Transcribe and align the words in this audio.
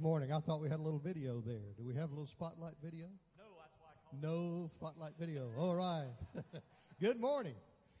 Good 0.00 0.06
morning. 0.06 0.32
I 0.32 0.38
thought 0.40 0.62
we 0.62 0.70
had 0.70 0.78
a 0.78 0.82
little 0.82 0.98
video 0.98 1.42
there. 1.42 1.74
Do 1.76 1.84
we 1.84 1.94
have 1.96 2.08
a 2.08 2.14
little 2.14 2.24
spotlight 2.24 2.72
video? 2.82 3.04
No, 3.36 3.44
that's 3.60 3.76
why 3.78 3.88
I 3.92 4.00
called. 4.00 4.22
No 4.22 4.70
spotlight 4.74 5.12
video. 5.20 5.50
All 5.58 5.74
right. 5.74 6.08
good 7.02 7.20
morning. 7.20 7.52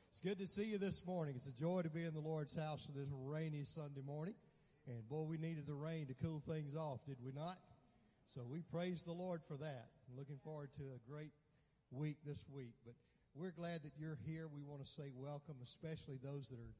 It's 0.08 0.22
good 0.22 0.38
to 0.38 0.46
see 0.46 0.64
you 0.64 0.78
this 0.78 1.04
morning. 1.04 1.34
It's 1.36 1.48
a 1.48 1.52
joy 1.52 1.82
to 1.82 1.90
be 1.90 2.04
in 2.04 2.14
the 2.14 2.20
Lord's 2.20 2.56
house 2.56 2.88
on 2.88 2.98
this 2.98 3.10
rainy 3.12 3.64
Sunday 3.64 4.00
morning. 4.00 4.32
And 4.86 5.06
boy, 5.10 5.24
we 5.24 5.36
needed 5.36 5.66
the 5.66 5.74
rain 5.74 6.06
to 6.06 6.14
cool 6.14 6.42
things 6.48 6.74
off, 6.74 7.04
did 7.06 7.18
we 7.22 7.32
not? 7.32 7.58
So 8.28 8.46
we 8.50 8.62
praise 8.62 9.02
the 9.02 9.12
Lord 9.12 9.42
for 9.46 9.58
that. 9.58 9.88
I'm 10.08 10.16
looking 10.16 10.38
forward 10.42 10.70
to 10.78 10.84
a 10.96 11.10
great 11.10 11.32
week 11.90 12.16
this 12.24 12.46
week. 12.50 12.72
But 12.86 12.94
we're 13.34 13.52
glad 13.52 13.82
that 13.82 13.92
you're 13.98 14.16
here. 14.24 14.48
We 14.48 14.62
want 14.62 14.82
to 14.82 14.90
say 14.90 15.10
welcome, 15.14 15.56
especially 15.62 16.18
those 16.24 16.48
that 16.48 16.60
are 16.60 16.74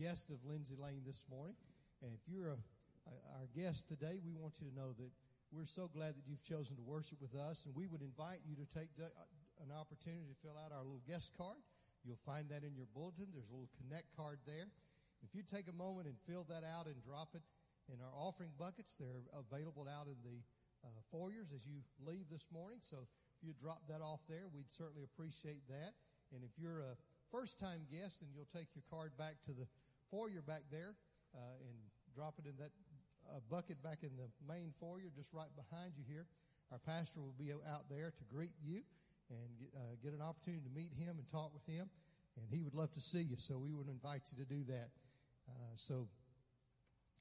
guests 0.00 0.30
of 0.30 0.38
Lindsay 0.48 0.76
Lane 0.80 1.02
this 1.04 1.24
morning. 1.28 1.56
And 2.02 2.12
if 2.14 2.20
you're 2.32 2.50
a, 2.50 2.52
a, 2.54 2.79
our 3.36 3.48
guest 3.54 3.88
today, 3.88 4.18
we 4.22 4.34
want 4.34 4.60
you 4.60 4.68
to 4.68 4.74
know 4.74 4.92
that 4.98 5.10
we're 5.50 5.66
so 5.66 5.90
glad 5.90 6.14
that 6.14 6.24
you've 6.26 6.42
chosen 6.46 6.76
to 6.78 6.84
worship 6.86 7.18
with 7.18 7.34
us. 7.34 7.66
And 7.66 7.74
we 7.74 7.86
would 7.86 8.02
invite 8.02 8.40
you 8.46 8.54
to 8.54 8.66
take 8.70 8.90
an 8.98 9.70
opportunity 9.74 10.30
to 10.30 10.38
fill 10.42 10.54
out 10.54 10.70
our 10.70 10.82
little 10.86 11.02
guest 11.06 11.34
card. 11.34 11.58
You'll 12.06 12.22
find 12.24 12.48
that 12.48 12.62
in 12.62 12.72
your 12.78 12.88
bulletin. 12.94 13.28
There's 13.34 13.50
a 13.50 13.52
little 13.52 13.72
connect 13.76 14.14
card 14.16 14.38
there. 14.46 14.70
If 15.20 15.34
you 15.36 15.42
take 15.44 15.68
a 15.68 15.76
moment 15.76 16.08
and 16.08 16.16
fill 16.24 16.46
that 16.48 16.64
out 16.64 16.86
and 16.86 16.96
drop 17.04 17.36
it 17.36 17.44
in 17.92 18.00
our 18.00 18.14
offering 18.16 18.54
buckets, 18.56 18.96
they're 18.96 19.26
available 19.36 19.84
out 19.84 20.08
in 20.08 20.16
the 20.24 20.40
uh, 20.80 20.88
foyers 21.12 21.52
as 21.52 21.66
you 21.68 21.84
leave 22.00 22.30
this 22.32 22.48
morning. 22.48 22.80
So 22.80 23.04
if 23.36 23.40
you 23.44 23.52
drop 23.52 23.84
that 23.92 24.00
off 24.00 24.24
there, 24.30 24.48
we'd 24.48 24.70
certainly 24.70 25.04
appreciate 25.04 25.66
that. 25.68 25.92
And 26.32 26.40
if 26.40 26.56
you're 26.56 26.80
a 26.80 26.96
first 27.28 27.60
time 27.60 27.84
guest, 27.90 28.22
and 28.22 28.30
you'll 28.32 28.48
take 28.48 28.72
your 28.72 28.86
card 28.88 29.12
back 29.18 29.36
to 29.44 29.52
the 29.52 29.66
foyer 30.08 30.40
back 30.40 30.62
there 30.70 30.96
uh, 31.34 31.68
and 31.68 31.76
drop 32.14 32.34
it 32.38 32.46
in 32.48 32.56
that 32.58 32.72
uh, 33.30 33.40
bucket 33.50 33.82
back 33.82 34.02
in 34.02 34.10
the 34.18 34.28
main 34.46 34.74
foyer 34.78 35.10
just 35.14 35.32
right 35.32 35.50
behind 35.54 35.94
you 35.96 36.04
here. 36.06 36.26
Our 36.72 36.78
pastor 36.78 37.20
will 37.20 37.34
be 37.38 37.50
out 37.50 37.86
there 37.90 38.12
to 38.14 38.24
greet 38.30 38.54
you 38.62 38.82
and 39.30 39.48
get, 39.58 39.70
uh, 39.74 39.94
get 40.02 40.12
an 40.12 40.22
opportunity 40.22 40.62
to 40.62 40.74
meet 40.74 40.92
him 40.94 41.18
and 41.18 41.26
talk 41.30 41.54
with 41.54 41.66
him. 41.66 41.90
And 42.36 42.46
he 42.50 42.62
would 42.62 42.74
love 42.74 42.92
to 42.92 43.00
see 43.00 43.22
you, 43.22 43.36
so 43.36 43.58
we 43.58 43.74
would 43.74 43.88
invite 43.88 44.30
you 44.30 44.42
to 44.42 44.48
do 44.48 44.62
that. 44.70 44.90
Uh, 45.48 45.74
so 45.74 46.06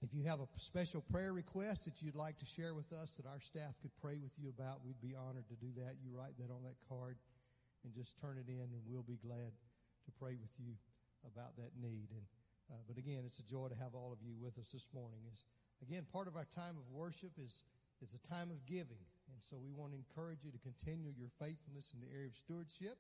if 0.02 0.14
you 0.14 0.24
have 0.24 0.40
a 0.40 0.48
special 0.56 1.02
prayer 1.12 1.34
request 1.34 1.86
that 1.86 2.02
you'd 2.02 2.16
like 2.16 2.38
to 2.40 2.46
share 2.46 2.74
with 2.74 2.94
us 2.94 3.18
that 3.18 3.26
our 3.26 3.42
staff 3.42 3.74
could 3.82 3.92
pray 4.02 4.18
with 4.22 4.38
you 4.38 4.50
about, 4.50 4.86
we'd 4.86 5.02
be 5.02 5.16
honored 5.18 5.50
to 5.50 5.58
do 5.58 5.74
that. 5.82 5.98
You 6.02 6.16
write 6.16 6.38
that 6.38 6.54
on 6.54 6.64
that 6.64 6.78
card 6.88 7.18
and 7.84 7.94
just 7.94 8.20
turn 8.20 8.38
it 8.38 8.48
in, 8.48 8.70
and 8.70 8.82
we'll 8.88 9.04
be 9.04 9.18
glad 9.18 9.52
to 10.06 10.12
pray 10.20 10.38
with 10.40 10.54
you 10.58 10.78
about 11.26 11.58
that 11.58 11.74
need. 11.82 12.08
And 12.14 12.24
uh, 12.70 12.78
but 12.88 12.98
again, 12.98 13.24
it's 13.26 13.40
a 13.40 13.48
joy 13.50 13.68
to 13.68 13.76
have 13.76 13.98
all 13.98 14.14
of 14.14 14.22
you 14.22 14.38
with 14.38 14.58
us 14.62 14.70
this 14.72 14.88
morning. 14.94 15.20
Is 15.32 15.46
again 15.82 16.06
part 16.12 16.28
of 16.28 16.36
our 16.36 16.48
time 16.56 16.76
of 16.78 16.86
worship 16.92 17.32
is 17.38 17.64
is 18.02 18.16
a 18.16 18.22
time 18.24 18.48
of 18.52 18.64
giving, 18.66 19.04
and 19.28 19.40
so 19.44 19.60
we 19.60 19.76
want 19.76 19.92
to 19.92 20.00
encourage 20.00 20.48
you 20.48 20.52
to 20.52 20.62
continue 20.64 21.12
your 21.16 21.32
faithfulness 21.36 21.92
in 21.92 22.00
the 22.00 22.08
area 22.16 22.32
of 22.32 22.36
stewardship. 22.36 22.96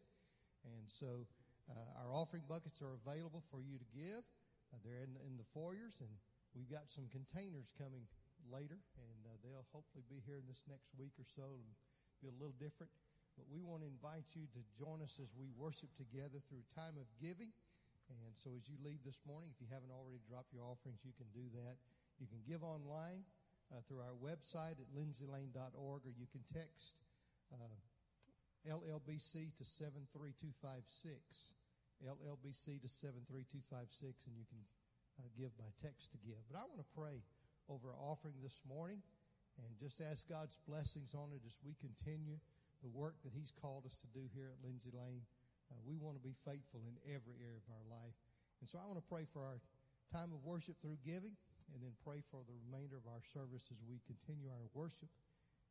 And 0.67 0.91
so 0.91 1.24
uh, 1.71 2.03
our 2.03 2.12
offering 2.12 2.43
buckets 2.51 2.83
are 2.83 3.00
available 3.00 3.39
for 3.48 3.63
you 3.63 3.79
to 3.79 3.88
give. 3.95 4.27
Uh, 4.75 4.77
they're 4.83 5.07
in, 5.07 5.15
in 5.24 5.39
the 5.39 5.48
foyers, 5.55 6.03
and 6.03 6.12
we've 6.51 6.67
got 6.67 6.91
some 6.91 7.07
containers 7.07 7.71
coming 7.79 8.03
later, 8.51 8.75
and 9.00 9.19
uh, 9.24 9.39
they'll 9.39 9.67
hopefully 9.71 10.03
be 10.09 10.19
here 10.27 10.36
in 10.36 10.48
this 10.51 10.67
next 10.67 10.91
week 11.00 11.15
or 11.15 11.27
so 11.27 11.55
and 11.63 11.69
be 12.19 12.27
a 12.27 12.36
little 12.36 12.55
different. 12.59 12.91
But 13.39 13.48
we 13.48 13.63
want 13.63 13.86
to 13.86 13.89
invite 13.89 14.36
you 14.36 14.51
to 14.51 14.62
join 14.75 15.00
us 15.00 15.15
as 15.24 15.31
we 15.31 15.48
worship 15.55 15.95
together 15.95 16.43
through 16.43 16.67
time 16.75 17.00
of 17.00 17.07
giving. 17.24 17.55
And 18.09 18.33
so 18.36 18.51
as 18.57 18.67
you 18.67 18.75
leave 18.83 19.00
this 19.05 19.21
morning, 19.24 19.53
if 19.53 19.62
you 19.63 19.69
haven't 19.71 19.93
already 19.93 20.19
dropped 20.27 20.51
your 20.51 20.65
offerings, 20.65 21.05
you 21.05 21.13
can 21.15 21.29
do 21.31 21.48
that. 21.62 21.77
You 22.19 22.27
can 22.27 22.43
give 22.43 22.63
online 22.63 23.23
uh, 23.71 23.79
through 23.88 24.03
our 24.03 24.15
website 24.19 24.75
at 24.75 24.91
lindsaylane.org, 24.91 26.01
or 26.03 26.13
you 26.13 26.27
can 26.27 26.43
text 26.51 26.99
uh, 27.55 27.79
LLBC 28.67 29.55
to 29.55 29.63
73256. 29.63 31.55
LLBC 32.03 32.79
to 32.79 32.88
73256, 32.88 34.27
and 34.27 34.35
you 34.35 34.47
can 34.47 34.63
uh, 35.19 35.27
give 35.35 35.51
by 35.59 35.67
text 35.79 36.11
to 36.11 36.19
give. 36.23 36.39
But 36.47 36.59
I 36.59 36.63
want 36.67 36.79
to 36.79 36.91
pray 36.95 37.23
over 37.67 37.91
our 37.91 37.99
offering 37.99 38.39
this 38.43 38.63
morning 38.67 39.03
and 39.59 39.67
just 39.75 39.99
ask 39.99 40.27
God's 40.27 40.59
blessings 40.63 41.11
on 41.11 41.35
it 41.35 41.43
as 41.43 41.59
we 41.59 41.75
continue 41.79 42.39
the 42.79 42.91
work 42.91 43.19
that 43.27 43.35
He's 43.35 43.51
called 43.51 43.83
us 43.83 43.99
to 43.99 44.07
do 44.15 44.27
here 44.31 44.47
at 44.47 44.63
Lindsay 44.63 44.91
Lane. 44.95 45.27
Uh, 45.67 45.75
we 45.83 45.99
want 45.99 46.15
to 46.15 46.23
be 46.23 46.35
faithful 46.47 46.88
in 46.88 46.95
every 47.03 47.35
area 47.43 47.59
of 47.59 47.67
our 47.67 47.85
life. 47.91 48.15
And 48.63 48.67
so 48.67 48.79
I 48.79 48.88
want 48.88 48.97
to 48.99 49.07
pray 49.07 49.27
for 49.27 49.43
our 49.43 49.59
time 50.11 50.31
of 50.31 50.43
worship 50.47 50.79
through 50.79 50.97
giving 51.03 51.35
and 51.73 51.83
then 51.83 51.93
pray 52.03 52.21
for 52.31 52.41
the 52.45 52.55
remainder 52.65 52.97
of 52.97 53.05
our 53.09 53.21
service 53.21 53.69
as 53.71 53.79
we 53.85 54.01
continue 54.05 54.49
our 54.49 54.67
worship 54.73 55.09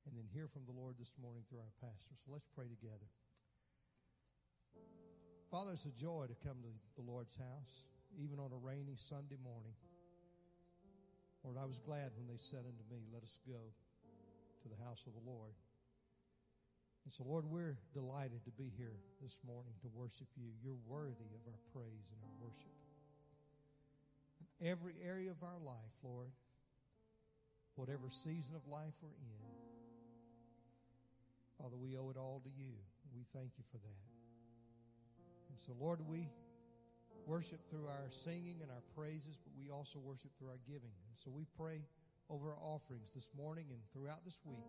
and 0.07 0.17
then 0.17 0.25
hear 0.33 0.49
from 0.49 0.65
the 0.65 0.73
Lord 0.73 0.97
this 0.97 1.15
morning 1.21 1.43
through 1.49 1.61
our 1.61 1.75
pastor. 1.83 2.17
So 2.25 2.33
let's 2.33 2.47
pray 2.55 2.71
together. 2.71 3.09
Father, 5.51 5.73
it's 5.73 5.89
a 5.89 5.97
joy 5.97 6.29
to 6.29 6.37
come 6.45 6.61
to 6.61 6.73
the 6.97 7.05
Lord's 7.05 7.37
house, 7.37 7.89
even 8.21 8.39
on 8.39 8.53
a 8.53 8.61
rainy 8.61 8.97
Sunday 8.97 9.41
morning. 9.41 9.73
Lord, 11.45 11.57
I 11.57 11.65
was 11.65 11.79
glad 11.79 12.13
when 12.17 12.29
they 12.29 12.37
said 12.37 12.69
unto 12.69 12.85
me, 12.93 13.09
Let 13.13 13.23
us 13.23 13.41
go 13.49 13.73
to 14.63 14.67
the 14.69 14.77
house 14.85 15.07
of 15.07 15.15
the 15.15 15.25
Lord. 15.25 15.57
And 17.05 17.13
so, 17.13 17.25
Lord, 17.25 17.47
we're 17.49 17.79
delighted 17.95 18.45
to 18.45 18.53
be 18.53 18.69
here 18.77 19.01
this 19.23 19.41
morning 19.47 19.73
to 19.81 19.89
worship 19.97 20.29
you. 20.37 20.53
You're 20.61 20.81
worthy 20.87 21.33
of 21.33 21.41
our 21.49 21.61
praise 21.73 22.13
and 22.13 22.21
our 22.21 22.37
worship. 22.45 22.69
Every 24.65 24.95
area 25.07 25.31
of 25.31 25.43
our 25.43 25.59
life, 25.65 25.95
Lord, 26.03 26.33
whatever 27.77 28.09
season 28.09 28.57
of 28.57 28.67
life 28.67 28.95
we're 29.01 29.09
in, 29.11 29.39
Father, 31.59 31.77
we 31.77 31.97
owe 31.97 32.11
it 32.11 32.17
all 32.17 32.41
to 32.45 32.51
you. 32.51 32.75
We 33.15 33.25
thank 33.35 33.53
you 33.59 33.65
for 33.71 33.79
that. 33.79 34.07
And 35.51 35.59
so, 35.59 35.73
Lord, 35.79 36.01
we 36.07 36.31
worship 37.27 37.61
through 37.69 37.87
our 37.87 38.07
singing 38.11 38.63
and 38.63 38.71
our 38.71 38.83
praises, 38.97 39.37
but 39.43 39.53
we 39.59 39.71
also 39.71 39.99
worship 39.99 40.31
through 40.39 40.49
our 40.49 40.61
giving. 40.67 40.95
And 41.07 41.15
so 41.15 41.31
we 41.31 41.47
pray 41.57 41.83
over 42.31 42.51
our 42.51 42.63
offerings 42.63 43.11
this 43.13 43.31
morning 43.37 43.67
and 43.71 43.81
throughout 43.93 44.25
this 44.25 44.41
week 44.45 44.65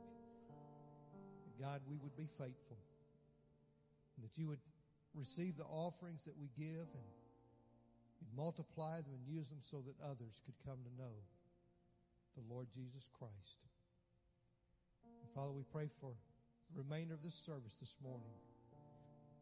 that 1.46 1.64
God, 1.64 1.82
we 1.90 1.98
would 1.98 2.16
be 2.16 2.28
faithful 2.38 2.78
and 4.16 4.26
that 4.26 4.38
you 4.38 4.48
would 4.48 4.60
receive 5.14 5.58
the 5.58 5.66
offerings 5.66 6.26
that 6.26 6.38
we 6.38 6.50
give 6.58 6.88
and 6.94 7.08
you'd 8.20 8.36
multiply 8.36 9.02
them 9.02 9.16
and 9.16 9.28
use 9.28 9.50
them 9.50 9.60
so 9.62 9.82
that 9.88 9.96
others 10.04 10.42
could 10.46 10.56
come 10.66 10.80
to 10.84 11.02
know 11.02 11.16
the 12.36 12.44
Lord 12.54 12.68
Jesus 12.72 13.10
Christ. 13.12 13.66
And 15.24 15.30
Father, 15.34 15.52
we 15.52 15.64
pray 15.64 15.88
for 15.88 16.14
the 16.76 16.84
remainder 16.84 17.14
of 17.14 17.24
this 17.24 17.36
service 17.36 17.76
this 17.80 17.96
morning 18.04 18.36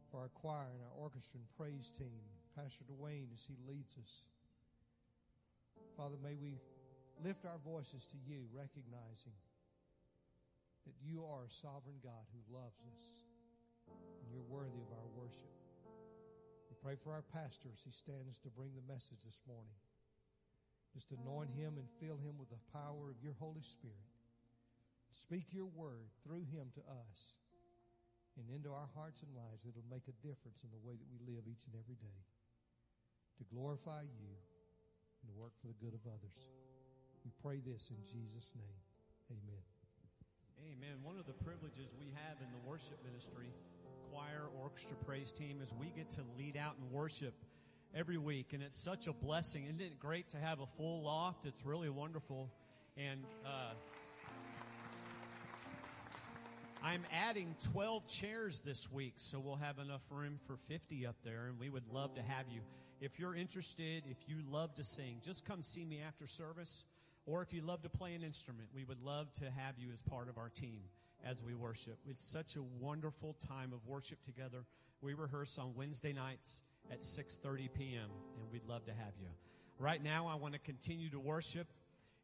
for 0.10 0.19
our 0.22 0.29
choir 0.29 0.72
and 0.72 0.81
our 0.81 0.96
orchestra 0.96 1.39
and 1.39 1.48
praise 1.57 1.91
team, 1.91 2.24
Pastor 2.55 2.86
Dwayne 2.88 3.34
as 3.34 3.46
he 3.46 3.55
leads 3.67 3.98
us. 3.98 4.25
Father, 5.98 6.15
may 6.24 6.36
we 6.36 6.62
lift 7.24 7.46
our 7.46 7.60
voices 7.65 8.05
to 8.07 8.17
you, 8.25 8.48
recognizing 8.53 9.36
that 10.86 10.96
you 11.03 11.25
are 11.25 11.43
a 11.43 11.51
sovereign 11.51 12.00
God 12.01 12.24
who 12.31 12.55
loves 12.55 12.79
us 12.96 13.25
and 13.88 14.31
you're 14.31 14.48
worthy 14.48 14.79
of 14.79 14.91
our 14.96 15.10
worship. 15.19 15.67
Pray 16.84 16.96
for 16.96 17.12
our 17.13 17.25
pastor 17.34 17.69
as 17.74 17.84
he 17.84 17.91
stands 17.91 18.39
to 18.39 18.50
bring 18.50 18.72
the 18.75 18.86
message 18.93 19.25
this 19.25 19.41
morning. 19.48 19.75
Just 20.93 21.12
anoint 21.12 21.51
him 21.53 21.77
and 21.77 21.86
fill 22.01 22.17
him 22.17 22.38
with 22.39 22.50
the 22.50 22.63
power 22.74 23.10
of 23.10 23.22
your 23.22 23.36
Holy 23.38 23.62
Spirit. 23.62 24.07
Speak 25.12 25.53
your 25.53 25.69
word 25.69 26.10
through 26.24 26.46
him 26.50 26.69
to 26.75 26.84
us 27.05 27.41
and 28.38 28.46
into 28.53 28.69
our 28.69 28.89
hearts 28.93 29.25
and 29.25 29.34
lives 29.34 29.65
that 29.65 29.74
will 29.74 29.88
make 29.89 30.05
a 30.05 30.15
difference 30.22 30.62
in 30.62 30.69
the 30.69 30.81
way 30.86 30.93
that 30.93 31.10
we 31.10 31.17
live 31.25 31.50
each 31.50 31.65
and 31.65 31.74
every 31.74 31.98
day 31.98 32.22
to 33.38 33.43
glorify 33.50 34.05
you 34.05 34.34
and 35.22 35.25
to 35.29 35.36
work 35.38 35.53
for 35.57 35.69
the 35.69 35.77
good 35.81 35.93
of 35.93 36.01
others. 36.05 36.38
We 37.25 37.34
pray 37.41 37.62
this 37.62 37.89
in 37.89 38.00
Jesus' 38.05 38.53
name. 38.53 38.81
Amen. 39.34 39.63
Amen. 40.63 40.96
One 41.05 41.17
of 41.17 41.25
the 41.29 41.38
privileges 41.46 41.93
we 41.98 42.10
have 42.13 42.38
in 42.41 42.50
the 42.50 42.62
worship 42.65 42.98
ministry, 43.05 43.53
choir, 44.18 44.48
orchestra, 44.60 44.96
praise 45.06 45.32
team, 45.32 45.60
is 45.62 45.76
we 45.80 45.92
get 45.96 46.10
to 46.10 46.22
lead 46.40 46.58
out 46.58 46.74
in 46.82 46.92
worship 46.92 47.36
every 47.94 48.18
week. 48.18 48.54
And 48.54 48.64
it's 48.64 48.82
such 48.82 49.06
a 49.06 49.14
blessing. 49.14 49.66
Isn't 49.66 49.80
it 49.80 50.00
great 50.00 50.30
to 50.30 50.38
have 50.38 50.60
a 50.60 50.66
full 50.66 51.04
loft? 51.04 51.46
It's 51.46 51.64
really 51.64 51.90
wonderful. 51.90 52.50
And, 52.98 53.24
uh, 53.46 53.74
I'm 56.82 57.04
adding 57.14 57.56
12 57.74 58.08
chairs 58.08 58.62
this 58.62 58.92
week, 58.92 59.14
so 59.18 59.40
we'll 59.40 59.56
have 59.58 59.78
enough 59.78 60.04
room 60.10 60.40
for 60.48 60.58
50 60.68 61.06
up 61.06 61.18
there, 61.24 61.48
and 61.48 61.60
we 61.60 61.70
would 61.70 61.88
love 61.92 62.16
to 62.16 62.22
have 62.24 62.46
you. 62.50 62.62
If 63.02 63.20
you're 63.20 63.36
interested, 63.36 64.04
if 64.10 64.18
you 64.28 64.38
love 64.50 64.74
to 64.76 64.84
sing, 64.84 65.18
just 65.24 65.46
come 65.46 65.62
see 65.62 65.86
me 65.86 66.02
after 66.02 66.26
service. 66.26 66.86
Or 67.28 67.44
if 67.44 67.54
you 67.54 67.62
love 67.62 67.84
to 67.84 67.90
play 67.90 68.16
an 68.16 68.24
instrument, 68.24 68.70
we 68.74 68.84
would 68.84 69.04
love 69.04 69.32
to 69.34 69.46
have 69.52 69.78
you 69.78 69.90
as 69.92 70.02
part 70.02 70.30
of 70.30 70.38
our 70.40 70.50
team 70.50 70.80
as 71.26 71.42
we 71.42 71.54
worship. 71.54 71.98
It's 72.06 72.24
such 72.24 72.56
a 72.56 72.64
wonderful 72.80 73.36
time 73.48 73.74
of 73.74 73.86
worship 73.86 74.22
together. 74.24 74.66
We 75.02 75.14
rehearse 75.14 75.58
on 75.58 75.74
Wednesday 75.76 76.14
nights 76.14 76.62
at 76.92 77.02
6:30 77.02 77.70
p.m. 77.74 78.10
and 78.40 78.52
we'd 78.52 78.66
love 78.68 78.86
to 78.86 78.94
have 78.94 79.14
you. 79.20 79.28
Right 79.80 80.04
now 80.04 80.28
I 80.28 80.36
want 80.36 80.54
to 80.54 80.60
continue 80.60 81.10
to 81.12 81.20
worship 81.20 81.68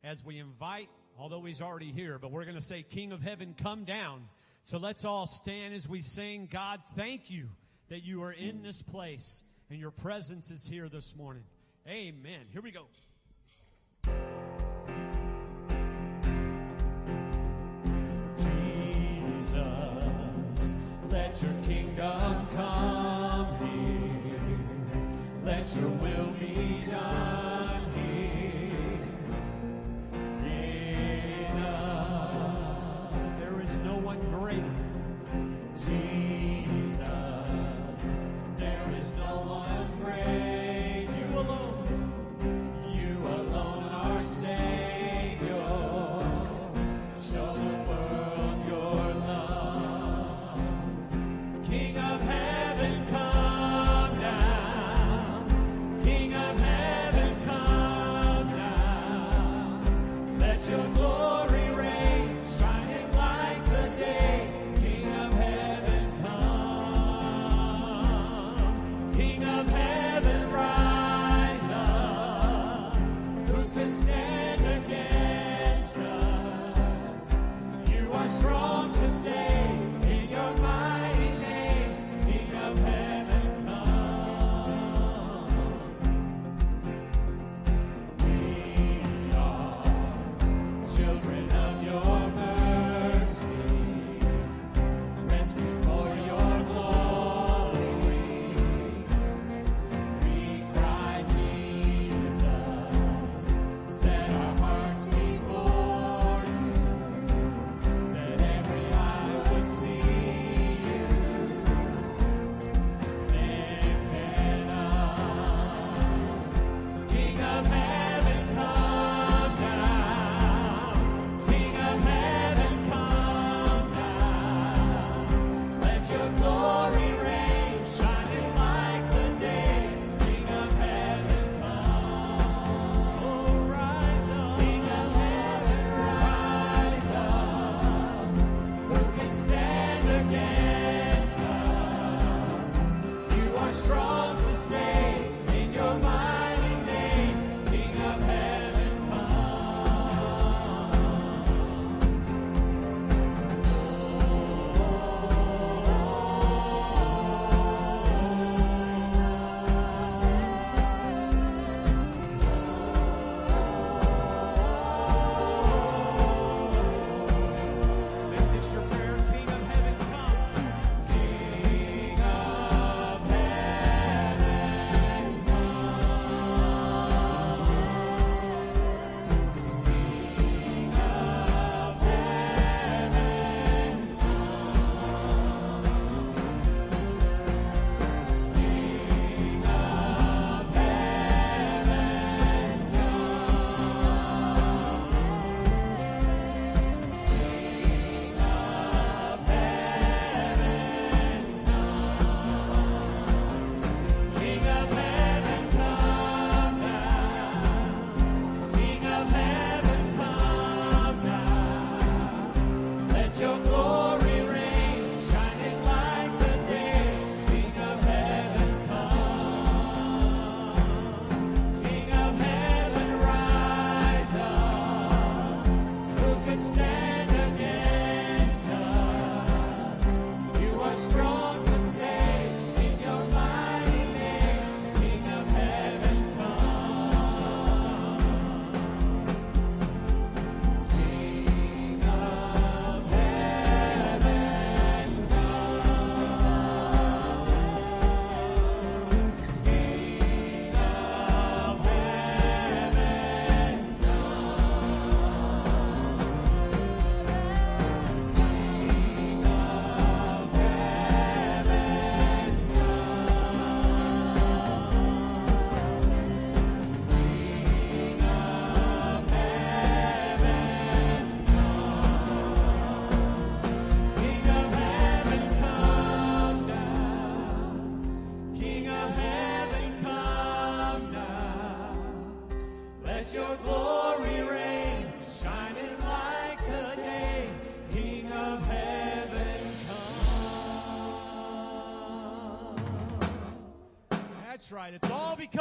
as 0.04 0.24
we 0.24 0.40
invite, 0.40 0.90
although 1.18 1.42
he's 1.42 1.62
already 1.62 1.92
here, 1.92 2.18
but 2.20 2.32
we're 2.32 2.44
going 2.44 2.56
to 2.56 2.62
say 2.62 2.84
King 2.84 3.12
of 3.12 3.22
Heaven 3.22 3.56
come 3.58 3.84
down. 3.84 4.28
So 4.62 4.78
let's 4.78 5.06
all 5.06 5.28
stand 5.28 5.74
as 5.74 5.88
we 5.88 6.02
sing, 6.02 6.48
God, 6.50 6.80
thank 6.96 7.30
you 7.30 7.50
that 7.90 8.04
you 8.04 8.24
are 8.24 8.32
in 8.32 8.64
this 8.64 8.82
place 8.82 9.44
and 9.70 9.80
your 9.80 9.92
presence 9.92 10.52
is 10.52 10.66
here 10.66 10.90
this 10.90 11.16
morning. 11.16 11.44
Amen. 11.88 12.40
Here 12.52 12.62
we 12.62 12.72
go. 12.72 12.86
Let 21.34 21.42
your 21.42 21.54
kingdom 21.64 22.48
come 22.56 23.48
here. 23.58 24.60
Let 25.44 25.76
your 25.76 25.90
will 25.90 26.32
be 26.40 26.84
done 26.92 27.82
here. 27.96 29.00
In 30.46 31.58
us, 31.58 33.40
There 33.40 33.62
is 33.64 33.76
no 33.78 33.96
one 33.98 34.20
greater. 34.30 34.73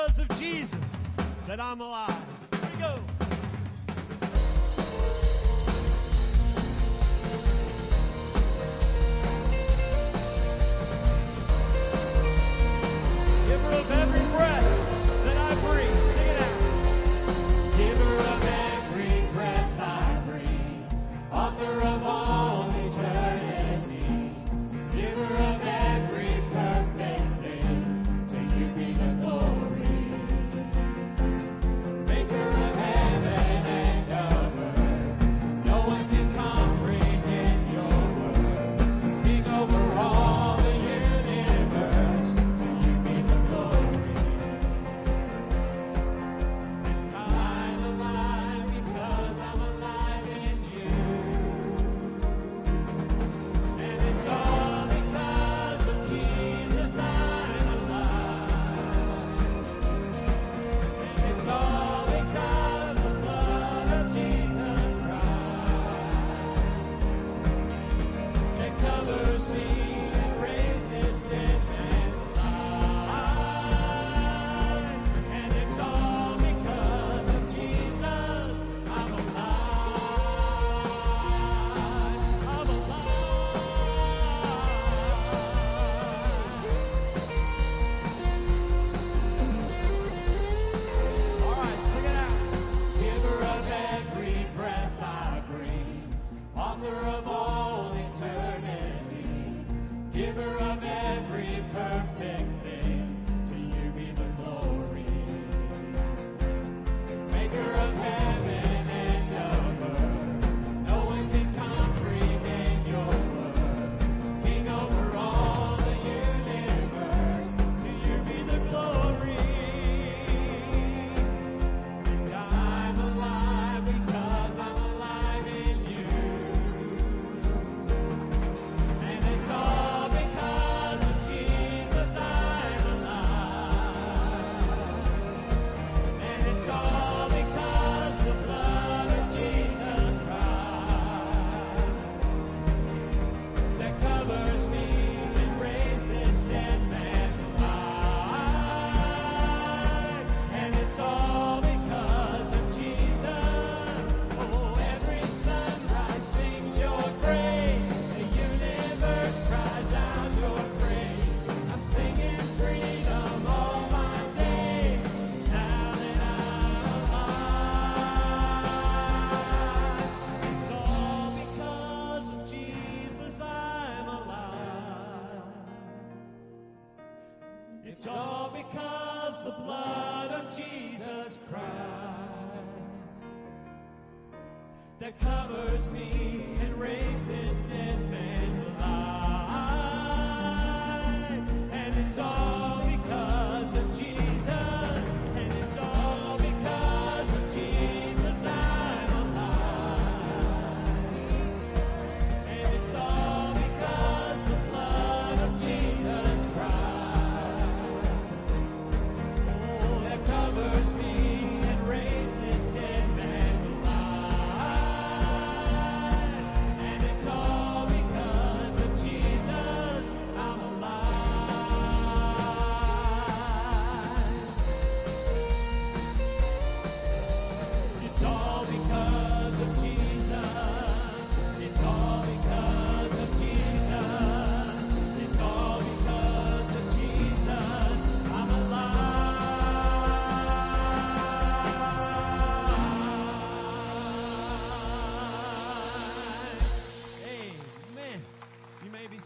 Because 0.05 0.19
of 0.19 0.29
Jesus 0.37 1.05
that 1.47 1.61
I'm 1.61 1.81
alive. 1.81 2.12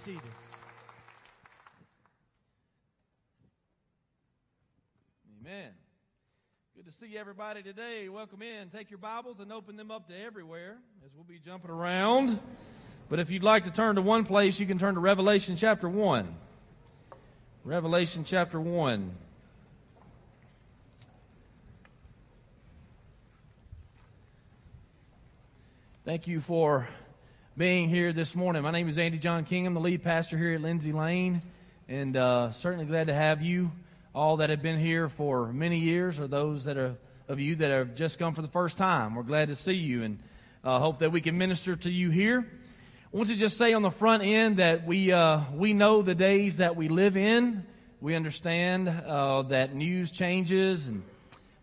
Seated. 0.07 0.23
Amen. 5.40 5.71
Good 6.77 6.87
to 6.87 6.92
see 6.92 7.19
everybody 7.19 7.64
today. 7.64 8.09
Welcome 8.09 8.40
in. 8.40 8.69
Take 8.69 8.88
your 8.88 8.99
Bibles 8.99 9.40
and 9.40 9.53
open 9.53 9.75
them 9.75 9.90
up 9.90 10.07
to 10.07 10.14
everywhere 10.16 10.77
as 11.05 11.11
we'll 11.16 11.25
be 11.25 11.40
jumping 11.40 11.73
around. 11.73 12.38
But 13.09 13.19
if 13.19 13.33
you'd 13.33 13.42
like 13.42 13.64
to 13.64 13.73
turn 13.73 13.97
to 13.97 14.01
one 14.01 14.25
place, 14.25 14.61
you 14.61 14.66
can 14.66 14.79
turn 14.79 14.95
to 14.95 15.01
Revelation 15.01 15.57
chapter 15.57 15.88
1. 15.88 16.33
Revelation 17.64 18.23
chapter 18.23 18.61
1. 18.61 19.11
Thank 26.05 26.29
you 26.29 26.40
for 26.40 26.87
being 27.59 27.88
here 27.88 28.12
this 28.12 28.35
morning. 28.35 28.62
My 28.62 28.71
name 28.71 28.87
is 28.87 28.99
Andy 28.99 29.16
John 29.16 29.47
King. 29.47 29.66
I'm 29.66 29.73
the 29.73 29.81
lead 29.81 30.03
pastor 30.03 30.37
here 30.37 30.53
at 30.53 30.61
Lindsay 30.61 30.92
Lane, 30.92 31.40
and 31.88 32.14
uh, 32.14 32.53
certainly 32.53 32.85
glad 32.85 33.07
to 33.07 33.14
have 33.14 33.40
you 33.40 33.73
all 34.14 34.37
that 34.38 34.51
have 34.51 34.61
been 34.61 34.79
here 34.79 35.09
for 35.09 35.51
many 35.55 35.79
years, 35.79 36.21
or 36.21 36.27
those 36.27 36.64
that 36.64 36.77
are 36.77 36.97
of 37.29 37.40
you 37.40 37.55
that 37.55 37.71
have 37.71 37.95
just 37.95 38.19
come 38.19 38.35
for 38.35 38.42
the 38.42 38.49
first 38.49 38.77
time. 38.77 39.14
We're 39.14 39.23
glad 39.23 39.49
to 39.49 39.57
see 39.57 39.73
you, 39.73 40.03
and 40.03 40.19
uh, 40.64 40.79
hope 40.81 40.99
that 40.99 41.12
we 41.12 41.23
can 41.23 41.38
minister 41.38 41.75
to 41.77 41.90
you 41.90 42.11
here. 42.11 42.47
I 43.14 43.16
want 43.16 43.31
to 43.31 43.37
just 43.37 43.57
say 43.57 43.73
on 43.73 43.81
the 43.81 43.90
front 43.90 44.23
end 44.23 44.59
that 44.59 44.87
we 44.87 45.11
uh, 45.11 45.40
we 45.55 45.73
know 45.73 46.03
the 46.03 46.14
days 46.14 46.59
that 46.59 46.77
we 46.77 46.88
live 46.88 47.16
in. 47.16 47.64
We 48.03 48.14
understand 48.16 48.90
uh, 48.90 49.42
that 49.45 49.75
news 49.75 50.11
changes 50.11 50.88
and 50.88 51.03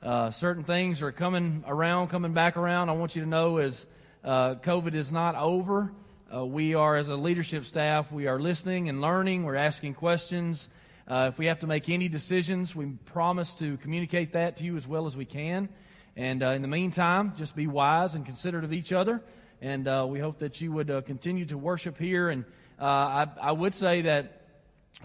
uh, 0.01 0.31
certain 0.31 0.63
things 0.63 1.03
are 1.03 1.11
coming 1.11 1.63
around, 1.67 2.07
coming 2.07 2.33
back 2.33 2.57
around. 2.57 2.89
I 2.89 2.93
want 2.93 3.15
you 3.15 3.21
to 3.21 3.29
know 3.29 3.57
as 3.57 3.85
uh, 4.23 4.55
COVID 4.55 4.95
is 4.95 5.11
not 5.11 5.35
over. 5.35 5.91
Uh, 6.33 6.45
we 6.45 6.75
are, 6.75 6.95
as 6.95 7.09
a 7.09 7.15
leadership 7.15 7.65
staff, 7.65 8.09
we 8.09 8.25
are 8.25 8.39
listening 8.39 8.87
and 8.87 9.01
learning. 9.01 9.43
We're 9.43 9.55
asking 9.55 9.95
questions. 9.95 10.69
Uh, 11.05 11.29
if 11.29 11.37
we 11.37 11.47
have 11.47 11.59
to 11.59 11.67
make 11.67 11.89
any 11.89 12.07
decisions, 12.07 12.73
we 12.73 12.85
promise 13.03 13.53
to 13.55 13.75
communicate 13.77 14.31
that 14.31 14.55
to 14.57 14.63
you 14.63 14.77
as 14.77 14.87
well 14.87 15.07
as 15.07 15.17
we 15.17 15.25
can. 15.25 15.67
And 16.15 16.41
uh, 16.41 16.51
in 16.51 16.61
the 16.61 16.69
meantime, 16.69 17.33
just 17.35 17.53
be 17.53 17.67
wise 17.67 18.15
and 18.15 18.25
considerate 18.25 18.63
of 18.63 18.71
each 18.71 18.93
other. 18.93 19.21
And 19.61 19.89
uh, 19.89 20.05
we 20.09 20.19
hope 20.19 20.39
that 20.39 20.61
you 20.61 20.71
would 20.71 20.89
uh, 20.89 21.01
continue 21.01 21.43
to 21.47 21.57
worship 21.57 21.97
here. 21.97 22.29
And 22.29 22.45
I, 22.79 23.27
I 23.41 23.51
would 23.51 23.73
say 23.73 24.03
that 24.03 24.41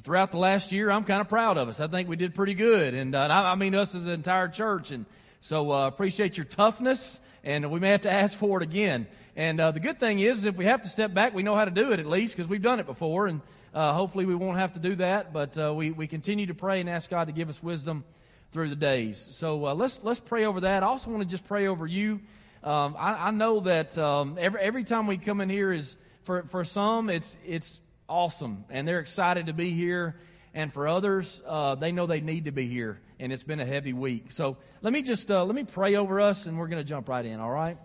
throughout 0.05 0.31
the 0.31 0.39
last 0.39 0.71
year, 0.71 0.93
I'm 0.93 1.03
kind 1.03 1.21
of 1.21 1.29
proud 1.29 1.59
of 1.59 1.69
us. 1.69 1.81
I 1.81 1.89
think 1.89 2.09
we 2.09 2.15
did 2.15 2.37
pretty 2.37 2.55
good. 2.55 2.95
And 2.95 3.17
I, 3.17 3.51
I 3.51 3.55
mean, 3.57 3.75
us 3.75 3.97
as 3.97 4.05
an 4.05 4.13
entire 4.13 4.47
church. 4.47 4.93
And 4.93 5.07
so 5.41 5.73
appreciate 5.73 6.37
your 6.37 6.47
toughness. 6.47 7.19
And 7.45 7.71
we 7.71 7.81
may 7.81 7.91
have 7.91 8.03
to 8.03 8.13
ask 8.13 8.37
for 8.37 8.61
it 8.61 8.63
again. 8.63 9.07
And 9.37 9.61
uh, 9.61 9.71
the 9.71 9.81
good 9.81 10.01
thing 10.01 10.19
is, 10.19 10.45
if 10.45 10.57
we 10.57 10.65
have 10.65 10.83
to 10.83 10.89
step 10.89 11.15
back, 11.15 11.35
we 11.35 11.43
know 11.43 11.55
how 11.55 11.65
to 11.65 11.71
do 11.71 11.93
it 11.93 12.01
at 12.01 12.07
least 12.07 12.37
because 12.37 12.49
we've 12.49 12.63
done 12.63 12.81
it 12.81 12.87
before. 12.87 13.27
And 13.27 13.41
uh, 13.73 13.93
hopefully 13.93 14.27
we 14.27 14.35
won't 14.35 14.59
have 14.59 14.73
to 14.73 14.81
do 14.81 14.97
that. 14.97 15.33
But 15.33 15.57
uh, 15.57 15.73
we, 15.75 15.91
we 15.91 16.07
continue 16.07 16.47
to 16.47 16.55
pray 16.55 16.81
and 16.81 16.89
ask 16.89 17.09
God 17.09 17.27
to 17.27 17.33
give 17.33 17.49
us 17.49 17.63
wisdom 17.63 18.05
through 18.51 18.71
the 18.71 18.77
days. 18.77 19.29
So 19.33 19.67
uh, 19.67 19.75
let's, 19.75 20.01
let's 20.03 20.21
pray 20.21 20.45
over 20.45 20.61
that. 20.61 20.83
I 20.83 20.87
also 20.87 21.11
want 21.11 21.23
to 21.23 21.29
just 21.29 21.47
pray 21.47 21.69
over 21.69 21.87
you. 21.87 22.21
Um, 22.65 22.97
I, 22.99 23.29
I 23.29 23.31
know 23.31 23.61
that 23.61 23.97
um, 23.97 24.37
every, 24.41 24.61
every 24.61 24.85
time 24.85 25.07
we 25.07 25.19
come 25.19 25.41
in 25.41 25.49
here 25.49 25.73
is, 25.73 25.97
for, 26.25 26.43
for 26.45 26.65
some, 26.65 27.09
it's, 27.09 27.37
it's 27.47 27.79
awesome. 28.09 28.65
And 28.69 28.87
they're 28.87 28.99
excited 28.99 29.47
to 29.47 29.53
be 29.53 29.71
here. 29.71 30.17
And 30.55 30.73
for 30.73 30.89
others, 30.89 31.43
uh, 31.47 31.75
they 31.75 31.93
know 31.93 32.07
they 32.07 32.21
need 32.21 32.47
to 32.47 32.53
be 32.53 32.67
here. 32.67 33.01
And 33.21 33.33
it's 33.33 33.43
been 33.43 33.61
a 33.61 33.67
heavy 33.67 33.93
week. 33.93 34.33
So 34.33 34.57
let 34.83 34.93
me 34.93 35.03
just, 35.03 35.31
uh, 35.31 35.45
let 35.45 35.55
me 35.55 35.65
pray 35.65 35.97
over 35.97 36.21
us 36.21 36.47
and 36.47 36.59
we're 36.59 36.69
going 36.69 36.83
to 36.83 36.89
jump 36.89 37.09
right 37.09 37.25
in, 37.25 37.41
all 37.41 37.51
right? 37.51 37.79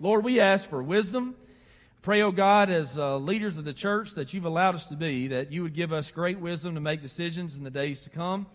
Lord, 0.00 0.24
we 0.24 0.40
ask 0.40 0.68
for 0.68 0.82
wisdom. 0.82 1.36
Pray, 2.02 2.22
oh 2.22 2.32
God, 2.32 2.70
as 2.70 2.98
uh, 2.98 3.16
leaders 3.16 3.56
of 3.58 3.64
the 3.64 3.72
church 3.72 4.12
that 4.12 4.34
you've 4.34 4.44
allowed 4.44 4.74
us 4.74 4.86
to 4.86 4.96
be, 4.96 5.28
that 5.28 5.52
you 5.52 5.62
would 5.62 5.74
give 5.74 5.92
us 5.92 6.10
great 6.10 6.38
wisdom 6.38 6.74
to 6.74 6.80
make 6.80 7.00
decisions 7.00 7.56
in 7.56 7.64
the 7.64 7.70
days 7.70 8.02
to 8.02 8.10
come. 8.10 8.46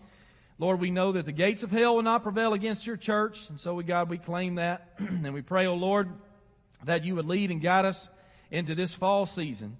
Lord, 0.58 0.78
we 0.78 0.90
know 0.90 1.12
that 1.12 1.24
the 1.24 1.32
gates 1.32 1.62
of 1.62 1.70
hell 1.70 1.96
will 1.96 2.02
not 2.02 2.22
prevail 2.22 2.52
against 2.52 2.86
your 2.86 2.96
church. 2.96 3.48
And 3.48 3.58
so, 3.58 3.74
we, 3.74 3.82
God, 3.82 4.10
we 4.10 4.18
claim 4.18 4.56
that. 4.56 4.90
and 4.98 5.32
we 5.32 5.42
pray, 5.42 5.66
oh 5.66 5.74
Lord, 5.74 6.10
that 6.84 7.04
you 7.04 7.16
would 7.16 7.26
lead 7.26 7.50
and 7.50 7.60
guide 7.60 7.86
us 7.86 8.10
into 8.50 8.74
this 8.74 8.92
fall 8.92 9.26
season. 9.26 9.78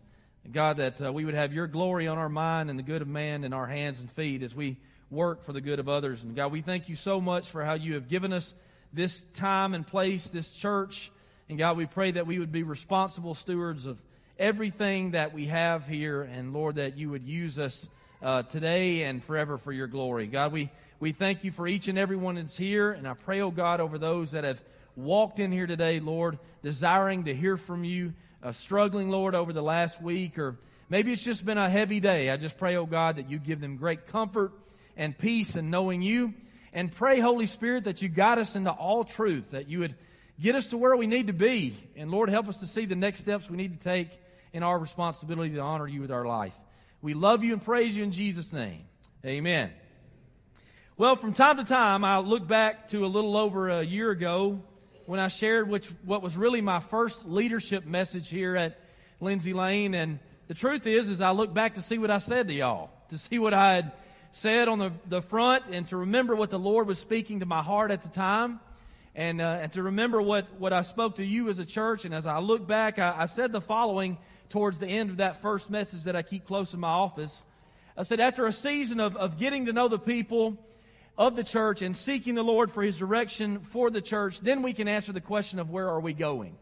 God, 0.48 0.78
that 0.78 1.00
uh, 1.02 1.12
we 1.12 1.24
would 1.24 1.34
have 1.34 1.52
your 1.52 1.66
glory 1.66 2.08
on 2.08 2.18
our 2.18 2.28
mind 2.28 2.70
and 2.70 2.78
the 2.78 2.82
good 2.82 3.02
of 3.02 3.08
man 3.08 3.44
in 3.44 3.52
our 3.52 3.66
hands 3.66 4.00
and 4.00 4.10
feet 4.10 4.42
as 4.42 4.54
we 4.54 4.78
work 5.10 5.44
for 5.44 5.52
the 5.52 5.60
good 5.60 5.78
of 5.78 5.88
others. 5.88 6.24
And 6.24 6.34
God, 6.34 6.50
we 6.50 6.62
thank 6.62 6.88
you 6.88 6.96
so 6.96 7.20
much 7.20 7.48
for 7.48 7.64
how 7.64 7.74
you 7.74 7.94
have 7.94 8.08
given 8.08 8.32
us 8.32 8.54
this 8.92 9.20
time 9.34 9.74
and 9.74 9.86
place, 9.86 10.28
this 10.28 10.48
church. 10.48 11.12
And 11.48 11.58
God, 11.58 11.76
we 11.76 11.86
pray 11.86 12.12
that 12.12 12.26
we 12.26 12.38
would 12.38 12.52
be 12.52 12.62
responsible 12.62 13.34
stewards 13.34 13.86
of 13.86 14.00
everything 14.38 15.12
that 15.12 15.32
we 15.32 15.46
have 15.46 15.86
here. 15.86 16.22
And 16.22 16.52
Lord, 16.52 16.76
that 16.76 16.96
you 16.96 17.10
would 17.10 17.26
use 17.28 17.58
us 17.58 17.88
uh, 18.22 18.42
today 18.44 19.04
and 19.04 19.22
forever 19.22 19.58
for 19.58 19.72
your 19.72 19.86
glory. 19.86 20.26
God, 20.26 20.52
we, 20.52 20.70
we 20.98 21.12
thank 21.12 21.44
you 21.44 21.52
for 21.52 21.68
each 21.68 21.86
and 21.86 21.98
every 21.98 22.16
one 22.16 22.36
that's 22.36 22.56
here. 22.56 22.90
And 22.92 23.06
I 23.06 23.14
pray, 23.14 23.40
oh 23.40 23.50
God, 23.50 23.80
over 23.80 23.98
those 23.98 24.32
that 24.32 24.44
have 24.44 24.60
walked 24.96 25.38
in 25.38 25.52
here 25.52 25.66
today, 25.66 26.00
Lord, 26.00 26.38
desiring 26.62 27.24
to 27.24 27.34
hear 27.34 27.56
from 27.56 27.84
you, 27.84 28.14
uh, 28.42 28.52
struggling, 28.52 29.10
Lord, 29.10 29.34
over 29.34 29.52
the 29.52 29.62
last 29.62 30.02
week, 30.02 30.38
or 30.38 30.56
maybe 30.88 31.12
it's 31.12 31.22
just 31.22 31.44
been 31.44 31.58
a 31.58 31.68
heavy 31.68 32.00
day. 32.00 32.30
I 32.30 32.36
just 32.36 32.58
pray, 32.58 32.76
oh 32.76 32.86
God, 32.86 33.16
that 33.16 33.30
you 33.30 33.38
give 33.38 33.60
them 33.60 33.76
great 33.76 34.06
comfort 34.06 34.52
and 34.96 35.16
peace 35.16 35.56
in 35.56 35.70
knowing 35.70 36.02
you. 36.02 36.34
And 36.72 36.92
pray, 36.92 37.20
Holy 37.20 37.46
Spirit, 37.46 37.84
that 37.84 38.00
you 38.00 38.08
guide 38.08 38.38
us 38.38 38.54
into 38.54 38.70
all 38.70 39.04
truth, 39.04 39.50
that 39.50 39.68
you 39.68 39.80
would 39.80 39.94
get 40.40 40.54
us 40.54 40.68
to 40.68 40.78
where 40.78 40.96
we 40.96 41.06
need 41.06 41.26
to 41.26 41.32
be. 41.32 41.74
And 41.96 42.10
Lord, 42.10 42.30
help 42.30 42.48
us 42.48 42.60
to 42.60 42.66
see 42.66 42.86
the 42.86 42.96
next 42.96 43.20
steps 43.20 43.50
we 43.50 43.56
need 43.56 43.78
to 43.78 43.84
take 43.84 44.08
in 44.52 44.62
our 44.62 44.78
responsibility 44.78 45.54
to 45.54 45.60
honor 45.60 45.86
you 45.86 46.00
with 46.00 46.10
our 46.10 46.24
life. 46.24 46.54
We 47.02 47.14
love 47.14 47.44
you 47.44 47.52
and 47.52 47.64
praise 47.64 47.96
you 47.96 48.04
in 48.04 48.12
Jesus' 48.12 48.52
name. 48.52 48.84
Amen. 49.24 49.70
Well, 50.96 51.16
from 51.16 51.32
time 51.32 51.56
to 51.56 51.64
time, 51.64 52.04
I 52.04 52.18
look 52.18 52.46
back 52.46 52.88
to 52.88 53.04
a 53.04 53.08
little 53.08 53.36
over 53.36 53.70
a 53.70 53.82
year 53.82 54.10
ago 54.10 54.62
when 55.10 55.18
I 55.18 55.26
shared 55.26 55.68
which, 55.68 55.88
what 56.04 56.22
was 56.22 56.36
really 56.36 56.60
my 56.60 56.78
first 56.78 57.26
leadership 57.26 57.84
message 57.84 58.28
here 58.28 58.54
at 58.54 58.78
Lindsay 59.18 59.52
Lane. 59.52 59.92
And 59.92 60.20
the 60.46 60.54
truth 60.54 60.86
is, 60.86 61.10
is 61.10 61.20
I 61.20 61.32
look 61.32 61.52
back 61.52 61.74
to 61.74 61.82
see 61.82 61.98
what 61.98 62.12
I 62.12 62.18
said 62.18 62.46
to 62.46 62.54
y'all, 62.54 62.90
to 63.08 63.18
see 63.18 63.40
what 63.40 63.52
I 63.52 63.74
had 63.74 63.92
said 64.30 64.68
on 64.68 64.78
the, 64.78 64.92
the 65.08 65.20
front 65.20 65.64
and 65.72 65.88
to 65.88 65.96
remember 65.96 66.36
what 66.36 66.50
the 66.50 66.60
Lord 66.60 66.86
was 66.86 67.00
speaking 67.00 67.40
to 67.40 67.46
my 67.46 67.60
heart 67.60 67.90
at 67.90 68.04
the 68.04 68.08
time. 68.08 68.60
And, 69.16 69.40
uh, 69.40 69.58
and 69.62 69.72
to 69.72 69.82
remember 69.82 70.22
what, 70.22 70.46
what 70.60 70.72
I 70.72 70.82
spoke 70.82 71.16
to 71.16 71.24
you 71.24 71.48
as 71.48 71.58
a 71.58 71.64
church. 71.64 72.04
And 72.04 72.14
as 72.14 72.24
I 72.24 72.38
look 72.38 72.68
back, 72.68 73.00
I, 73.00 73.12
I 73.18 73.26
said 73.26 73.50
the 73.50 73.60
following 73.60 74.16
towards 74.48 74.78
the 74.78 74.86
end 74.86 75.10
of 75.10 75.16
that 75.16 75.42
first 75.42 75.70
message 75.70 76.04
that 76.04 76.14
I 76.14 76.22
keep 76.22 76.46
close 76.46 76.72
in 76.72 76.78
my 76.78 76.86
office. 76.86 77.42
I 77.96 78.04
said, 78.04 78.20
after 78.20 78.46
a 78.46 78.52
season 78.52 79.00
of, 79.00 79.16
of 79.16 79.40
getting 79.40 79.66
to 79.66 79.72
know 79.72 79.88
the 79.88 79.98
people 79.98 80.56
of 81.20 81.36
the 81.36 81.44
church 81.44 81.82
and 81.82 81.94
seeking 81.94 82.34
the 82.34 82.42
Lord 82.42 82.70
for 82.70 82.82
his 82.82 82.96
direction 82.96 83.60
for 83.60 83.90
the 83.90 84.00
church, 84.00 84.40
then 84.40 84.62
we 84.62 84.72
can 84.72 84.88
answer 84.88 85.12
the 85.12 85.20
question 85.20 85.58
of 85.58 85.68
where 85.68 85.86
are 85.86 86.00
we 86.00 86.14
going. 86.14 86.56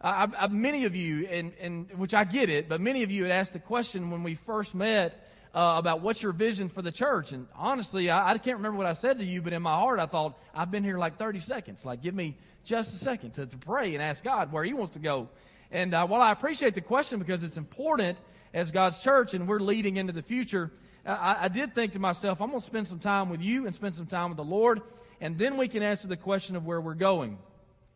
I, 0.00 0.28
I, 0.38 0.46
many 0.46 0.84
of 0.84 0.94
you, 0.94 1.26
and, 1.26 1.52
and 1.60 1.90
which 1.98 2.14
I 2.14 2.22
get 2.22 2.48
it, 2.48 2.68
but 2.68 2.80
many 2.80 3.02
of 3.02 3.10
you 3.10 3.24
had 3.24 3.32
asked 3.32 3.54
the 3.54 3.58
question 3.58 4.12
when 4.12 4.22
we 4.22 4.36
first 4.36 4.72
met 4.72 5.28
uh, 5.52 5.74
about 5.78 6.00
what's 6.00 6.22
your 6.22 6.30
vision 6.30 6.68
for 6.68 6.80
the 6.80 6.92
church. 6.92 7.32
And 7.32 7.48
honestly, 7.56 8.08
I, 8.08 8.30
I 8.30 8.38
can't 8.38 8.58
remember 8.58 8.78
what 8.78 8.86
I 8.86 8.92
said 8.92 9.18
to 9.18 9.24
you, 9.24 9.42
but 9.42 9.52
in 9.52 9.62
my 9.62 9.74
heart, 9.74 9.98
I 9.98 10.06
thought, 10.06 10.38
I've 10.54 10.70
been 10.70 10.84
here 10.84 10.96
like 10.96 11.16
30 11.16 11.40
seconds. 11.40 11.84
Like, 11.84 12.00
give 12.00 12.14
me 12.14 12.36
just 12.62 12.94
a 12.94 12.98
second 12.98 13.32
to, 13.32 13.46
to 13.46 13.56
pray 13.56 13.94
and 13.94 14.02
ask 14.02 14.22
God 14.22 14.52
where 14.52 14.62
He 14.62 14.74
wants 14.74 14.94
to 14.94 15.00
go. 15.00 15.28
And 15.72 15.92
uh, 15.92 16.06
while 16.06 16.22
I 16.22 16.30
appreciate 16.30 16.76
the 16.76 16.82
question 16.82 17.18
because 17.18 17.42
it's 17.42 17.56
important 17.56 18.16
as 18.54 18.70
God's 18.70 19.00
church 19.00 19.34
and 19.34 19.48
we're 19.48 19.58
leading 19.58 19.96
into 19.96 20.12
the 20.12 20.22
future, 20.22 20.70
I, 21.08 21.44
I 21.44 21.48
did 21.48 21.74
think 21.74 21.94
to 21.94 21.98
myself, 21.98 22.42
I'm 22.42 22.48
going 22.48 22.60
to 22.60 22.66
spend 22.66 22.86
some 22.86 22.98
time 22.98 23.30
with 23.30 23.40
you 23.40 23.66
and 23.66 23.74
spend 23.74 23.94
some 23.94 24.06
time 24.06 24.30
with 24.30 24.36
the 24.36 24.44
Lord, 24.44 24.82
and 25.20 25.38
then 25.38 25.56
we 25.56 25.66
can 25.68 25.82
answer 25.82 26.06
the 26.06 26.16
question 26.16 26.54
of 26.54 26.66
where 26.66 26.80
we're 26.80 26.94
going. 26.94 27.38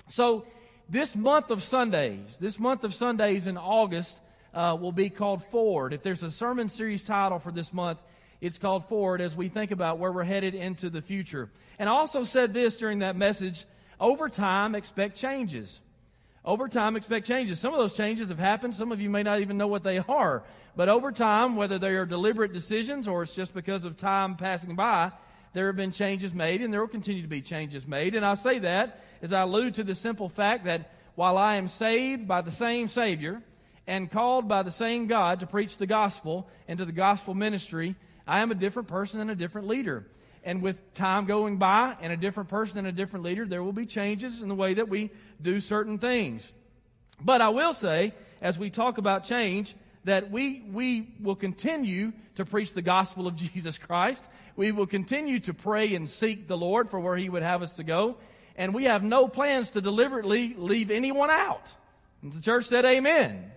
So, 0.09 0.47
this 0.89 1.15
month 1.15 1.51
of 1.51 1.63
Sundays, 1.63 2.37
this 2.41 2.59
month 2.59 2.85
of 2.85 2.93
Sundays 2.95 3.47
in 3.47 3.57
August, 3.57 4.21
uh, 4.53 4.77
will 4.79 4.93
be 4.93 5.11
called 5.11 5.45
Forward. 5.45 5.93
If 5.93 6.03
there's 6.03 6.23
a 6.23 6.31
sermon 6.31 6.69
series 6.69 7.05
title 7.05 7.39
for 7.39 7.53
this 7.53 7.73
month, 7.73 7.99
it's 8.41 8.59
called 8.59 8.89
Forward 8.89 9.21
as 9.21 9.37
we 9.37 9.49
think 9.49 9.71
about 9.71 9.99
where 9.99 10.11
we're 10.11 10.25
headed 10.25 10.55
into 10.55 10.91
the 10.91 11.01
future. 11.01 11.51
And 11.79 11.89
I 11.89 11.93
also 11.93 12.25
said 12.25 12.53
this 12.53 12.77
during 12.77 12.99
that 12.99 13.17
message 13.17 13.65
over 14.01 14.29
time, 14.29 14.75
expect 14.75 15.17
changes. 15.17 15.81
Over 16.45 16.69
time, 16.69 16.97
expect 16.97 17.27
changes. 17.27 17.61
Some 17.61 17.73
of 17.73 17.79
those 17.79 17.95
changes 17.95 18.29
have 18.29 18.39
happened. 18.39 18.75
Some 18.75 18.91
of 18.91 19.01
you 19.01 19.09
may 19.09 19.23
not 19.23 19.41
even 19.41 19.57
know 19.57 19.69
what 19.69 19.85
they 19.85 19.99
are. 19.99 20.43
But 20.75 20.89
over 20.89 21.13
time, 21.13 21.55
whether 21.55 21.79
they 21.79 21.91
are 21.91 22.07
deliberate 22.07 22.53
decisions 22.53 23.07
or 23.07 23.23
it's 23.23 23.35
just 23.35 23.55
because 23.55 23.85
of 23.85 23.97
time 23.97 24.35
passing 24.37 24.75
by, 24.75 25.13
there 25.53 25.67
have 25.67 25.77
been 25.77 25.93
changes 25.93 26.35
made 26.35 26.63
and 26.63 26.73
there 26.73 26.81
will 26.81 26.89
continue 26.89 27.23
to 27.23 27.29
be 27.29 27.43
changes 27.43 27.87
made. 27.87 28.15
And 28.15 28.25
I 28.25 28.35
say 28.35 28.59
that 28.61 29.05
as 29.21 29.33
I 29.33 29.43
allude 29.43 29.75
to 29.77 29.85
the 29.85 29.95
simple 29.95 30.29
fact 30.29 30.65
that 30.65 30.91
while 31.15 31.37
I 31.37 31.57
am 31.57 31.69
saved 31.69 32.27
by 32.27 32.41
the 32.41 32.51
same 32.51 32.89
Savior 32.89 33.43
and 33.87 34.11
called 34.11 34.49
by 34.49 34.63
the 34.63 34.71
same 34.71 35.07
God 35.07 35.41
to 35.41 35.47
preach 35.47 35.77
the 35.77 35.87
gospel 35.87 36.49
and 36.67 36.79
to 36.79 36.85
the 36.85 36.93
gospel 36.93 37.35
ministry, 37.35 37.95
I 38.27 38.41
am 38.41 38.51
a 38.51 38.57
different 38.57 38.89
person 38.89 39.21
and 39.21 39.31
a 39.31 39.37
different 39.37 39.69
leader. 39.69 40.07
And 40.45 40.61
with 40.61 40.95
time 40.95 41.27
going 41.27 41.57
by 41.59 41.97
and 42.01 42.13
a 42.13 42.17
different 42.17 42.49
person 42.49 42.79
and 42.79 42.87
a 42.87 42.93
different 42.93 43.25
leader, 43.25 43.47
there 43.47 43.63
will 43.63 43.73
be 43.73 43.87
changes 43.87 44.43
in 44.43 44.49
the 44.49 44.55
way 44.55 44.75
that 44.75 44.89
we 44.89 45.11
do 45.41 45.61
certain 45.61 45.99
things. 45.99 46.53
But 47.21 47.41
I 47.41 47.51
will 47.51 47.73
say, 47.73 48.15
as 48.41 48.59
we 48.59 48.71
talk 48.71 48.99
about 48.99 49.25
change, 49.25 49.77
that 50.05 50.31
we, 50.31 50.65
we 50.73 51.15
will 51.21 51.37
continue 51.37 52.13
to 52.35 52.45
preach 52.45 52.75
the 52.75 52.83
gospel 52.83 53.27
of 53.27 53.37
Jesus 53.55 53.79
Christ. 53.79 54.29
We 54.57 54.73
will 54.73 54.87
continue 54.87 55.39
to 55.41 55.55
pray 55.55 55.95
and 55.95 56.11
seek 56.11 56.49
the 56.49 56.57
Lord 56.57 56.91
for 56.91 56.99
where 56.99 57.17
He 57.17 57.29
would 57.29 57.43
have 57.43 57.63
us 57.63 57.75
to 57.75 57.85
go. 57.85 58.17
And 58.57 58.75
we 58.75 58.85
have 58.85 59.03
no 59.03 59.29
plans 59.29 59.71
to 59.71 59.81
deliberately 59.81 60.55
leave 60.57 60.91
anyone 60.91 61.31
out. 61.31 61.73
The 62.23 62.43
church 62.43 62.67
said 62.67 62.85
amen. 62.85 63.52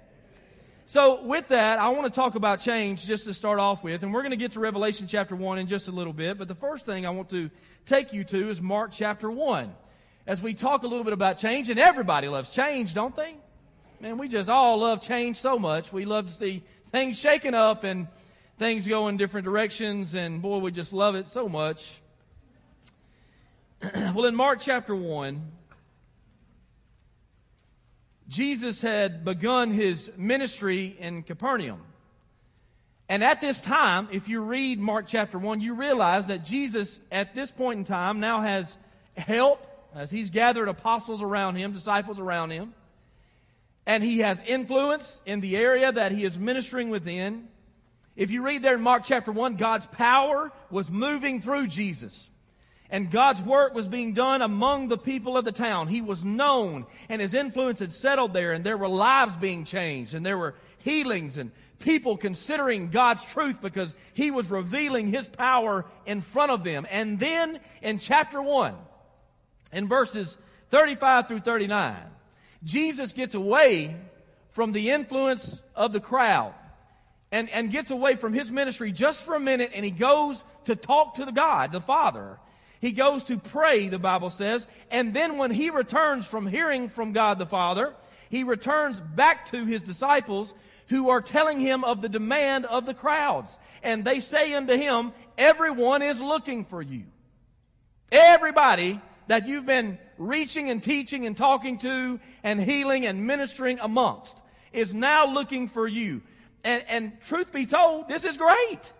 So, 0.88 1.24
with 1.24 1.48
that, 1.48 1.80
I 1.80 1.90
want 1.90 2.04
to 2.04 2.16
talk 2.16 2.36
about 2.36 2.60
change 2.60 3.08
just 3.08 3.26
to 3.26 3.34
start 3.34 3.58
off 3.58 3.84
with, 3.84 4.04
and 4.04 4.14
we're 4.14 4.22
going 4.22 4.30
to 4.32 4.38
get 4.38 4.52
to 4.52 4.60
Revelation 4.60 5.08
chapter 5.08 5.36
1 5.36 5.58
in 5.58 5.66
just 5.66 5.88
a 5.88 5.92
little 5.92 6.14
bit. 6.14 6.38
But 6.38 6.48
the 6.48 6.54
first 6.54 6.86
thing 6.86 7.08
I 7.08 7.10
want 7.10 7.32
to 7.32 7.50
take 7.88 8.14
you 8.14 8.24
to 8.26 8.50
is 8.52 8.62
Mark 8.62 8.92
chapter 8.94 9.32
1. 9.32 9.74
As 10.28 10.44
we 10.44 10.54
talk 10.54 10.84
a 10.84 10.88
little 10.88 11.04
bit 11.04 11.14
about 11.14 11.40
change, 11.40 11.72
and 11.72 11.80
everybody 11.80 12.28
loves 12.28 12.52
change, 12.52 12.94
don't 12.94 13.16
they? 13.16 13.36
Man, 14.00 14.20
we 14.20 14.28
just 14.28 14.48
all 14.48 14.78
love 14.78 15.02
change 15.02 15.38
so 15.38 15.58
much. 15.58 15.92
We 15.92 16.06
love 16.06 16.28
to 16.28 16.34
see 16.34 16.62
things 16.92 17.18
shaken 17.18 17.56
up 17.56 17.84
and 17.84 18.08
things 18.60 18.88
go 18.88 19.08
in 19.08 19.18
different 19.18 19.46
directions, 19.46 20.14
and 20.14 20.40
boy, 20.40 20.60
we 20.60 20.70
just 20.70 20.94
love 20.94 21.16
it 21.16 21.28
so 21.28 21.50
much. 21.50 22.00
well, 24.14 24.26
in 24.26 24.36
Mark 24.36 24.60
chapter 24.62 24.96
1, 24.96 25.52
Jesus 28.28 28.82
had 28.82 29.24
begun 29.24 29.72
his 29.72 30.12
ministry 30.18 30.96
in 31.00 31.24
Capernaum. 31.24 31.82
And 33.08 33.24
at 33.24 33.40
this 33.40 33.60
time, 33.60 34.08
if 34.12 34.28
you 34.28 34.42
read 34.42 34.80
Mark 34.80 35.06
chapter 35.08 35.38
1, 35.38 35.62
you 35.62 35.76
realize 35.76 36.26
that 36.28 36.44
Jesus, 36.44 37.00
at 37.12 37.36
this 37.36 37.52
point 37.52 37.80
in 37.80 37.86
time, 37.86 38.20
now 38.20 38.42
has 38.42 38.78
help 39.16 39.68
as 39.94 40.12
he's 40.12 40.32
gathered 40.32 40.68
apostles 40.68 41.22
around 41.22 41.56
him, 41.56 41.72
disciples 41.72 42.20
around 42.20 42.50
him. 42.50 42.74
And 43.86 44.04
he 44.04 44.20
has 44.20 44.42
influence 44.46 45.22
in 45.26 45.40
the 45.40 45.56
area 45.56 45.92
that 45.92 46.12
he 46.12 46.26
is 46.26 46.40
ministering 46.40 46.90
within. 46.90 47.48
If 48.16 48.32
you 48.32 48.42
read 48.42 48.64
there 48.64 48.76
in 48.76 48.82
Mark 48.82 49.04
chapter 49.06 49.32
1, 49.32 49.56
God's 49.56 49.86
power 49.88 50.52
was 50.72 50.90
moving 50.90 51.40
through 51.40 51.68
Jesus. 51.68 52.30
And 52.96 53.12
God's 53.12 53.42
work 53.42 53.74
was 53.74 53.90
being 53.90 54.14
done 54.14 54.42
among 54.42 54.88
the 54.88 54.98
people 54.98 55.36
of 55.36 55.44
the 55.44 55.52
town. 55.52 55.90
He 55.90 56.00
was 56.00 56.24
known 56.24 56.86
and 57.10 57.22
his 57.22 57.34
influence 57.34 57.80
had 57.80 57.92
settled 57.92 58.34
there 58.34 58.54
and 58.54 58.64
there 58.64 58.78
were 58.78 58.88
lives 58.88 59.36
being 59.36 59.66
changed 59.66 60.14
and 60.14 60.26
there 60.26 60.38
were 60.38 60.56
healings 60.78 61.38
and 61.38 61.52
people 61.80 62.16
considering 62.16 62.92
God's 62.92 63.26
truth 63.26 63.62
because 63.62 63.94
he 64.14 64.32
was 64.32 64.50
revealing 64.50 65.10
his 65.10 65.28
power 65.28 65.86
in 66.06 66.22
front 66.22 66.54
of 66.54 66.64
them. 66.64 66.88
And 66.90 67.20
then 67.20 67.60
in 67.82 68.00
chapter 68.00 68.42
1, 68.42 68.74
in 69.74 69.90
verses 69.90 70.38
35 70.70 71.28
through 71.28 71.42
39, 71.42 71.98
Jesus 72.64 73.12
gets 73.12 73.36
away 73.36 73.94
from 74.52 74.72
the 74.72 74.92
influence 74.92 75.62
of 75.76 75.92
the 75.92 76.00
crowd 76.00 76.54
and, 77.30 77.50
and 77.50 77.72
gets 77.72 77.92
away 77.92 78.16
from 78.16 78.32
his 78.32 78.50
ministry 78.50 78.94
just 78.94 79.22
for 79.24 79.36
a 79.36 79.40
minute 79.42 79.72
and 79.74 79.84
he 79.84 79.92
goes 79.92 80.46
to 80.64 80.78
talk 80.78 81.16
to 81.16 81.26
the 81.26 81.34
God, 81.34 81.74
the 81.74 81.82
Father. 81.82 82.40
He 82.86 82.92
goes 82.92 83.24
to 83.24 83.40
pray, 83.40 83.88
the 83.88 83.98
Bible 83.98 84.30
says, 84.30 84.68
and 84.92 85.12
then 85.12 85.40
when 85.40 85.50
he 85.50 85.72
returns 85.72 86.28
from 86.28 86.46
hearing 86.46 86.88
from 86.88 87.14
God 87.14 87.40
the 87.40 87.48
Father, 87.48 87.96
he 88.30 88.44
returns 88.44 89.02
back 89.02 89.48
to 89.48 89.66
his 89.66 89.82
disciples 89.82 90.54
who 90.90 91.10
are 91.10 91.20
telling 91.20 91.60
him 91.60 91.84
of 91.84 92.04
the 92.04 92.10
demand 92.10 92.68
of 92.68 92.86
the 92.86 92.94
crowds. 92.94 93.58
And 93.82 94.06
they 94.06 94.20
say 94.20 94.54
unto 94.54 94.78
him, 94.78 95.14
Everyone 95.36 96.04
is 96.04 96.22
looking 96.22 96.64
for 96.64 96.80
you. 96.80 97.06
Everybody 98.12 99.02
that 99.26 99.48
you've 99.48 99.66
been 99.66 99.98
reaching 100.20 100.70
and 100.70 100.84
teaching 100.84 101.26
and 101.26 101.36
talking 101.36 101.80
to 101.80 102.20
and 102.44 102.62
healing 102.62 103.08
and 103.08 103.26
ministering 103.26 103.80
amongst 103.80 104.38
is 104.74 104.94
now 104.94 105.26
looking 105.26 105.70
for 105.70 105.88
you. 105.88 106.22
And, 106.64 106.84
and 106.88 107.22
truth 107.22 107.52
be 107.52 107.66
told, 107.66 108.10
this 108.10 108.26
is 108.26 108.38
great. 108.38 108.94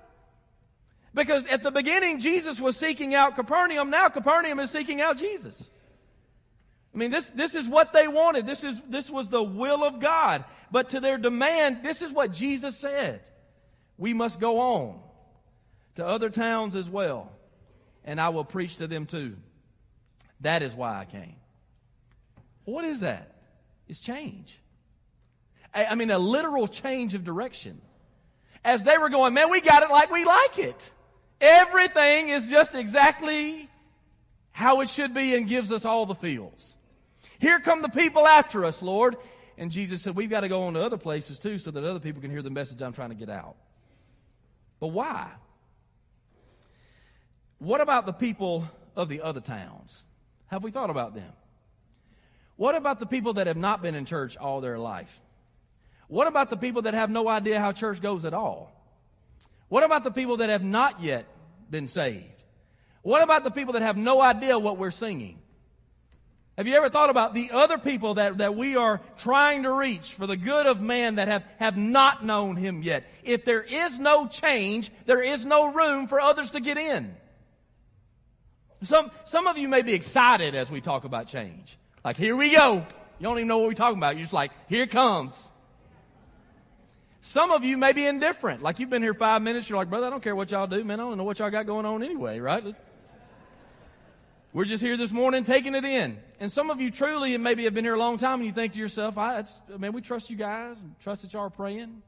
Because 1.16 1.48
at 1.48 1.64
the 1.64 1.72
beginning, 1.72 2.20
Jesus 2.20 2.60
was 2.60 2.76
seeking 2.76 3.16
out 3.16 3.36
Capernaum. 3.36 3.90
Now 3.90 4.10
Capernaum 4.10 4.60
is 4.60 4.70
seeking 4.70 5.02
out 5.02 5.18
Jesus. 5.18 5.70
I 6.94 6.98
mean, 6.98 7.10
this, 7.10 7.30
this 7.30 7.56
is 7.56 7.68
what 7.70 7.94
they 7.94 8.08
wanted. 8.08 8.46
This 8.46 8.66
is, 8.66 8.82
this 8.84 9.10
was 9.10 9.30
the 9.30 9.42
will 9.42 9.84
of 9.84 10.02
God. 10.02 10.44
But 10.72 10.90
to 10.90 11.00
their 11.00 11.18
demand, 11.18 11.84
this 11.84 12.02
is 12.02 12.12
what 12.12 12.34
Jesus 12.34 12.78
said. 12.78 13.22
We 13.98 14.14
must 14.14 14.42
go 14.42 14.60
on 14.60 15.00
to 15.96 16.06
other 16.06 16.30
towns 16.30 16.76
as 16.76 16.90
well, 16.90 17.32
and 18.04 18.20
I 18.20 18.30
will 18.30 18.44
preach 18.44 18.78
to 18.78 18.88
them 18.88 19.06
too. 19.06 19.38
That 20.42 20.64
is 20.64 20.76
why 20.76 21.00
I 21.00 21.06
came. 21.06 21.38
What 22.66 22.84
is 22.84 23.00
that? 23.00 23.32
It's 23.88 24.00
change. 24.00 24.60
I, 25.74 25.86
I 25.86 25.96
mean, 25.96 26.12
a 26.12 26.20
literal 26.20 26.68
change 26.68 27.16
of 27.16 27.24
direction. 27.24 27.80
As 28.66 28.84
they 28.84 28.98
were 28.98 29.10
going, 29.10 29.34
man, 29.34 29.50
we 29.50 29.62
got 29.62 29.84
it 29.84 29.90
like 29.90 30.12
we 30.12 30.26
like 30.26 30.60
it. 30.60 30.92
Everything 31.42 32.30
is 32.30 32.48
just 32.48 32.76
exactly 32.76 33.70
how 34.52 34.82
it 34.82 34.90
should 34.90 35.14
be 35.14 35.36
and 35.36 35.48
gives 35.48 35.72
us 35.72 35.86
all 35.86 36.06
the 36.06 36.16
feels. 36.16 36.78
Here 37.40 37.60
come 37.60 37.82
the 37.82 37.90
people 37.90 38.26
after 38.26 38.64
us, 38.66 38.82
Lord. 38.82 39.18
And 39.58 39.72
Jesus 39.72 40.02
said, 40.02 40.16
We've 40.16 40.30
got 40.30 40.42
to 40.42 40.50
go 40.50 40.64
on 40.64 40.74
to 40.74 40.82
other 40.82 40.98
places 40.98 41.40
too 41.40 41.58
so 41.58 41.72
that 41.72 41.84
other 41.84 42.00
people 42.00 42.22
can 42.22 42.32
hear 42.32 42.42
the 42.42 42.50
message 42.50 42.82
I'm 42.82 42.94
trying 42.94 43.10
to 43.10 43.16
get 43.16 43.30
out. 43.30 43.56
But 44.80 44.88
why? 44.88 45.30
What 47.60 47.82
about 47.82 48.06
the 48.06 48.14
people 48.14 48.70
of 48.96 49.10
the 49.10 49.22
other 49.22 49.42
towns? 49.42 50.04
Have 50.48 50.64
we 50.64 50.72
thought 50.72 50.90
about 50.90 51.16
them? 51.16 51.32
What 52.58 52.76
about 52.76 53.00
the 53.00 53.06
people 53.06 53.34
that 53.34 53.48
have 53.48 53.58
not 53.58 53.82
been 53.82 53.96
in 53.96 54.06
church 54.06 54.38
all 54.38 54.62
their 54.62 54.78
life? 54.78 55.20
What 56.08 56.28
about 56.28 56.50
the 56.50 56.58
people 56.58 56.84
that 56.84 56.94
have 56.94 57.10
no 57.10 57.28
idea 57.28 57.60
how 57.60 57.72
church 57.72 58.02
goes 58.02 58.26
at 58.26 58.34
all? 58.34 58.72
What 59.70 59.84
about 59.84 60.04
the 60.04 60.12
people 60.12 60.38
that 60.38 60.50
have 60.50 60.64
not 60.64 61.02
yet 61.02 61.26
been 61.70 61.88
saved? 61.88 62.24
What 63.02 63.22
about 63.22 63.44
the 63.44 63.52
people 63.52 63.74
that 63.74 63.82
have 63.82 63.98
no 63.98 64.22
idea 64.22 64.58
what 64.58 64.78
we're 64.78 64.92
singing? 64.92 65.40
Have 66.58 66.68
you 66.68 66.76
ever 66.76 66.90
thought 66.90 67.10
about 67.10 67.34
the 67.34 67.52
other 67.52 67.78
people 67.78 68.14
that, 68.14 68.38
that 68.38 68.56
we 68.56 68.78
are 68.78 69.02
trying 69.18 69.64
to 69.64 69.74
reach 69.74 70.14
for 70.14 70.26
the 70.26 70.38
good 70.38 70.66
of 70.68 70.80
man 70.80 71.16
that 71.16 71.28
have, 71.28 71.44
have 71.60 71.78
not 71.78 72.24
known 72.24 72.56
him 72.56 72.82
yet? 72.82 73.04
If 73.24 73.44
there 73.44 73.62
is 73.62 74.00
no 74.00 74.28
change, 74.28 74.90
there 75.06 75.22
is 75.22 75.44
no 75.44 75.74
room 75.74 76.08
for 76.08 76.22
others 76.22 76.52
to 76.52 76.62
get 76.62 76.78
in. 76.78 77.14
Some, 78.84 79.12
some 79.26 79.48
of 79.48 79.58
you 79.58 79.68
may 79.68 79.82
be 79.82 79.94
excited 79.94 80.56
as 80.56 80.72
we 80.72 80.80
talk 80.80 81.04
about 81.04 81.28
change. 81.28 81.78
Like, 82.06 82.16
here 82.18 82.36
we 82.36 82.56
go. 82.56 82.86
You 83.20 83.24
don't 83.24 83.38
even 83.38 83.48
know 83.48 83.58
what 83.58 83.68
we're 83.68 83.74
talking 83.74 83.98
about. 83.98 84.16
You're 84.16 84.24
just 84.24 84.34
like, 84.34 84.52
here 84.70 84.88
comes. 84.88 85.34
Some 87.26 87.50
of 87.50 87.64
you 87.64 87.76
may 87.76 87.92
be 87.92 88.06
indifferent. 88.06 88.62
Like 88.62 88.78
you've 88.78 88.92
been 88.92 89.02
here 89.02 89.16
five 89.16 89.42
minutes, 89.42 89.68
you're 89.68 89.80
like, 89.80 89.90
brother, 89.90 90.06
I 90.06 90.10
don't 90.12 90.22
care 90.22 90.36
what 90.36 90.52
y'all 90.52 90.68
do, 90.68 90.84
man. 90.84 91.00
I 91.00 91.04
don't 91.04 91.18
know 91.18 91.24
what 91.24 91.40
y'all 91.40 91.50
got 91.50 91.66
going 91.66 91.84
on 91.84 92.04
anyway, 92.04 92.40
right? 92.40 92.64
We're 94.54 94.66
just 94.66 94.84
here 94.84 94.96
this 94.96 95.12
morning 95.12 95.44
taking 95.44 95.74
it 95.74 95.84
in. 95.84 96.20
And 96.40 96.52
some 96.52 96.70
of 96.70 96.80
you 96.80 96.92
truly 96.92 97.34
and 97.34 97.44
maybe 97.44 97.64
have 97.64 97.74
been 97.74 97.84
here 97.84 97.96
a 97.96 98.00
long 98.00 98.20
time 98.20 98.42
and 98.42 98.46
you 98.46 98.52
think 98.52 98.74
to 98.74 98.80
yourself, 98.80 99.18
I, 99.18 99.38
that's, 99.38 99.60
man, 99.76 99.92
we 99.92 100.02
trust 100.02 100.30
you 100.30 100.36
guys 100.36 100.80
and 100.80 100.94
trust 101.00 101.24
that 101.24 101.34
y'all 101.34 101.48
are 101.48 101.50
praying. 101.50 102.04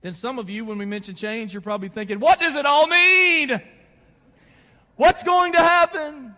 then 0.00 0.14
some 0.14 0.38
of 0.38 0.48
you, 0.48 0.64
when 0.64 0.78
we 0.78 0.86
mention 0.86 1.14
change, 1.14 1.52
you're 1.52 1.60
probably 1.60 1.90
thinking, 1.90 2.20
what 2.20 2.40
does 2.40 2.54
it 2.56 2.64
all 2.64 2.86
mean? 2.86 3.60
What's 4.96 5.22
going 5.22 5.52
to 5.52 5.58
happen? 5.58 6.34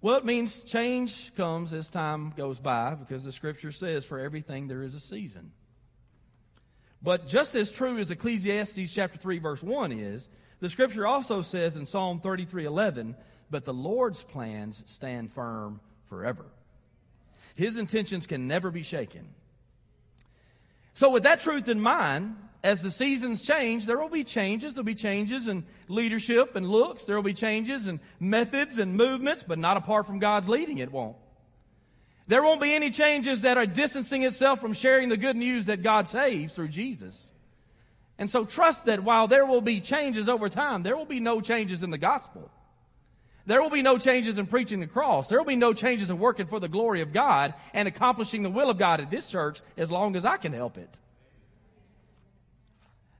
Well, 0.00 0.16
it 0.16 0.24
means 0.24 0.62
change 0.62 1.34
comes 1.34 1.74
as 1.74 1.88
time 1.88 2.30
goes 2.36 2.60
by 2.60 2.94
because 2.94 3.24
the 3.24 3.32
scripture 3.32 3.72
says 3.72 4.04
for 4.04 4.18
everything 4.18 4.68
there 4.68 4.82
is 4.82 4.94
a 4.94 5.00
season. 5.00 5.50
But 7.02 7.26
just 7.28 7.54
as 7.54 7.70
true 7.70 7.98
as 7.98 8.10
Ecclesiastes 8.10 8.92
chapter 8.92 9.18
3 9.18 9.38
verse 9.38 9.62
1 9.62 9.92
is, 9.92 10.28
the 10.60 10.68
scripture 10.68 11.06
also 11.06 11.42
says 11.42 11.76
in 11.76 11.86
Psalm 11.86 12.20
33:11, 12.20 13.16
"But 13.50 13.64
the 13.64 13.74
Lord's 13.74 14.22
plans 14.22 14.84
stand 14.86 15.32
firm 15.32 15.80
forever. 16.04 16.46
His 17.54 17.76
intentions 17.76 18.26
can 18.26 18.46
never 18.46 18.70
be 18.70 18.82
shaken." 18.82 19.34
So 20.94 21.10
with 21.10 21.22
that 21.24 21.40
truth 21.40 21.68
in 21.68 21.80
mind, 21.80 22.36
as 22.62 22.82
the 22.82 22.90
seasons 22.90 23.42
change, 23.42 23.86
there 23.86 23.98
will 23.98 24.08
be 24.08 24.24
changes. 24.24 24.74
There'll 24.74 24.84
be 24.84 24.94
changes 24.94 25.46
in 25.46 25.64
leadership 25.86 26.56
and 26.56 26.68
looks. 26.68 27.04
There 27.04 27.14
will 27.14 27.22
be 27.22 27.34
changes 27.34 27.86
in 27.86 28.00
methods 28.18 28.78
and 28.78 28.94
movements, 28.94 29.44
but 29.46 29.58
not 29.58 29.76
apart 29.76 30.06
from 30.06 30.18
God's 30.18 30.48
leading, 30.48 30.78
it 30.78 30.90
won't. 30.90 31.16
There 32.26 32.42
won't 32.42 32.60
be 32.60 32.74
any 32.74 32.90
changes 32.90 33.42
that 33.42 33.56
are 33.56 33.64
distancing 33.64 34.22
itself 34.22 34.60
from 34.60 34.74
sharing 34.74 35.08
the 35.08 35.16
good 35.16 35.36
news 35.36 35.66
that 35.66 35.82
God 35.82 36.08
saves 36.08 36.52
through 36.52 36.68
Jesus. 36.68 37.32
And 38.18 38.28
so 38.28 38.44
trust 38.44 38.86
that 38.86 39.04
while 39.04 39.28
there 39.28 39.46
will 39.46 39.62
be 39.62 39.80
changes 39.80 40.28
over 40.28 40.48
time, 40.48 40.82
there 40.82 40.96
will 40.96 41.06
be 41.06 41.20
no 41.20 41.40
changes 41.40 41.82
in 41.82 41.90
the 41.90 41.98
gospel. 41.98 42.50
There 43.46 43.62
will 43.62 43.70
be 43.70 43.80
no 43.80 43.96
changes 43.96 44.38
in 44.38 44.46
preaching 44.46 44.80
the 44.80 44.86
cross. 44.86 45.28
There 45.28 45.38
will 45.38 45.46
be 45.46 45.56
no 45.56 45.72
changes 45.72 46.10
in 46.10 46.18
working 46.18 46.46
for 46.46 46.60
the 46.60 46.68
glory 46.68 47.00
of 47.00 47.14
God 47.14 47.54
and 47.72 47.88
accomplishing 47.88 48.42
the 48.42 48.50
will 48.50 48.68
of 48.68 48.76
God 48.76 49.00
at 49.00 49.10
this 49.10 49.30
church 49.30 49.62
as 49.78 49.90
long 49.90 50.16
as 50.16 50.26
I 50.26 50.36
can 50.36 50.52
help 50.52 50.76
it. 50.76 50.90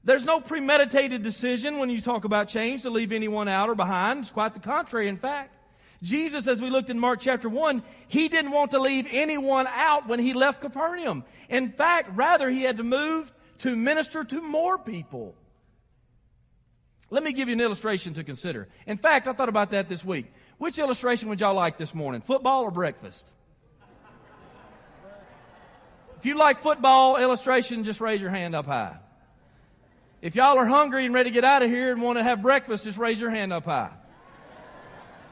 There's 0.03 0.25
no 0.25 0.39
premeditated 0.39 1.23
decision 1.23 1.77
when 1.77 1.89
you 1.89 2.01
talk 2.01 2.23
about 2.23 2.47
change 2.47 2.83
to 2.83 2.89
leave 2.89 3.11
anyone 3.11 3.47
out 3.47 3.69
or 3.69 3.75
behind. 3.75 4.21
It's 4.21 4.31
quite 4.31 4.53
the 4.53 4.59
contrary, 4.59 5.07
in 5.07 5.17
fact. 5.17 5.55
Jesus, 6.01 6.47
as 6.47 6.61
we 6.61 6.69
looked 6.69 6.89
in 6.89 6.97
Mark 6.97 7.19
chapter 7.19 7.49
1, 7.49 7.83
he 8.07 8.29
didn't 8.29 8.51
want 8.51 8.71
to 8.71 8.79
leave 8.79 9.05
anyone 9.11 9.67
out 9.67 10.07
when 10.07 10.19
he 10.19 10.31
left 10.31 10.61
Capernaum. 10.61 11.25
In 11.49 11.71
fact, 11.71 12.11
rather, 12.15 12.49
he 12.49 12.63
had 12.63 12.77
to 12.77 12.83
move 12.83 13.33
to 13.59 13.75
minister 13.75 14.23
to 14.23 14.41
more 14.41 14.77
people. 14.77 15.35
Let 17.09 17.23
me 17.23 17.33
give 17.33 17.49
you 17.49 17.53
an 17.53 17.61
illustration 17.61 18.13
to 18.13 18.23
consider. 18.23 18.69
In 18.87 18.95
fact, 18.95 19.27
I 19.27 19.33
thought 19.33 19.49
about 19.49 19.71
that 19.71 19.89
this 19.89 20.05
week. 20.05 20.31
Which 20.57 20.79
illustration 20.79 21.27
would 21.29 21.41
y'all 21.41 21.55
like 21.55 21.77
this 21.77 21.93
morning? 21.93 22.21
Football 22.21 22.63
or 22.63 22.71
breakfast? 22.71 23.29
If 26.17 26.25
you 26.25 26.37
like 26.37 26.59
football 26.59 27.17
illustration, 27.17 27.83
just 27.83 27.99
raise 27.99 28.21
your 28.21 28.29
hand 28.29 28.55
up 28.55 28.65
high. 28.65 28.97
If 30.21 30.35
y'all 30.35 30.57
are 30.57 30.65
hungry 30.65 31.05
and 31.05 31.13
ready 31.13 31.29
to 31.29 31.33
get 31.33 31.45
out 31.45 31.63
of 31.63 31.69
here 31.69 31.93
and 31.93 32.01
want 32.01 32.17
to 32.17 32.23
have 32.23 32.41
breakfast, 32.41 32.83
just 32.83 32.97
raise 32.97 33.21
your 33.21 33.29
hand 33.29 33.53
up 33.53 33.63
high. 33.65 33.91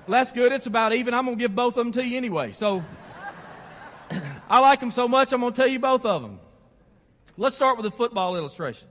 Well, 0.08 0.20
that's 0.20 0.32
good. 0.32 0.54
It's 0.54 0.66
about 0.66 0.94
even. 0.94 1.14
I'm 1.14 1.26
going 1.26 1.38
to 1.38 1.42
give 1.42 1.54
both 1.54 1.76
of 1.76 1.84
them 1.84 1.92
to 1.94 2.06
you 2.06 2.16
anyway. 2.16 2.54
So 2.54 2.86
I 4.50 4.60
like 4.62 4.80
them 4.80 4.92
so 4.92 5.08
much, 5.10 5.34
I'm 5.34 5.42
going 5.42 5.52
to 5.52 5.62
tell 5.62 5.68
you 5.68 5.80
both 5.80 6.06
of 6.06 6.22
them. 6.22 6.40
Let's 7.36 7.56
start 7.56 7.76
with 7.76 7.86
a 7.86 7.92
football 7.92 8.38
illustration. 8.38 8.88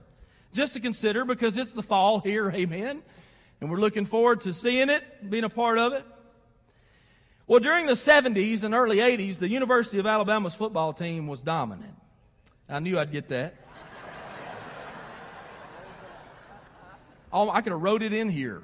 Just 0.53 0.73
to 0.73 0.79
consider 0.79 1.25
because 1.25 1.57
it's 1.57 1.73
the 1.73 1.81
fall 1.81 2.19
here, 2.19 2.51
amen. 2.55 3.01
And 3.59 3.71
we're 3.71 3.79
looking 3.79 4.05
forward 4.05 4.41
to 4.41 4.53
seeing 4.53 4.89
it, 4.89 5.03
being 5.27 5.43
a 5.43 5.49
part 5.49 5.79
of 5.79 5.93
it. 5.93 6.05
Well, 7.47 7.59
during 7.59 7.87
the 7.87 7.93
70s 7.93 8.63
and 8.63 8.75
early 8.75 8.97
80s, 8.97 9.39
the 9.39 9.49
University 9.49 9.97
of 9.97 10.05
Alabama's 10.05 10.53
football 10.53 10.93
team 10.93 11.25
was 11.25 11.41
dominant. 11.41 11.95
I 12.69 12.79
knew 12.79 12.99
I'd 12.99 13.11
get 13.11 13.29
that. 13.29 13.55
Oh, 17.31 17.49
I 17.49 17.61
could 17.61 17.71
have 17.71 17.81
wrote 17.81 18.01
it 18.01 18.13
in 18.13 18.29
here. 18.29 18.61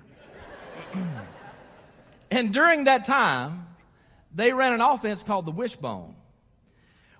and 2.31 2.53
during 2.53 2.85
that 2.85 3.05
time, 3.05 3.67
they 4.33 4.53
ran 4.53 4.73
an 4.73 4.81
offense 4.81 5.23
called 5.23 5.45
the 5.45 5.51
wishbone. 5.51 6.15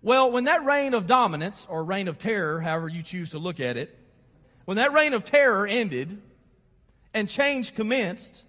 Well, 0.01 0.31
when 0.31 0.45
that 0.45 0.65
reign 0.65 0.93
of 0.93 1.07
dominance, 1.07 1.65
or 1.69 1.83
reign 1.83 2.07
of 2.07 2.17
terror, 2.17 2.59
however 2.59 2.89
you 2.89 3.03
choose 3.03 3.31
to 3.31 3.39
look 3.39 3.59
at 3.59 3.77
it, 3.77 3.97
when 4.65 4.77
that 4.77 4.93
reign 4.93 5.13
of 5.13 5.23
terror 5.23 5.67
ended 5.67 6.21
and 7.13 7.29
change 7.29 7.75
commenced, 7.75 8.43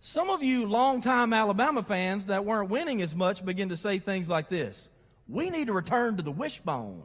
some 0.00 0.30
of 0.30 0.42
you 0.42 0.66
longtime 0.66 1.32
Alabama 1.32 1.82
fans 1.82 2.26
that 2.26 2.44
weren't 2.44 2.70
winning 2.70 3.02
as 3.02 3.14
much 3.14 3.44
begin 3.44 3.70
to 3.70 3.76
say 3.76 3.98
things 3.98 4.28
like 4.28 4.48
this. 4.48 4.88
We 5.28 5.50
need 5.50 5.66
to 5.66 5.72
return 5.72 6.16
to 6.16 6.22
the 6.22 6.30
wishbone. 6.30 7.02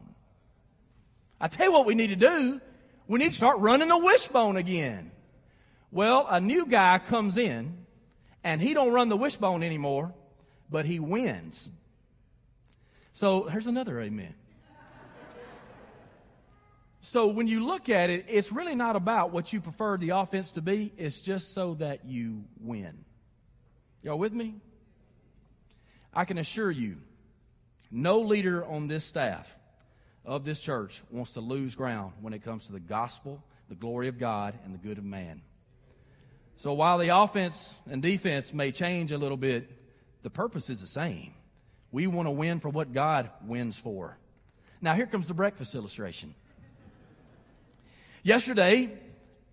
I 1.39 1.47
tell 1.47 1.67
you 1.67 1.71
what 1.71 1.85
we 1.85 1.95
need 1.95 2.07
to 2.07 2.15
do. 2.15 2.61
We 3.07 3.19
need 3.19 3.29
to 3.29 3.35
start 3.35 3.59
running 3.59 3.89
the 3.89 3.97
wishbone 3.97 4.57
again. 4.57 5.11
Well, 5.91 6.25
a 6.29 6.39
new 6.39 6.65
guy 6.65 6.99
comes 6.99 7.37
in 7.37 7.85
and 8.43 8.61
he 8.61 8.73
don't 8.73 8.93
run 8.93 9.09
the 9.09 9.17
wishbone 9.17 9.63
anymore, 9.63 10.13
but 10.69 10.85
he 10.85 10.99
wins. 10.99 11.69
So 13.13 13.43
here's 13.43 13.67
another 13.67 13.99
amen. 13.99 14.33
So 17.01 17.27
when 17.27 17.47
you 17.47 17.65
look 17.65 17.89
at 17.89 18.09
it, 18.09 18.25
it's 18.29 18.51
really 18.51 18.75
not 18.75 18.95
about 18.95 19.31
what 19.31 19.51
you 19.51 19.59
prefer 19.59 19.97
the 19.97 20.11
offense 20.11 20.51
to 20.51 20.61
be. 20.61 20.93
It's 20.97 21.19
just 21.19 21.53
so 21.53 21.73
that 21.75 22.05
you 22.05 22.45
win. 22.59 23.03
Y'all 24.03 24.19
with 24.19 24.33
me? 24.33 24.55
I 26.13 26.25
can 26.25 26.37
assure 26.37 26.69
you, 26.69 26.97
no 27.89 28.19
leader 28.19 28.63
on 28.65 28.87
this 28.87 29.03
staff 29.03 29.57
of 30.25 30.45
this 30.45 30.59
church 30.59 31.01
wants 31.09 31.33
to 31.33 31.41
lose 31.41 31.75
ground 31.75 32.13
when 32.21 32.33
it 32.33 32.43
comes 32.43 32.67
to 32.67 32.71
the 32.71 32.79
gospel, 32.79 33.43
the 33.69 33.75
glory 33.75 34.07
of 34.07 34.19
God, 34.19 34.53
and 34.63 34.73
the 34.73 34.77
good 34.77 34.97
of 34.97 35.03
man. 35.03 35.41
So 36.57 36.73
while 36.73 36.97
the 36.97 37.09
offense 37.09 37.75
and 37.89 38.01
defense 38.01 38.53
may 38.53 38.71
change 38.71 39.11
a 39.11 39.17
little 39.17 39.37
bit, 39.37 39.69
the 40.21 40.29
purpose 40.29 40.69
is 40.69 40.81
the 40.81 40.87
same. 40.87 41.33
We 41.91 42.07
want 42.07 42.27
to 42.27 42.31
win 42.31 42.59
for 42.59 42.69
what 42.69 42.93
God 42.93 43.29
wins 43.45 43.77
for. 43.77 44.17
Now 44.79 44.95
here 44.95 45.07
comes 45.07 45.27
the 45.27 45.33
breakfast 45.33 45.75
illustration. 45.75 46.35
Yesterday, 48.23 48.91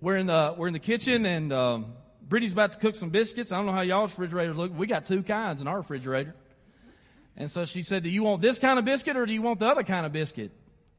we're 0.00 0.16
in 0.16 0.26
the 0.26 0.54
we're 0.56 0.66
in 0.66 0.74
the 0.74 0.78
kitchen 0.78 1.24
and 1.24 1.52
um, 1.52 1.94
Brittany's 2.28 2.52
about 2.52 2.74
to 2.74 2.78
cook 2.78 2.94
some 2.94 3.08
biscuits. 3.08 3.50
I 3.50 3.56
don't 3.56 3.66
know 3.66 3.72
how 3.72 3.80
y'all's 3.80 4.10
refrigerators 4.10 4.56
look. 4.56 4.76
We 4.76 4.86
got 4.86 5.06
two 5.06 5.22
kinds 5.22 5.62
in 5.62 5.66
our 5.66 5.78
refrigerator. 5.78 6.34
And 7.38 7.50
so 7.50 7.64
she 7.64 7.82
said, 7.82 8.02
Do 8.02 8.10
you 8.10 8.24
want 8.24 8.42
this 8.42 8.58
kind 8.58 8.78
of 8.78 8.84
biscuit 8.84 9.16
or 9.16 9.24
do 9.24 9.32
you 9.32 9.40
want 9.40 9.60
the 9.60 9.66
other 9.66 9.84
kind 9.84 10.04
of 10.04 10.12
biscuit? 10.12 10.50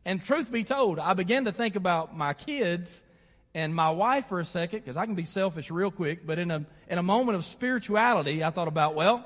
And 0.05 0.23
truth 0.23 0.51
be 0.51 0.63
told, 0.63 0.97
I 0.97 1.13
began 1.13 1.45
to 1.45 1.51
think 1.51 1.75
about 1.75 2.17
my 2.17 2.33
kids 2.33 3.03
and 3.53 3.75
my 3.75 3.89
wife 3.89 4.27
for 4.27 4.39
a 4.39 4.45
second, 4.45 4.79
because 4.79 4.95
I 4.95 5.05
can 5.05 5.15
be 5.15 5.25
selfish 5.25 5.69
real 5.69 5.91
quick, 5.91 6.25
but 6.25 6.39
in 6.39 6.49
a, 6.49 6.65
in 6.87 6.97
a 6.97 7.03
moment 7.03 7.35
of 7.35 7.43
spirituality, 7.43 8.43
I 8.43 8.51
thought 8.51 8.69
about, 8.69 8.95
well, 8.95 9.25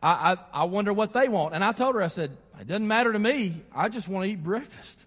I, 0.00 0.32
I, 0.32 0.60
I 0.60 0.64
wonder 0.64 0.92
what 0.92 1.12
they 1.12 1.26
want. 1.28 1.54
And 1.54 1.64
I 1.64 1.72
told 1.72 1.96
her, 1.96 2.02
I 2.02 2.08
said, 2.08 2.36
it 2.60 2.68
doesn't 2.68 2.86
matter 2.86 3.12
to 3.12 3.18
me. 3.18 3.62
I 3.74 3.88
just 3.88 4.06
want 4.06 4.26
to 4.26 4.30
eat 4.30 4.44
breakfast. 4.44 5.04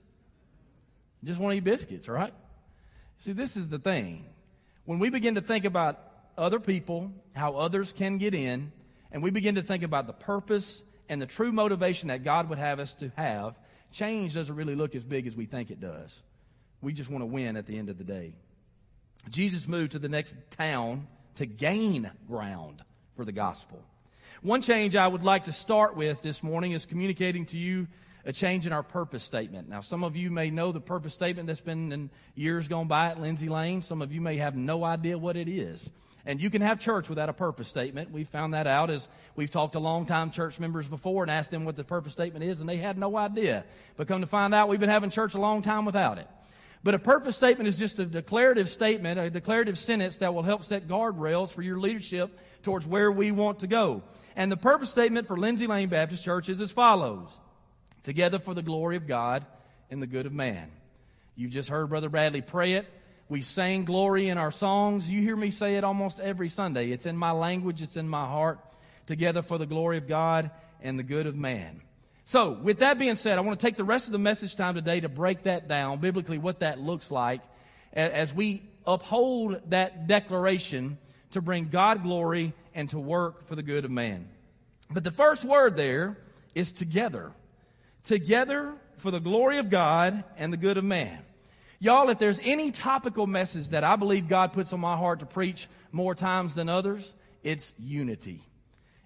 I 1.23 1.27
just 1.27 1.39
want 1.39 1.53
to 1.53 1.57
eat 1.57 1.63
biscuits, 1.63 2.09
right? 2.09 2.33
See, 3.19 3.31
this 3.31 3.55
is 3.55 3.69
the 3.69 3.79
thing. 3.79 4.25
When 4.85 4.99
we 4.99 5.09
begin 5.09 5.35
to 5.35 5.41
think 5.41 5.63
about 5.63 5.99
other 6.37 6.59
people, 6.59 7.11
how 7.35 7.55
others 7.55 7.93
can 7.93 8.17
get 8.17 8.33
in, 8.33 8.71
and 9.11 9.23
we 9.23 9.29
begin 9.29 9.55
to 9.55 9.61
think 9.61 9.83
about 9.83 10.07
the 10.07 10.13
purpose 10.13 10.83
and 11.09 11.21
the 11.21 11.25
true 11.25 11.51
motivation 11.51 12.07
that 12.09 12.23
God 12.23 12.49
would 12.49 12.59
have 12.59 12.79
us 12.79 12.93
to 12.95 13.11
have, 13.17 13.55
change 13.91 14.35
doesn't 14.35 14.55
really 14.55 14.75
look 14.75 14.95
as 14.95 15.03
big 15.03 15.27
as 15.27 15.35
we 15.35 15.45
think 15.45 15.71
it 15.71 15.81
does. 15.81 16.21
We 16.81 16.93
just 16.93 17.09
want 17.09 17.23
to 17.23 17.25
win 17.25 17.57
at 17.57 17.65
the 17.65 17.77
end 17.77 17.89
of 17.89 17.97
the 17.97 18.03
day. 18.03 18.35
Jesus 19.29 19.67
moved 19.67 19.91
to 19.93 19.99
the 19.99 20.07
next 20.07 20.35
town 20.51 21.07
to 21.35 21.45
gain 21.45 22.09
ground 22.27 22.83
for 23.15 23.25
the 23.25 23.31
gospel. 23.31 23.83
One 24.41 24.61
change 24.61 24.95
I 24.95 25.07
would 25.07 25.23
like 25.23 25.45
to 25.45 25.53
start 25.53 25.97
with 25.97 26.21
this 26.21 26.41
morning 26.41 26.71
is 26.71 26.85
communicating 26.85 27.45
to 27.47 27.57
you 27.57 27.87
a 28.23 28.31
change 28.31 28.65
in 28.65 28.71
our 28.71 28.83
purpose 28.83 29.23
statement. 29.23 29.67
Now, 29.67 29.81
some 29.81 30.03
of 30.03 30.15
you 30.15 30.29
may 30.29 30.49
know 30.49 30.71
the 30.71 30.79
purpose 30.79 31.13
statement 31.13 31.47
that's 31.47 31.61
been 31.61 31.91
in 31.91 32.09
years 32.35 32.67
gone 32.67 32.87
by 32.87 33.07
at 33.07 33.19
Lindsay 33.19 33.49
Lane. 33.49 33.81
Some 33.81 34.01
of 34.01 34.13
you 34.13 34.21
may 34.21 34.37
have 34.37 34.55
no 34.55 34.83
idea 34.83 35.17
what 35.17 35.35
it 35.35 35.49
is. 35.49 35.89
And 36.25 36.41
you 36.41 36.49
can 36.49 36.61
have 36.61 36.79
church 36.79 37.09
without 37.09 37.29
a 37.29 37.33
purpose 37.33 37.67
statement. 37.67 38.11
We 38.11 38.23
found 38.23 38.53
that 38.53 38.67
out 38.67 38.89
as 38.89 39.07
we've 39.35 39.49
talked 39.49 39.73
to 39.73 39.79
longtime 39.79 40.31
church 40.31 40.59
members 40.59 40.87
before 40.87 41.23
and 41.23 41.31
asked 41.31 41.51
them 41.51 41.65
what 41.65 41.75
the 41.75 41.83
purpose 41.83 42.13
statement 42.13 42.43
is, 42.43 42.59
and 42.59 42.69
they 42.69 42.77
had 42.77 42.97
no 42.97 43.17
idea. 43.17 43.63
But 43.95 44.07
come 44.07 44.21
to 44.21 44.27
find 44.27 44.53
out, 44.53 44.67
we've 44.67 44.79
been 44.79 44.89
having 44.89 45.09
church 45.09 45.33
a 45.33 45.39
long 45.39 45.61
time 45.61 45.85
without 45.85 46.17
it. 46.17 46.27
But 46.83 46.93
a 46.93 46.99
purpose 46.99 47.35
statement 47.35 47.67
is 47.67 47.77
just 47.77 47.99
a 47.99 48.05
declarative 48.05 48.69
statement, 48.69 49.19
a 49.19 49.29
declarative 49.29 49.77
sentence 49.77 50.17
that 50.17 50.33
will 50.33 50.43
help 50.43 50.63
set 50.63 50.87
guardrails 50.87 51.51
for 51.51 51.61
your 51.61 51.79
leadership 51.79 52.37
towards 52.63 52.87
where 52.87 53.11
we 53.11 53.31
want 53.31 53.59
to 53.59 53.67
go. 53.67 54.01
And 54.35 54.51
the 54.51 54.57
purpose 54.57 54.89
statement 54.89 55.27
for 55.27 55.37
Lindsay 55.37 55.67
Lane 55.67 55.89
Baptist 55.89 56.23
Church 56.23 56.47
is 56.47 56.61
as 56.61 56.71
follows. 56.71 57.29
Together 58.03 58.39
for 58.39 58.53
the 58.53 58.61
glory 58.61 58.95
of 58.95 59.07
God 59.07 59.45
and 59.89 60.01
the 60.01 60.07
good 60.07 60.25
of 60.25 60.31
man. 60.31 60.71
You 61.35 61.49
just 61.49 61.69
heard 61.69 61.89
Brother 61.89 62.09
Bradley 62.09 62.41
pray 62.41 62.73
it. 62.73 62.87
We 63.29 63.43
sang 63.43 63.85
glory 63.85 64.27
in 64.27 64.39
our 64.39 64.49
songs. 64.49 65.07
You 65.07 65.21
hear 65.21 65.35
me 65.35 65.51
say 65.51 65.75
it 65.75 65.83
almost 65.83 66.19
every 66.19 66.49
Sunday. 66.49 66.89
It's 66.91 67.05
in 67.05 67.15
my 67.15 67.29
language, 67.29 67.81
it's 67.83 67.95
in 67.95 68.09
my 68.09 68.25
heart. 68.25 68.59
Together 69.05 69.43
for 69.43 69.57
the 69.57 69.67
glory 69.67 69.97
of 69.97 70.07
God 70.07 70.51
and 70.81 70.97
the 70.97 71.03
good 71.03 71.27
of 71.27 71.35
man. 71.35 71.81
So, 72.25 72.51
with 72.51 72.79
that 72.79 72.99
being 72.99 73.15
said, 73.15 73.37
I 73.37 73.41
want 73.41 73.59
to 73.59 73.65
take 73.65 73.75
the 73.75 73.83
rest 73.83 74.07
of 74.07 74.11
the 74.11 74.19
message 74.19 74.55
time 74.55 74.75
today 74.75 74.99
to 74.99 75.09
break 75.09 75.43
that 75.43 75.67
down, 75.67 75.99
biblically, 75.99 76.37
what 76.37 76.59
that 76.59 76.79
looks 76.79 77.09
like 77.09 77.41
as 77.93 78.33
we 78.33 78.63
uphold 78.85 79.61
that 79.69 80.07
declaration 80.07 80.97
to 81.31 81.41
bring 81.41 81.69
God 81.69 82.03
glory 82.03 82.53
and 82.73 82.89
to 82.91 82.99
work 82.99 83.47
for 83.47 83.55
the 83.55 83.63
good 83.63 83.85
of 83.85 83.91
man. 83.91 84.27
But 84.91 85.03
the 85.03 85.11
first 85.11 85.43
word 85.43 85.75
there 85.75 86.17
is 86.55 86.71
together. 86.71 87.31
Together 88.03 88.75
for 88.97 89.11
the 89.11 89.19
glory 89.19 89.59
of 89.59 89.69
God 89.69 90.23
and 90.37 90.51
the 90.51 90.57
good 90.57 90.77
of 90.77 90.83
man. 90.83 91.19
Y'all, 91.81 92.09
if 92.09 92.19
there's 92.19 92.41
any 92.43 92.71
topical 92.71 93.25
message 93.25 93.69
that 93.69 93.85
I 93.85 93.95
believe 93.95 94.27
God 94.27 94.51
puts 94.51 94.73
on 94.73 94.81
my 94.81 94.97
heart 94.97 95.19
to 95.21 95.25
preach 95.25 95.69
more 95.93 96.13
times 96.13 96.53
than 96.53 96.67
others, 96.67 97.13
it's 97.41 97.73
unity. 97.79 98.43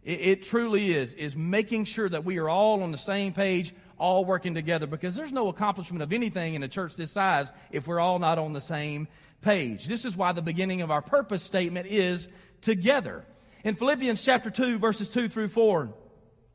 It, 0.03 0.19
it, 0.21 0.43
truly 0.43 0.91
is, 0.91 1.13
is 1.13 1.36
making 1.36 1.86
sure 1.86 2.09
that 2.09 2.26
we 2.26 2.39
are 2.39 2.49
all 2.49 2.82
on 2.82 2.91
the 2.91 2.97
same 2.97 3.32
page, 3.32 3.76
all 3.99 4.26
working 4.26 4.55
together, 4.55 4.88
because 4.88 5.13
there's 5.15 5.32
no 5.32 5.49
accomplishment 5.49 6.01
of 6.01 6.11
anything 6.11 6.55
in 6.55 6.63
a 6.63 6.67
church 6.67 6.95
this 6.95 7.11
size 7.11 7.51
if 7.71 7.86
we're 7.86 7.99
all 7.99 8.17
not 8.17 8.39
on 8.39 8.53
the 8.53 8.61
same 8.61 9.07
page. 9.41 9.86
This 9.86 10.03
is 10.03 10.17
why 10.17 10.32
the 10.32 10.41
beginning 10.41 10.82
of 10.82 10.89
our 10.89 11.03
purpose 11.03 11.43
statement 11.43 11.86
is 11.88 12.28
together. 12.61 13.24
In 13.63 13.76
Philippians 13.76 14.24
chapter 14.24 14.49
2, 14.49 14.80
verses 14.80 15.09
2 15.09 15.28
through 15.28 15.49
4, 15.49 15.93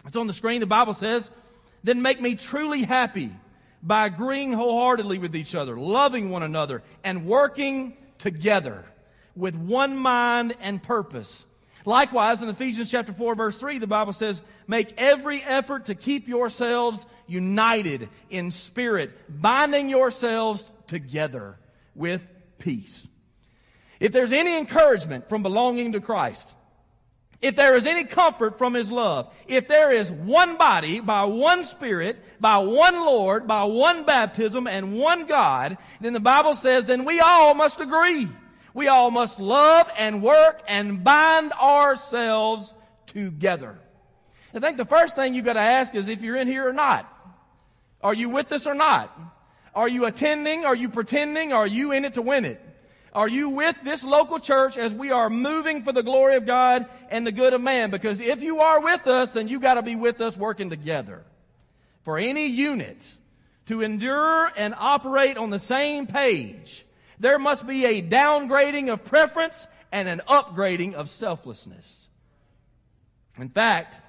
it's 0.04 0.16
on 0.16 0.26
the 0.26 0.32
screen, 0.32 0.58
the 0.58 0.66
Bible 0.66 0.94
says, 0.94 1.30
Then 1.84 2.02
make 2.02 2.20
me 2.20 2.34
truly 2.34 2.82
happy 2.82 3.30
by 3.82 4.06
agreeing 4.06 4.52
wholeheartedly 4.52 5.18
with 5.18 5.36
each 5.36 5.54
other, 5.54 5.78
loving 5.78 6.30
one 6.30 6.42
another, 6.42 6.82
and 7.04 7.26
working 7.26 7.96
together 8.18 8.84
with 9.36 9.54
one 9.54 9.96
mind 9.96 10.54
and 10.60 10.82
purpose. 10.82 11.44
Likewise, 11.84 12.42
in 12.42 12.48
Ephesians 12.48 12.90
chapter 12.90 13.12
4 13.12 13.34
verse 13.34 13.58
3, 13.58 13.78
the 13.78 13.86
Bible 13.86 14.12
says, 14.12 14.42
make 14.66 14.92
every 14.98 15.42
effort 15.42 15.86
to 15.86 15.94
keep 15.94 16.28
yourselves 16.28 17.06
united 17.26 18.08
in 18.30 18.50
spirit, 18.50 19.12
binding 19.28 19.88
yourselves 19.88 20.70
together 20.86 21.56
with 21.94 22.20
peace. 22.58 23.06
If 24.00 24.12
there's 24.12 24.32
any 24.32 24.56
encouragement 24.58 25.28
from 25.28 25.42
belonging 25.42 25.92
to 25.92 26.00
Christ, 26.00 26.54
if 27.40 27.54
there 27.54 27.76
is 27.76 27.86
any 27.86 28.04
comfort 28.04 28.58
from 28.58 28.74
His 28.74 28.90
love, 28.90 29.32
if 29.46 29.68
there 29.68 29.92
is 29.92 30.10
one 30.10 30.56
body, 30.56 31.00
by 31.00 31.24
one 31.24 31.64
Spirit, 31.64 32.18
by 32.40 32.58
one 32.58 32.96
Lord, 32.96 33.46
by 33.46 33.64
one 33.64 34.04
baptism, 34.04 34.66
and 34.66 34.98
one 34.98 35.26
God, 35.26 35.78
then 36.00 36.12
the 36.12 36.20
Bible 36.20 36.54
says, 36.54 36.86
then 36.86 37.04
we 37.04 37.20
all 37.20 37.54
must 37.54 37.80
agree. 37.80 38.28
We 38.74 38.88
all 38.88 39.10
must 39.10 39.38
love 39.38 39.90
and 39.96 40.22
work 40.22 40.62
and 40.68 41.02
bind 41.04 41.52
ourselves 41.52 42.74
together. 43.06 43.78
I 44.54 44.60
think 44.60 44.76
the 44.76 44.84
first 44.84 45.14
thing 45.14 45.34
you've 45.34 45.44
got 45.44 45.54
to 45.54 45.60
ask 45.60 45.94
is 45.94 46.08
if 46.08 46.22
you're 46.22 46.36
in 46.36 46.48
here 46.48 46.68
or 46.68 46.72
not. 46.72 47.12
Are 48.00 48.14
you 48.14 48.30
with 48.30 48.50
us 48.52 48.66
or 48.66 48.74
not? 48.74 49.16
Are 49.74 49.88
you 49.88 50.06
attending? 50.06 50.64
Are 50.64 50.74
you 50.74 50.88
pretending? 50.88 51.52
Are 51.52 51.66
you 51.66 51.92
in 51.92 52.04
it 52.04 52.14
to 52.14 52.22
win 52.22 52.44
it? 52.44 52.60
Are 53.12 53.28
you 53.28 53.50
with 53.50 53.76
this 53.82 54.04
local 54.04 54.38
church 54.38 54.76
as 54.76 54.94
we 54.94 55.10
are 55.10 55.30
moving 55.30 55.82
for 55.82 55.92
the 55.92 56.02
glory 56.02 56.36
of 56.36 56.46
God 56.46 56.86
and 57.10 57.26
the 57.26 57.32
good 57.32 57.54
of 57.54 57.60
man? 57.60 57.90
Because 57.90 58.20
if 58.20 58.42
you 58.42 58.60
are 58.60 58.82
with 58.82 59.06
us, 59.06 59.32
then 59.32 59.48
you 59.48 59.60
got 59.60 59.74
to 59.74 59.82
be 59.82 59.96
with 59.96 60.20
us 60.20 60.36
working 60.36 60.70
together. 60.70 61.24
For 62.02 62.18
any 62.18 62.46
unit 62.46 63.02
to 63.66 63.82
endure 63.82 64.50
and 64.56 64.74
operate 64.76 65.36
on 65.36 65.50
the 65.50 65.58
same 65.58 66.06
page, 66.06 66.84
there 67.18 67.38
must 67.38 67.66
be 67.66 67.84
a 67.84 68.02
downgrading 68.02 68.92
of 68.92 69.04
preference 69.04 69.66
and 69.90 70.08
an 70.08 70.20
upgrading 70.28 70.94
of 70.94 71.08
selflessness. 71.08 72.08
In 73.38 73.48
fact, 73.48 74.00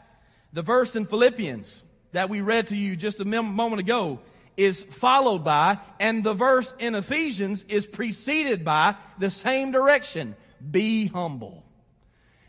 the 0.54 0.62
verse 0.62 0.96
in 0.96 1.06
Philippians 1.06 1.84
that 2.12 2.30
we 2.30 2.42
read 2.42 2.68
to 2.68 2.76
you 2.76 2.96
just 2.96 3.20
a 3.20 3.26
moment 3.26 3.80
ago 3.80 4.20
is 4.60 4.84
followed 4.84 5.46
by, 5.46 5.78
and 6.02 6.22
the 6.22 6.34
verse 6.34 6.74
in 6.80 6.94
Ephesians 6.94 7.64
is 7.70 7.88
preceded 7.88 8.66
by 8.66 8.96
the 9.18 9.30
same 9.30 9.72
direction. 9.72 10.36
Be 10.70 11.08
humble. 11.08 11.64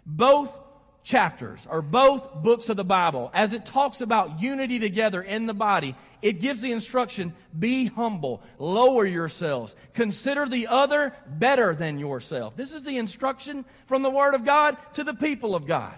Both 0.05 0.59
chapters 1.05 1.69
or 1.71 1.83
both 1.83 2.43
books 2.43 2.69
of 2.69 2.77
the 2.77 2.85
Bible, 2.85 3.31
as 3.33 3.53
it 3.53 3.65
talks 3.65 4.01
about 4.01 4.43
unity 4.43 4.81
together 4.81 5.23
in 5.23 5.47
the 5.47 5.55
body, 5.55 5.95
it 6.21 6.41
gives 6.41 6.61
the 6.61 6.73
instruction, 6.73 7.33
be 7.57 7.87
humble, 7.87 8.43
lower 8.59 9.07
yourselves, 9.07 9.77
consider 9.95 10.47
the 10.47 10.67
other 10.67 11.15
better 11.29 11.77
than 11.77 12.01
yourself. 12.01 12.57
This 12.57 12.73
is 12.73 12.83
the 12.83 12.99
instruction 12.99 13.65
from 13.87 14.03
the 14.03 14.11
Word 14.11 14.35
of 14.35 14.45
God 14.45 14.77
to 14.95 15.05
the 15.05 15.15
people 15.15 15.55
of 15.55 15.65
God. 15.65 15.95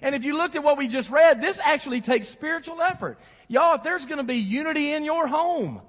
And 0.00 0.14
if 0.14 0.24
you 0.24 0.36
looked 0.36 0.54
at 0.54 0.62
what 0.62 0.78
we 0.78 0.88
just 0.88 1.10
read, 1.10 1.42
this 1.42 1.58
actually 1.58 2.00
takes 2.00 2.28
spiritual 2.28 2.80
effort. 2.80 3.18
Y'all, 3.50 3.74
if 3.74 3.82
there's 3.82 4.06
going 4.06 4.18
to 4.18 4.22
be 4.22 4.36
unity 4.36 4.92
in 4.92 5.04
your 5.04 5.26
home, 5.26 5.82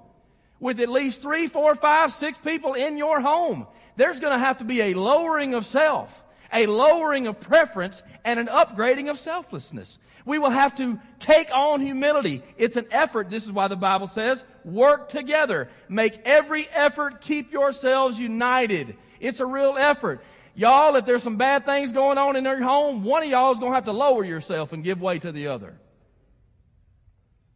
with 0.58 0.80
at 0.80 0.88
least 0.88 1.22
three, 1.22 1.46
four, 1.46 1.76
five, 1.76 2.12
six 2.12 2.36
people 2.36 2.74
in 2.74 2.98
your 2.98 3.20
home, 3.20 3.68
there's 3.94 4.18
going 4.18 4.32
to 4.32 4.38
have 4.38 4.58
to 4.58 4.64
be 4.64 4.80
a 4.80 4.94
lowering 4.94 5.54
of 5.54 5.64
self, 5.64 6.24
a 6.52 6.66
lowering 6.66 7.28
of 7.28 7.38
preference, 7.38 8.02
and 8.24 8.40
an 8.40 8.48
upgrading 8.48 9.08
of 9.08 9.16
selflessness. 9.16 10.00
We 10.24 10.40
will 10.40 10.50
have 10.50 10.74
to 10.78 10.98
take 11.20 11.54
on 11.54 11.80
humility. 11.80 12.42
It's 12.56 12.76
an 12.76 12.86
effort. 12.90 13.30
This 13.30 13.44
is 13.44 13.52
why 13.52 13.68
the 13.68 13.76
Bible 13.76 14.08
says, 14.08 14.44
work 14.64 15.08
together. 15.08 15.68
Make 15.88 16.20
every 16.24 16.68
effort. 16.68 17.20
Keep 17.20 17.52
yourselves 17.52 18.18
united. 18.18 18.96
It's 19.20 19.38
a 19.38 19.46
real 19.46 19.76
effort. 19.78 20.20
Y'all, 20.56 20.96
if 20.96 21.06
there's 21.06 21.22
some 21.22 21.36
bad 21.36 21.64
things 21.64 21.92
going 21.92 22.18
on 22.18 22.34
in 22.34 22.42
your 22.42 22.60
home, 22.60 23.04
one 23.04 23.22
of 23.22 23.28
y'all 23.28 23.52
is 23.52 23.60
going 23.60 23.70
to 23.70 23.76
have 23.76 23.84
to 23.84 23.92
lower 23.92 24.24
yourself 24.24 24.72
and 24.72 24.82
give 24.82 25.00
way 25.00 25.20
to 25.20 25.30
the 25.30 25.46
other. 25.46 25.76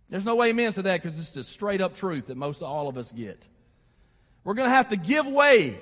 There's 0.09 0.24
no 0.24 0.36
way 0.36 0.50
amens 0.50 0.76
to 0.76 0.82
that 0.82 1.02
because 1.02 1.18
it's 1.18 1.32
just 1.32 1.50
straight 1.50 1.80
up 1.80 1.94
truth 1.94 2.26
that 2.26 2.36
most 2.36 2.62
all 2.62 2.88
of 2.88 2.96
us 2.96 3.11
get. 3.11 3.48
We're 4.44 4.54
going 4.54 4.68
to 4.70 4.74
have 4.74 4.88
to 4.88 4.96
give 4.96 5.26
way. 5.26 5.80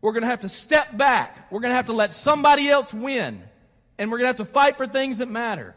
We're 0.00 0.12
going 0.12 0.22
to 0.22 0.28
have 0.28 0.40
to 0.40 0.48
step 0.48 0.96
back. 0.96 1.50
We're 1.50 1.60
going 1.60 1.72
to 1.72 1.76
have 1.76 1.86
to 1.86 1.92
let 1.92 2.12
somebody 2.12 2.68
else 2.68 2.92
win. 2.92 3.42
And 3.98 4.10
we're 4.10 4.18
going 4.18 4.32
to 4.32 4.38
have 4.38 4.48
to 4.48 4.52
fight 4.52 4.76
for 4.76 4.86
things 4.86 5.18
that 5.18 5.28
matter. 5.28 5.76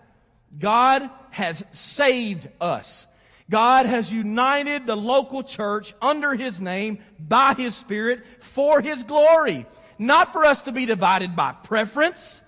God 0.57 1.09
has 1.31 1.63
saved 1.71 2.47
us. 2.61 3.07
God 3.49 3.85
has 3.85 4.11
united 4.11 4.87
the 4.87 4.95
local 4.95 5.43
church 5.43 5.93
under 6.01 6.33
His 6.33 6.59
name 6.59 6.99
by 7.19 7.53
His 7.53 7.75
Spirit 7.75 8.23
for 8.39 8.81
His 8.81 9.03
glory. 9.03 9.65
Not 9.99 10.33
for 10.33 10.45
us 10.45 10.63
to 10.63 10.71
be 10.71 10.85
divided 10.85 11.35
by 11.35 11.51
preference, 11.51 12.41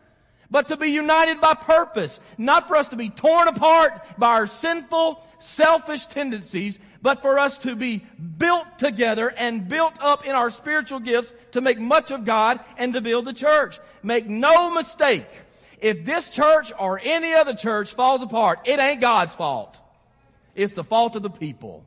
but 0.49 0.69
to 0.69 0.77
be 0.77 0.89
united 0.89 1.41
by 1.41 1.53
purpose. 1.53 2.19
Not 2.37 2.67
for 2.67 2.75
us 2.75 2.89
to 2.89 2.95
be 2.95 3.09
torn 3.09 3.47
apart 3.47 4.01
by 4.17 4.35
our 4.35 4.47
sinful, 4.47 5.23
selfish 5.39 6.05
tendencies, 6.07 6.79
but 7.01 7.21
for 7.21 7.39
us 7.39 7.57
to 7.59 7.75
be 7.75 8.05
built 8.37 8.79
together 8.79 9.29
and 9.29 9.67
built 9.67 9.97
up 10.01 10.25
in 10.25 10.31
our 10.31 10.49
spiritual 10.49 10.99
gifts 10.99 11.33
to 11.51 11.61
make 11.61 11.79
much 11.79 12.11
of 12.11 12.25
God 12.25 12.59
and 12.77 12.93
to 12.93 13.01
build 13.01 13.25
the 13.25 13.33
church. 13.33 13.79
Make 14.03 14.27
no 14.27 14.71
mistake. 14.71 15.27
If 15.79 16.05
this 16.05 16.29
church 16.29 16.71
or 16.77 16.99
any 17.03 17.33
other 17.33 17.53
church 17.53 17.93
falls 17.93 18.21
apart, 18.21 18.61
it 18.65 18.79
ain't 18.79 19.01
God's 19.01 19.35
fault. 19.35 19.81
It's 20.55 20.73
the 20.73 20.83
fault 20.83 21.15
of 21.15 21.23
the 21.23 21.29
people. 21.29 21.85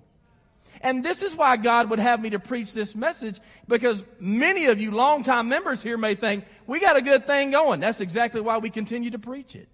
And 0.80 1.04
this 1.04 1.22
is 1.22 1.36
why 1.36 1.56
God 1.56 1.90
would 1.90 1.98
have 1.98 2.20
me 2.20 2.30
to 2.30 2.38
preach 2.38 2.72
this 2.72 2.94
message 2.94 3.38
because 3.68 4.02
many 4.18 4.66
of 4.66 4.80
you 4.80 4.90
longtime 4.90 5.48
members 5.48 5.82
here 5.82 5.98
may 5.98 6.14
think, 6.14 6.44
we 6.66 6.80
got 6.80 6.96
a 6.96 7.02
good 7.02 7.26
thing 7.26 7.50
going. 7.50 7.80
That's 7.80 8.00
exactly 8.00 8.40
why 8.40 8.58
we 8.58 8.70
continue 8.70 9.10
to 9.10 9.18
preach 9.18 9.54
it. 9.54 9.68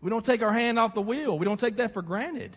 We 0.00 0.08
don't 0.08 0.24
take 0.24 0.40
our 0.40 0.52
hand 0.52 0.78
off 0.78 0.94
the 0.94 1.02
wheel. 1.02 1.38
We 1.38 1.44
don't 1.44 1.60
take 1.60 1.76
that 1.76 1.92
for 1.92 2.00
granted. 2.00 2.56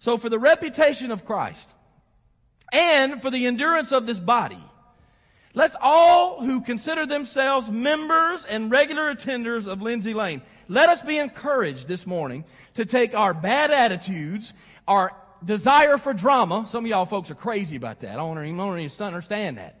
So 0.00 0.18
for 0.18 0.28
the 0.28 0.40
reputation 0.40 1.12
of 1.12 1.24
Christ 1.24 1.68
and 2.72 3.22
for 3.22 3.30
the 3.30 3.46
endurance 3.46 3.92
of 3.92 4.06
this 4.06 4.18
body, 4.18 4.62
let's 5.54 5.76
all 5.80 6.44
who 6.44 6.62
consider 6.62 7.06
themselves 7.06 7.70
members 7.70 8.44
and 8.44 8.72
regular 8.72 9.14
attenders 9.14 9.68
of 9.68 9.80
Lindsay 9.80 10.14
Lane, 10.14 10.42
let 10.66 10.88
us 10.88 11.00
be 11.00 11.18
encouraged 11.18 11.86
this 11.86 12.08
morning 12.08 12.44
to 12.74 12.84
take 12.84 13.14
our 13.14 13.32
bad 13.32 13.70
attitudes, 13.70 14.52
our 14.88 15.14
desire 15.44 15.98
for 15.98 16.12
drama. 16.12 16.66
Some 16.68 16.84
of 16.84 16.90
y'all 16.90 17.06
folks 17.06 17.30
are 17.30 17.34
crazy 17.34 17.76
about 17.76 18.00
that. 18.00 18.12
I 18.12 18.16
don't 18.16 18.38
even, 18.44 18.60
I 18.60 18.66
don't 18.66 18.78
even 18.78 19.06
understand 19.06 19.58
that. 19.58 19.80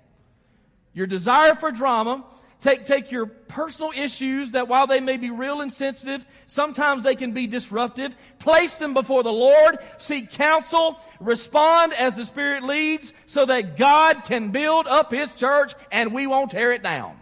Your 0.92 1.06
desire 1.06 1.54
for 1.54 1.72
drama. 1.72 2.24
Take, 2.60 2.86
take 2.86 3.12
your 3.12 3.26
personal 3.26 3.90
issues 3.94 4.52
that 4.52 4.68
while 4.68 4.86
they 4.86 5.00
may 5.00 5.18
be 5.18 5.30
real 5.30 5.60
and 5.60 5.70
sensitive, 5.70 6.24
sometimes 6.46 7.02
they 7.02 7.14
can 7.14 7.32
be 7.32 7.46
disruptive. 7.46 8.16
Place 8.38 8.76
them 8.76 8.94
before 8.94 9.22
the 9.22 9.32
Lord. 9.32 9.76
Seek 9.98 10.30
counsel. 10.30 10.98
Respond 11.20 11.92
as 11.92 12.16
the 12.16 12.24
Spirit 12.24 12.62
leads 12.62 13.12
so 13.26 13.44
that 13.44 13.76
God 13.76 14.24
can 14.24 14.50
build 14.50 14.86
up 14.86 15.12
His 15.12 15.34
church 15.34 15.74
and 15.92 16.14
we 16.14 16.26
won't 16.26 16.52
tear 16.52 16.72
it 16.72 16.82
down. 16.82 17.20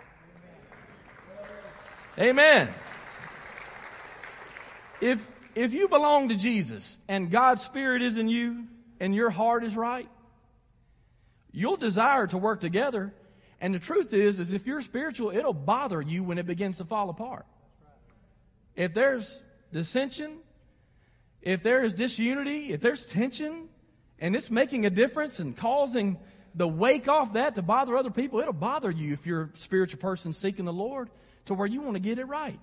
Amen. 2.16 2.68
If, 5.00 5.26
if 5.54 5.74
you 5.74 5.88
belong 5.88 6.28
to 6.28 6.34
Jesus 6.34 6.98
and 7.08 7.30
God's 7.30 7.62
Spirit 7.62 8.02
is 8.02 8.16
in 8.16 8.28
you 8.28 8.66
and 9.00 9.14
your 9.14 9.30
heart 9.30 9.64
is 9.64 9.76
right, 9.76 10.08
you'll 11.50 11.76
desire 11.76 12.26
to 12.28 12.38
work 12.38 12.60
together. 12.60 13.12
And 13.60 13.74
the 13.74 13.78
truth 13.78 14.12
is, 14.12 14.40
is 14.40 14.52
if 14.52 14.66
you're 14.66 14.80
spiritual, 14.80 15.30
it'll 15.30 15.52
bother 15.52 16.00
you 16.00 16.24
when 16.24 16.38
it 16.38 16.46
begins 16.46 16.78
to 16.78 16.84
fall 16.84 17.10
apart. 17.10 17.46
If 18.74 18.94
there's 18.94 19.40
dissension, 19.72 20.38
if 21.42 21.62
there 21.62 21.84
is 21.84 21.94
disunity, 21.94 22.72
if 22.72 22.80
there's 22.80 23.06
tension, 23.06 23.68
and 24.18 24.36
it's 24.36 24.50
making 24.50 24.86
a 24.86 24.90
difference 24.90 25.40
and 25.40 25.56
causing 25.56 26.18
the 26.54 26.68
wake 26.68 27.08
off 27.08 27.32
that 27.34 27.54
to 27.56 27.62
bother 27.62 27.96
other 27.96 28.10
people, 28.10 28.40
it'll 28.40 28.52
bother 28.52 28.90
you 28.90 29.12
if 29.12 29.26
you're 29.26 29.50
a 29.52 29.56
spiritual 29.56 30.00
person 30.00 30.32
seeking 30.32 30.64
the 30.64 30.72
Lord 30.72 31.10
to 31.46 31.54
where 31.54 31.66
you 31.66 31.80
want 31.80 31.94
to 31.94 32.00
get 32.00 32.18
it 32.18 32.24
right. 32.24 32.58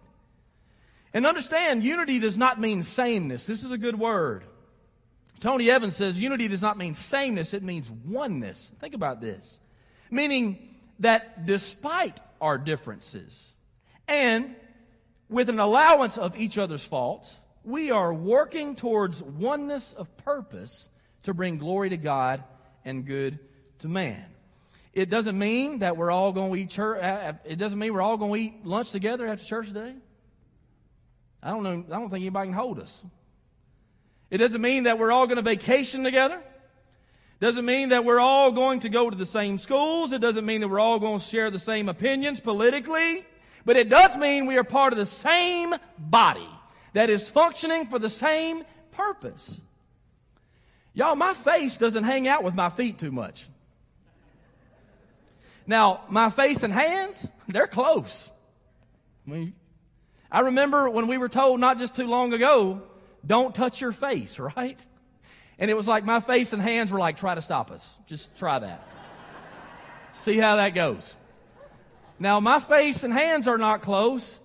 And 1.14 1.26
understand, 1.26 1.84
unity 1.84 2.20
does 2.20 2.38
not 2.38 2.60
mean 2.60 2.84
sameness. 2.84 3.46
This 3.46 3.64
is 3.64 3.72
a 3.72 3.78
good 3.78 3.98
word. 3.98 4.44
Tony 5.40 5.72
Evans 5.72 5.96
says 5.96 6.20
unity 6.20 6.48
does 6.48 6.62
not 6.62 6.78
mean 6.78 6.94
sameness, 6.94 7.54
it 7.54 7.64
means 7.64 7.90
oneness. 7.90 8.72
Think 8.80 8.94
about 8.94 9.22
this. 9.22 9.60
Meaning 10.12 10.76
that 11.00 11.46
despite 11.46 12.20
our 12.42 12.58
differences 12.58 13.54
and 14.08 14.56
with 15.30 15.50
an 15.50 15.60
allowance 15.60 16.18
of 16.18 16.38
each 16.38 16.58
other's 16.58 16.84
faults, 16.84 17.40
we 17.64 17.92
are 17.92 18.14
working 18.14 18.76
towards 18.76 19.22
oneness 19.22 19.94
of 19.94 20.16
purpose 20.18 20.90
to 21.24 21.34
bring 21.34 21.58
glory 21.58 21.90
to 21.90 21.98
God 21.98 22.44
and 22.84 23.06
good 23.06 23.40
to 23.80 23.88
man. 23.88 24.26
It 24.92 25.10
doesn't 25.10 25.38
mean 25.38 25.80
that 25.80 25.96
we're 25.96 26.12
all 26.12 26.32
going 26.32 26.52
to 26.52 26.60
eat 26.60 26.72
church. 26.72 27.00
It 27.46 27.58
doesn't 27.58 27.78
mean 27.78 27.94
we're 27.94 28.02
all 28.02 28.18
going 28.18 28.34
to 28.34 28.40
eat 28.40 28.66
lunch 28.66 28.92
together 28.92 29.28
after 29.28 29.46
church 29.46 29.68
today. 29.68 29.94
I 31.42 31.52
don't 31.52 31.64
know. 31.64 31.84
I 31.88 32.00
don't 32.00 32.10
think 32.10 32.22
anybody 32.22 32.48
can 32.48 32.54
hold 32.54 32.80
us. 32.80 33.02
It 34.30 34.38
doesn't 34.38 34.62
mean 34.62 34.84
that 34.84 35.00
we're 35.00 35.12
all 35.12 35.26
going 35.26 35.38
to 35.38 35.42
vacation 35.42 36.04
together. 36.04 36.42
Doesn't 37.40 37.66
mean 37.66 37.90
that 37.90 38.04
we're 38.04 38.20
all 38.20 38.52
going 38.52 38.82
to 38.82 38.90
go 38.90 39.10
to 39.10 39.16
the 39.16 39.26
same 39.26 39.58
schools. 39.58 40.12
It 40.12 40.20
doesn't 40.20 40.46
mean 40.46 40.62
that 40.62 40.68
we're 40.68 40.80
all 40.80 41.00
going 41.00 41.20
to 41.20 41.26
share 41.26 41.50
the 41.50 41.60
same 41.60 41.88
opinions 41.88 42.42
politically. 42.42 43.26
But 43.66 43.78
it 43.78 43.90
does 43.90 44.18
mean 44.18 44.46
we 44.46 44.58
are 44.58 44.64
part 44.64 44.92
of 44.92 45.00
the 45.00 45.06
same 45.06 45.74
body 45.98 46.48
that 46.94 47.10
is 47.10 47.30
functioning 47.30 47.86
for 47.86 47.98
the 47.98 48.10
same 48.10 48.64
purpose. 48.92 49.60
Y'all, 50.94 51.16
my 51.16 51.34
face 51.34 51.78
doesn't 51.78 52.04
hang 52.04 52.28
out 52.28 52.44
with 52.44 52.56
my 52.56 52.70
feet 52.70 52.98
too 52.98 53.12
much. 53.12 53.48
Now, 55.66 56.02
my 56.10 56.30
face 56.30 56.64
and 56.64 56.74
hands, 56.74 57.28
they're 57.48 57.68
close. 57.68 58.30
I 59.26 59.32
mean, 59.32 59.54
I 60.32 60.42
remember 60.42 60.90
when 60.90 61.08
we 61.08 61.18
were 61.18 61.30
told 61.30 61.60
not 61.60 61.80
just 61.80 61.96
too 61.96 62.08
long 62.08 62.34
ago, 62.34 62.82
don't 63.26 63.54
touch 63.54 63.82
your 63.82 63.92
face, 63.92 64.40
right? 64.58 64.86
And 65.58 65.70
it 65.70 65.74
was 65.76 65.88
like 65.88 66.06
my 66.06 66.20
face 66.20 66.54
and 66.54 66.62
hands 66.62 66.92
were 66.92 67.00
like, 67.00 67.18
try 67.18 67.36
to 67.36 67.42
stop 67.42 67.72
us. 67.72 67.98
Just 68.06 68.36
try 68.38 68.60
that. 68.60 68.88
See 70.14 70.38
how 70.38 70.56
that 70.56 70.74
goes. 70.74 71.16
Now, 72.18 72.40
my 72.40 72.60
face 72.60 73.04
and 73.04 73.14
hands 73.14 73.48
are 73.48 73.58
not 73.58 73.82
close, 73.82 74.40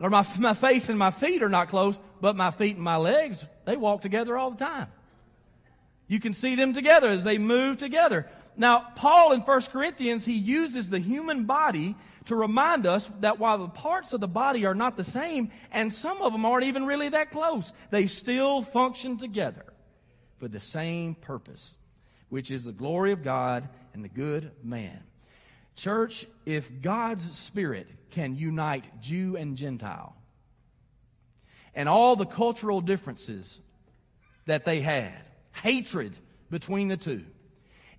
or 0.00 0.10
my, 0.10 0.26
my 0.38 0.54
face 0.54 0.88
and 0.88 0.98
my 0.98 1.12
feet 1.12 1.42
are 1.42 1.48
not 1.48 1.68
close, 1.68 2.00
but 2.20 2.34
my 2.34 2.50
feet 2.50 2.74
and 2.74 2.84
my 2.84 2.96
legs, 2.96 3.44
they 3.64 3.76
walk 3.76 4.02
together 4.02 4.36
all 4.36 4.50
the 4.50 4.64
time. 4.64 4.88
You 6.08 6.20
can 6.20 6.32
see 6.32 6.54
them 6.54 6.72
together 6.72 7.08
as 7.08 7.24
they 7.24 7.38
move 7.38 7.78
together. 7.78 8.28
Now, 8.56 8.86
Paul 8.96 9.32
in 9.32 9.40
1 9.40 9.62
Corinthians, 9.72 10.24
he 10.24 10.34
uses 10.34 10.88
the 10.88 10.98
human 10.98 11.44
body 11.44 11.94
to 12.26 12.36
remind 12.36 12.86
us 12.86 13.10
that 13.20 13.38
while 13.38 13.58
the 13.58 13.68
parts 13.68 14.12
of 14.12 14.20
the 14.20 14.28
body 14.28 14.66
are 14.66 14.74
not 14.74 14.96
the 14.96 15.04
same, 15.04 15.50
and 15.70 15.92
some 15.92 16.20
of 16.22 16.32
them 16.32 16.44
aren't 16.44 16.64
even 16.64 16.84
really 16.84 17.08
that 17.08 17.30
close, 17.30 17.72
they 17.90 18.06
still 18.06 18.62
function 18.62 19.16
together 19.16 19.64
for 20.38 20.48
the 20.48 20.60
same 20.60 21.14
purpose, 21.14 21.76
which 22.28 22.50
is 22.50 22.64
the 22.64 22.72
glory 22.72 23.12
of 23.12 23.22
God 23.22 23.68
and 23.94 24.04
the 24.04 24.08
good 24.08 24.50
man. 24.62 25.02
Church, 25.76 26.26
if 26.44 26.82
God's 26.82 27.38
Spirit 27.38 27.88
can 28.10 28.34
unite 28.34 29.00
Jew 29.00 29.36
and 29.36 29.56
Gentile, 29.56 30.16
and 31.74 31.88
all 31.88 32.16
the 32.16 32.26
cultural 32.26 32.80
differences 32.80 33.60
that 34.46 34.64
they 34.64 34.80
had, 34.80 35.14
hatred 35.52 36.16
between 36.50 36.88
the 36.88 36.96
two, 36.96 37.24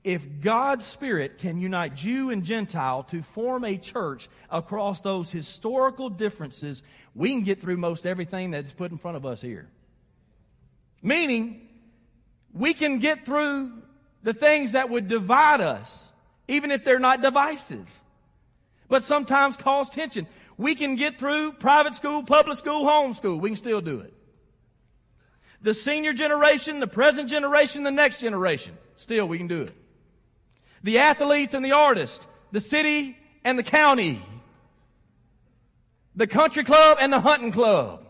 if 0.07 0.39
God's 0.39 0.85
Spirit 0.85 1.37
can 1.37 1.59
unite 1.59 1.93
Jew 1.93 2.29
and 2.29 2.45
Gentile 2.45 3.03
to 3.03 3.21
form 3.21 3.65
a 3.65 3.77
church 3.77 4.29
across 4.49 5.01
those 5.01 5.29
historical 5.29 6.09
differences, 6.09 6.81
we 7.13 7.31
can 7.31 7.43
get 7.43 7.59
through 7.59 7.75
most 7.75 8.05
everything 8.05 8.51
that's 8.51 8.71
put 8.71 8.89
in 8.89 8.97
front 8.97 9.17
of 9.17 9.25
us 9.25 9.41
here. 9.41 9.67
Meaning, 11.01 11.67
we 12.53 12.73
can 12.73 12.99
get 12.99 13.25
through 13.25 13.73
the 14.23 14.33
things 14.33 14.71
that 14.71 14.89
would 14.89 15.09
divide 15.09 15.59
us, 15.59 16.07
even 16.47 16.71
if 16.71 16.85
they're 16.85 16.99
not 16.99 17.21
divisive, 17.21 17.85
but 18.87 19.03
sometimes 19.03 19.57
cause 19.57 19.89
tension. 19.89 20.25
We 20.55 20.75
can 20.75 20.95
get 20.95 21.19
through 21.19 21.51
private 21.59 21.95
school, 21.95 22.23
public 22.23 22.57
school, 22.57 22.85
homeschool. 22.85 23.41
We 23.41 23.49
can 23.49 23.57
still 23.57 23.81
do 23.81 23.99
it. 23.99 24.13
The 25.61 25.73
senior 25.73 26.13
generation, 26.13 26.79
the 26.79 26.87
present 26.87 27.29
generation, 27.29 27.83
the 27.83 27.91
next 27.91 28.21
generation. 28.21 28.77
Still, 28.95 29.27
we 29.27 29.37
can 29.37 29.47
do 29.47 29.63
it. 29.63 29.75
The 30.87 30.99
athletes 30.99 31.53
and 31.53 31.65
the 31.65 31.73
artists, 31.73 32.25
the 32.53 32.61
city 32.61 33.17
and 33.43 33.59
the 33.59 33.63
county, 33.63 34.21
the 36.15 36.27
country 36.27 36.63
club 36.63 36.99
and 37.01 37.11
the 37.11 37.19
hunting 37.19 37.51
club. 37.51 38.05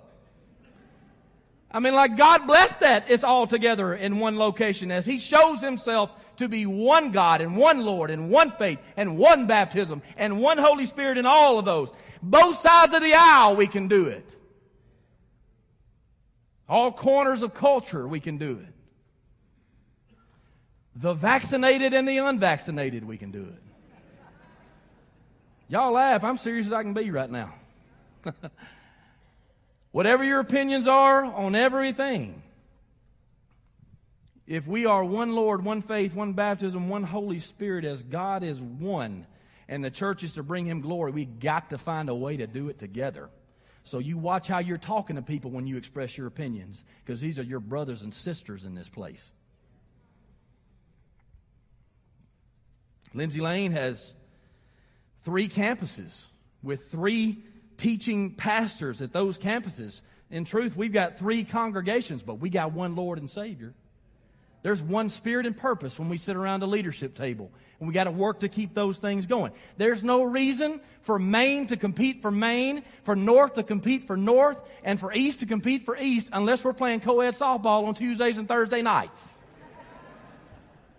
I 1.72 1.80
mean, 1.80 1.96
like 1.96 2.18
God 2.18 2.46
bless 2.46 2.76
that 2.76 3.10
it's 3.10 3.24
all 3.24 3.48
together 3.48 3.96
in 3.96 4.20
one 4.20 4.38
location 4.38 4.92
as 4.92 5.08
He 5.08 5.18
shows 5.18 5.60
Himself 5.60 6.12
to 6.36 6.48
be 6.48 6.68
one 6.68 7.10
God 7.10 7.42
and 7.42 7.58
one 7.58 7.84
Lord 7.84 8.12
and 8.12 8.30
one 8.30 8.52
faith 8.52 8.78
and 8.96 9.18
one 9.18 9.48
baptism 9.48 10.04
and 10.16 10.40
one 10.40 10.60
Holy 10.60 10.86
Spirit 10.86 11.18
in 11.18 11.26
all 11.26 11.58
of 11.58 11.66
those. 11.66 11.92
Both 12.22 12.60
sides 12.60 12.94
of 12.94 13.02
the 13.02 13.16
aisle 13.16 13.56
we 13.56 13.66
can 13.66 13.88
do 13.88 14.06
it. 14.06 14.30
All 16.70 16.92
corners 16.92 17.42
of 17.42 17.56
culture 17.56 18.08
we 18.08 18.20
can 18.20 18.38
do 18.38 18.60
it. 18.60 18.77
The 21.00 21.14
vaccinated 21.14 21.94
and 21.94 22.08
the 22.08 22.18
unvaccinated 22.18 23.06
we 23.06 23.18
can 23.18 23.30
do 23.30 23.44
it. 23.44 23.62
Y'all 25.68 25.92
laugh. 25.92 26.24
I'm 26.24 26.38
serious 26.38 26.66
as 26.68 26.74
I 26.74 26.82
can 26.82 26.94
be 26.94 27.12
right 27.12 27.30
now. 27.30 27.54
Whatever 29.92 30.24
your 30.24 30.40
opinions 30.40 30.88
are 30.88 31.24
on 31.24 31.54
everything, 31.54 32.42
if 34.48 34.66
we 34.66 34.88
are 34.88 35.04
one 35.04 35.34
Lord, 35.34 35.64
one 35.64 35.84
faith, 35.84 36.16
one 36.16 36.34
baptism, 36.34 36.90
one 36.90 37.04
Holy 37.04 37.40
Spirit, 37.40 37.86
as 37.86 38.02
God 38.02 38.42
is 38.42 38.60
one, 38.60 39.28
and 39.68 39.84
the 39.84 39.92
church 39.92 40.24
is 40.24 40.34
to 40.34 40.44
bring 40.44 40.66
Him 40.66 40.82
glory, 40.82 41.12
we 41.12 41.26
got 41.26 41.70
to 41.70 41.78
find 41.78 42.10
a 42.10 42.16
way 42.16 42.38
to 42.38 42.48
do 42.48 42.70
it 42.70 42.80
together. 42.80 43.30
So 43.84 44.00
you 44.00 44.18
watch 44.18 44.48
how 44.48 44.60
you're 44.60 44.78
talking 44.78 45.18
to 45.18 45.22
people 45.22 45.52
when 45.52 45.68
you 45.68 45.78
express 45.78 46.18
your 46.18 46.26
opinions, 46.26 46.84
because 47.06 47.22
these 47.22 47.38
are 47.38 47.44
your 47.44 47.60
brothers 47.60 48.02
and 48.02 48.12
sisters 48.12 48.66
in 48.66 48.74
this 48.74 48.90
place. 48.90 49.32
Lindsay 53.14 53.42
Lane 53.42 53.72
has 53.72 54.16
three 55.24 55.50
campuses 55.50 56.26
with 56.64 56.92
three 56.92 57.44
teaching 57.78 58.32
pastors 58.32 59.02
at 59.02 59.14
those 59.14 59.38
campuses. 59.38 60.02
In 60.30 60.46
truth, 60.46 60.76
we've 60.76 60.94
got 60.94 61.18
three 61.18 61.44
congregations, 61.44 62.24
but 62.24 62.36
we 62.36 62.50
got 62.50 62.74
one 62.74 62.96
Lord 62.96 63.20
and 63.20 63.30
Savior. 63.30 63.74
There's 64.64 64.82
one 64.82 65.08
spirit 65.08 65.46
and 65.46 65.56
purpose 65.56 65.98
when 66.00 66.10
we 66.10 66.18
sit 66.18 66.36
around 66.36 66.64
a 66.64 66.66
leadership 66.66 67.14
table, 67.14 67.52
and 67.80 67.88
we 67.88 67.94
got 67.94 68.06
to 68.06 68.12
work 68.12 68.42
to 68.42 68.50
keep 68.50 68.74
those 68.74 68.98
things 68.98 69.26
going. 69.26 69.54
There's 69.78 70.04
no 70.04 70.24
reason 70.24 70.82
for 71.04 71.20
Main 71.20 71.68
to 71.68 71.78
compete 71.78 72.22
for 72.22 72.32
Main, 72.32 72.84
for 73.04 73.16
North 73.16 73.54
to 73.54 73.64
compete 73.64 74.08
for 74.08 74.18
North, 74.18 74.60
and 74.84 75.00
for 75.00 75.14
East 75.14 75.42
to 75.42 75.46
compete 75.46 75.86
for 75.86 75.96
East 75.96 76.30
unless 76.34 76.66
we're 76.66 76.74
playing 76.74 77.02
co-ed 77.02 77.36
softball 77.36 77.88
on 77.88 77.94
Tuesdays 77.94 78.38
and 78.38 78.48
Thursday 78.48 78.82
nights. 78.82 79.37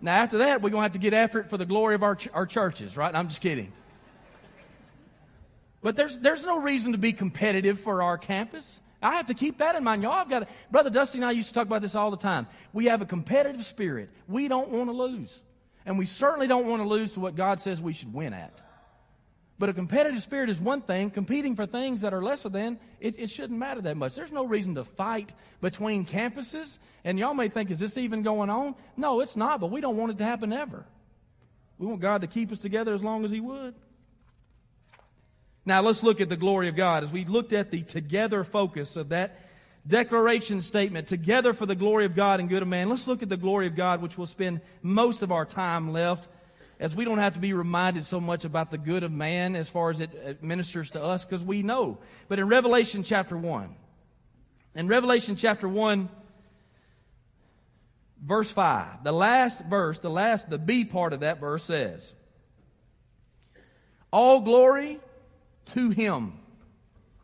Now, 0.01 0.15
after 0.15 0.39
that, 0.39 0.61
we're 0.61 0.69
going 0.69 0.81
to 0.81 0.83
have 0.83 0.93
to 0.93 0.99
get 0.99 1.13
after 1.13 1.39
it 1.39 1.49
for 1.49 1.57
the 1.57 1.65
glory 1.65 1.95
of 1.95 2.03
our, 2.03 2.15
ch- 2.15 2.29
our 2.33 2.45
churches, 2.45 2.95
right? 2.95 3.13
I'm 3.13 3.27
just 3.27 3.41
kidding. 3.41 3.73
But 5.81 5.95
there's, 5.95 6.19
there's 6.19 6.43
no 6.43 6.59
reason 6.59 6.93
to 6.93 6.97
be 6.97 7.13
competitive 7.13 7.79
for 7.79 8.03
our 8.03 8.17
campus. 8.17 8.81
I 9.01 9.15
have 9.15 9.27
to 9.27 9.33
keep 9.33 9.59
that 9.59 9.75
in 9.75 9.83
mind. 9.83 10.03
Y'all, 10.03 10.13
I've 10.13 10.29
got 10.29 10.39
to, 10.39 10.47
Brother 10.71 10.89
Dusty 10.89 11.19
and 11.19 11.25
I 11.25 11.31
used 11.31 11.49
to 11.49 11.53
talk 11.53 11.67
about 11.67 11.81
this 11.81 11.95
all 11.95 12.11
the 12.11 12.17
time. 12.17 12.47
We 12.73 12.85
have 12.85 13.01
a 13.01 13.05
competitive 13.05 13.65
spirit. 13.65 14.09
We 14.27 14.47
don't 14.47 14.69
want 14.69 14.89
to 14.89 14.93
lose. 14.93 15.41
And 15.85 15.97
we 15.97 16.05
certainly 16.05 16.47
don't 16.47 16.67
want 16.67 16.81
to 16.81 16.87
lose 16.87 17.13
to 17.13 17.19
what 17.19 17.35
God 17.35 17.59
says 17.59 17.81
we 17.81 17.93
should 17.93 18.13
win 18.13 18.33
at. 18.33 18.61
But 19.59 19.67
a 19.67 19.73
competitive 19.73 20.23
spirit 20.23 20.49
is 20.49 20.61
one 20.61 20.81
thing. 20.81 21.11
Competing 21.11 21.57
for 21.57 21.65
things 21.65 21.99
that 22.01 22.13
are 22.13 22.23
lesser 22.23 22.47
than, 22.47 22.79
it, 23.01 23.19
it 23.19 23.29
shouldn't 23.29 23.59
matter 23.59 23.81
that 23.81 23.97
much. 23.97 24.15
There's 24.15 24.31
no 24.31 24.45
reason 24.45 24.75
to 24.75 24.85
fight 24.85 25.33
between 25.59 26.05
campuses. 26.05 26.79
And 27.03 27.19
y'all 27.19 27.33
may 27.33 27.49
think, 27.49 27.69
is 27.69 27.79
this 27.79 27.97
even 27.97 28.23
going 28.23 28.49
on? 28.49 28.75
No, 28.95 29.19
it's 29.19 29.35
not, 29.35 29.59
but 29.59 29.69
we 29.69 29.81
don't 29.81 29.97
want 29.97 30.13
it 30.13 30.17
to 30.19 30.23
happen 30.23 30.53
ever. 30.53 30.85
We 31.77 31.87
want 31.87 31.99
God 31.99 32.21
to 32.21 32.27
keep 32.27 32.53
us 32.53 32.59
together 32.59 32.93
as 32.93 33.03
long 33.03 33.25
as 33.25 33.31
He 33.31 33.41
would. 33.41 33.75
Now 35.65 35.81
let's 35.81 36.03
look 36.03 36.21
at 36.21 36.29
the 36.29 36.37
glory 36.37 36.69
of 36.69 36.77
God. 36.77 37.03
As 37.03 37.11
we 37.11 37.25
looked 37.25 37.51
at 37.51 37.69
the 37.69 37.81
together 37.81 38.45
focus 38.45 38.95
of 38.95 39.09
that 39.09 39.39
declaration 39.85 40.61
statement, 40.61 41.09
together 41.09 41.51
for 41.51 41.65
the 41.65 41.75
glory 41.75 42.05
of 42.05 42.15
God 42.15 42.39
and 42.39 42.47
good 42.47 42.61
of 42.61 42.67
man, 42.69 42.89
let's 42.89 43.07
look 43.07 43.21
at 43.21 43.29
the 43.29 43.37
glory 43.37 43.67
of 43.67 43.75
God, 43.75 44.01
which 44.01 44.17
we'll 44.17 44.25
spend 44.25 44.61
most 44.81 45.21
of 45.21 45.33
our 45.33 45.45
time 45.45 45.91
left 45.91 46.29
as 46.79 46.95
we 46.95 47.03
don't 47.03 47.17
have 47.17 47.33
to 47.33 47.39
be 47.39 47.53
reminded 47.53 48.05
so 48.05 48.21
much 48.21 48.45
about 48.45 48.71
the 48.71 48.77
good 48.77 49.03
of 49.03 49.11
man 49.11 49.55
as 49.55 49.69
far 49.69 49.89
as 49.89 49.99
it 49.99 50.41
ministers 50.41 50.91
to 50.91 51.03
us 51.03 51.25
because 51.25 51.43
we 51.43 51.61
know. 51.61 51.99
But 52.29 52.39
in 52.39 52.47
Revelation 52.47 53.03
chapter 53.03 53.37
1, 53.37 53.75
In 54.75 54.87
Revelation 54.87 55.35
chapter 55.35 55.67
1, 55.67 56.07
verse 58.23 58.49
5, 58.49 59.03
the 59.03 59.11
last 59.11 59.65
verse, 59.65 59.99
the 59.99 60.09
last, 60.09 60.49
the 60.49 60.57
B 60.57 60.85
part 60.85 61.11
of 61.11 61.19
that 61.19 61.39
verse 61.39 61.63
says, 61.63 62.13
All 64.11 64.39
glory 64.41 64.99
to 65.73 65.89
him 65.89 66.33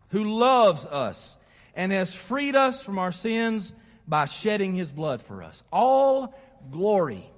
who 0.10 0.38
loves 0.38 0.86
us 0.86 1.38
and 1.76 1.92
has 1.92 2.14
freed 2.14 2.56
us 2.56 2.84
from 2.84 3.00
our 3.00 3.12
sins 3.12 3.74
by 4.08 4.26
shedding 4.26 4.76
his 4.76 4.92
blood 4.92 5.22
for 5.22 5.44
us. 5.44 5.64
All 5.72 6.38
glory 6.72 7.30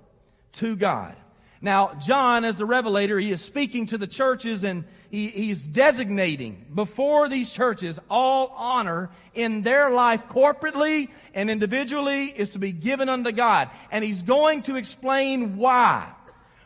to 0.54 0.76
God. 0.76 1.16
Now, 1.62 1.94
John, 1.96 2.46
as 2.46 2.58
the 2.58 2.66
revelator, 2.66 3.20
he 3.20 3.32
is 3.32 3.42
speaking 3.42 3.88
to 3.88 3.98
the 3.98 4.08
churches 4.08 4.64
and 4.64 4.84
he, 5.10 5.28
he's 5.30 5.62
designating 5.62 6.66
before 6.74 7.30
these 7.30 7.52
churches 7.52 8.00
all 8.10 8.54
honor 8.56 9.10
in 9.34 9.64
their 9.64 9.90
life 9.90 10.28
corporately 10.28 11.10
and 11.34 11.50
individually 11.50 12.26
is 12.26 12.50
to 12.52 12.60
be 12.60 12.72
given 12.72 13.10
unto 13.10 13.32
God. 13.32 13.70
And 13.92 14.04
he's 14.04 14.22
going 14.22 14.64
to 14.64 14.76
explain 14.76 15.58
why. 15.58 16.14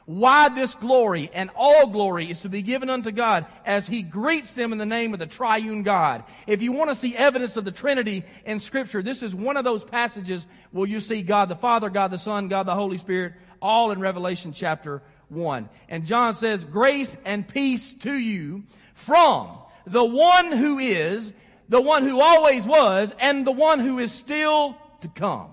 Why 0.06 0.50
this 0.50 0.76
glory 0.76 1.30
and 1.34 1.52
all 1.56 1.88
glory 1.88 2.30
is 2.30 2.42
to 2.42 2.50
be 2.50 2.64
given 2.64 2.90
unto 2.90 3.12
God 3.12 3.46
as 3.66 3.88
he 3.88 4.02
greets 4.02 4.56
them 4.56 4.74
in 4.74 4.78
the 4.78 4.86
name 4.86 5.14
of 5.14 5.20
the 5.20 5.28
triune 5.28 5.84
God. 5.84 6.24
If 6.48 6.62
you 6.62 6.74
want 6.74 6.90
to 6.90 6.96
see 6.96 7.16
evidence 7.16 7.56
of 7.56 7.64
the 7.64 7.72
Trinity 7.72 8.24
in 8.46 8.60
scripture, 8.60 9.04
this 9.04 9.24
is 9.24 9.34
one 9.34 9.58
of 9.58 9.64
those 9.64 9.86
passages 9.86 10.48
where 10.72 10.88
you 10.88 11.00
see 11.00 11.22
God 11.22 11.50
the 11.50 11.56
Father, 11.56 11.90
God 11.90 12.10
the 12.10 12.18
Son, 12.18 12.48
God 12.48 12.64
the 12.64 12.76
Holy 12.76 12.98
Spirit, 12.98 13.34
all 13.62 13.92
in 13.92 14.00
Revelation 14.00 14.54
chapter 14.54 15.02
1. 15.30 15.70
And 15.90 16.06
John 16.06 16.36
says, 16.36 16.64
grace 16.64 17.16
and 17.26 17.48
peace 17.48 17.94
to 18.00 18.14
you 18.14 18.64
from 18.94 19.50
the 19.86 20.04
one 20.04 20.52
who 20.52 20.80
is, 20.80 21.34
the 21.70 21.82
one 21.82 22.04
who 22.04 22.20
always 22.20 22.66
was, 22.66 23.16
and 23.20 23.46
the 23.46 23.52
one 23.52 23.80
who 23.80 24.00
is 24.00 24.12
still 24.12 24.78
to 25.02 25.08
come. 25.08 25.52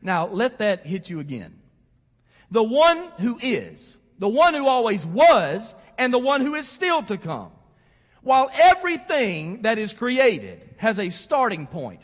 Now, 0.00 0.26
let 0.26 0.58
that 0.58 0.86
hit 0.86 1.10
you 1.10 1.20
again. 1.20 1.58
The 2.50 2.62
one 2.62 2.98
who 3.20 3.38
is, 3.40 3.96
the 4.18 4.28
one 4.28 4.54
who 4.54 4.66
always 4.66 5.06
was, 5.06 5.74
and 5.96 6.12
the 6.12 6.18
one 6.18 6.40
who 6.40 6.54
is 6.54 6.66
still 6.66 7.02
to 7.04 7.16
come. 7.16 7.50
While 8.22 8.50
everything 8.52 9.62
that 9.62 9.78
is 9.78 9.92
created 9.92 10.68
has 10.76 10.98
a 10.98 11.10
starting 11.10 11.66
point, 11.66 12.02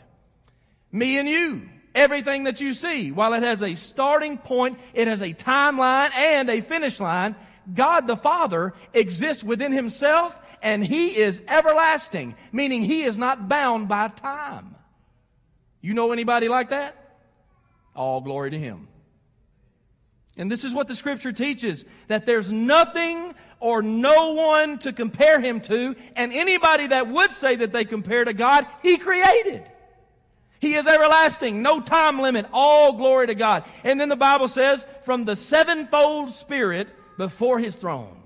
me 0.91 1.17
and 1.17 1.29
you, 1.29 1.69
everything 1.95 2.43
that 2.43 2.61
you 2.61 2.73
see, 2.73 3.11
while 3.11 3.33
it 3.33 3.43
has 3.43 3.61
a 3.61 3.75
starting 3.75 4.37
point, 4.37 4.79
it 4.93 5.07
has 5.07 5.21
a 5.21 5.33
timeline 5.33 6.11
and 6.13 6.49
a 6.49 6.61
finish 6.61 6.99
line, 6.99 7.35
God 7.73 8.07
the 8.07 8.17
Father 8.17 8.73
exists 8.93 9.43
within 9.43 9.71
himself 9.71 10.37
and 10.61 10.85
he 10.85 11.15
is 11.17 11.41
everlasting, 11.47 12.35
meaning 12.51 12.83
he 12.83 13.03
is 13.03 13.17
not 13.17 13.47
bound 13.47 13.87
by 13.87 14.07
time. 14.09 14.75
You 15.81 15.93
know 15.93 16.11
anybody 16.11 16.47
like 16.47 16.69
that? 16.69 17.17
All 17.95 18.21
glory 18.21 18.51
to 18.51 18.59
him. 18.59 18.87
And 20.37 20.51
this 20.51 20.63
is 20.63 20.73
what 20.73 20.87
the 20.87 20.95
scripture 20.95 21.31
teaches, 21.31 21.85
that 22.07 22.25
there's 22.25 22.51
nothing 22.51 23.35
or 23.59 23.81
no 23.81 24.33
one 24.33 24.79
to 24.79 24.93
compare 24.93 25.39
him 25.39 25.59
to, 25.61 25.95
and 26.15 26.31
anybody 26.31 26.87
that 26.87 27.09
would 27.09 27.31
say 27.31 27.57
that 27.57 27.73
they 27.73 27.83
compare 27.83 28.23
to 28.23 28.33
God, 28.33 28.65
he 28.81 28.97
created. 28.97 29.69
He 30.59 30.75
is 30.75 30.85
everlasting, 30.85 31.61
no 31.61 31.79
time 31.79 32.19
limit, 32.19 32.45
all 32.51 32.93
glory 32.93 33.27
to 33.27 33.35
God. 33.35 33.63
And 33.83 33.99
then 33.99 34.09
the 34.09 34.15
Bible 34.15 34.47
says, 34.47 34.85
from 35.03 35.25
the 35.25 35.35
sevenfold 35.35 36.29
spirit 36.29 36.89
before 37.17 37.59
his 37.59 37.75
throne. 37.75 38.17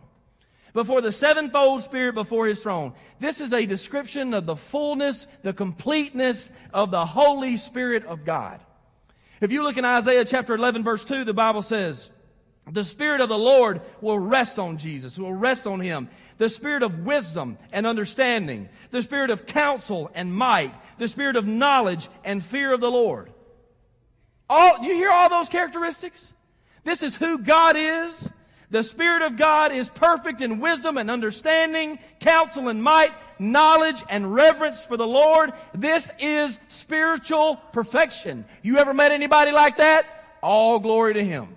Before 0.74 1.02
the 1.02 1.12
sevenfold 1.12 1.84
spirit 1.84 2.16
before 2.16 2.48
his 2.48 2.60
throne. 2.62 2.94
This 3.20 3.40
is 3.40 3.54
a 3.54 3.68
description 3.68 4.34
of 4.34 4.48
the 4.48 4.56
fullness, 4.56 5.28
the 5.44 5.54
completeness 5.54 6.52
of 6.74 6.90
the 6.90 7.06
Holy 7.06 7.58
Spirit 7.58 8.06
of 8.06 8.26
God. 8.26 8.60
If 9.40 9.52
you 9.52 9.62
look 9.62 9.78
in 9.78 9.86
Isaiah 9.86 10.26
chapter 10.26 10.56
11 10.56 10.84
verse 10.84 11.06
2, 11.06 11.26
the 11.26 11.34
Bible 11.34 11.62
says, 11.62 12.10
the 12.72 12.84
Spirit 12.84 13.22
of 13.22 13.30
the 13.30 13.38
Lord 13.38 13.82
will 14.02 14.20
rest 14.20 14.58
on 14.58 14.78
Jesus, 14.78 15.18
will 15.18 15.34
rest 15.34 15.68
on 15.68 15.80
him. 15.80 16.10
The 16.38 16.50
Spirit 16.50 16.82
of 16.82 17.06
wisdom 17.06 17.58
and 17.72 17.86
understanding, 17.86 18.70
the 18.92 19.02
Spirit 19.02 19.30
of 19.30 19.46
counsel 19.46 20.10
and 20.16 20.34
might, 20.34 20.74
the 20.98 21.08
Spirit 21.08 21.36
of 21.36 21.46
knowledge 21.46 22.08
and 22.24 22.44
fear 22.44 22.74
of 22.74 22.80
the 22.80 22.92
Lord. 22.92 23.32
All, 24.50 24.80
you 24.84 24.94
hear 24.96 25.12
all 25.12 25.30
those 25.30 25.50
characteristics? 25.50 26.34
This 26.84 27.04
is 27.04 27.16
who 27.16 27.40
God 27.40 27.76
is. 27.78 28.30
The 28.70 28.82
Spirit 28.82 29.22
of 29.22 29.38
God 29.38 29.72
is 29.72 29.90
perfect 29.90 30.42
in 30.42 30.60
wisdom 30.60 30.98
and 30.98 31.12
understanding, 31.12 32.00
counsel 32.20 32.70
and 32.70 32.82
might, 32.82 33.12
knowledge 33.38 34.04
and 34.10 34.34
reverence 34.34 34.84
for 34.84 34.98
the 34.98 35.06
Lord. 35.06 35.54
This 35.76 36.10
is 36.18 36.60
spiritual 36.70 37.58
perfection. 37.72 38.46
You 38.64 38.78
ever 38.80 38.94
met 38.94 39.12
anybody 39.12 39.52
like 39.52 39.78
that? 39.78 40.06
All 40.42 40.80
glory 40.80 41.14
to 41.14 41.24
Him. 41.24 41.56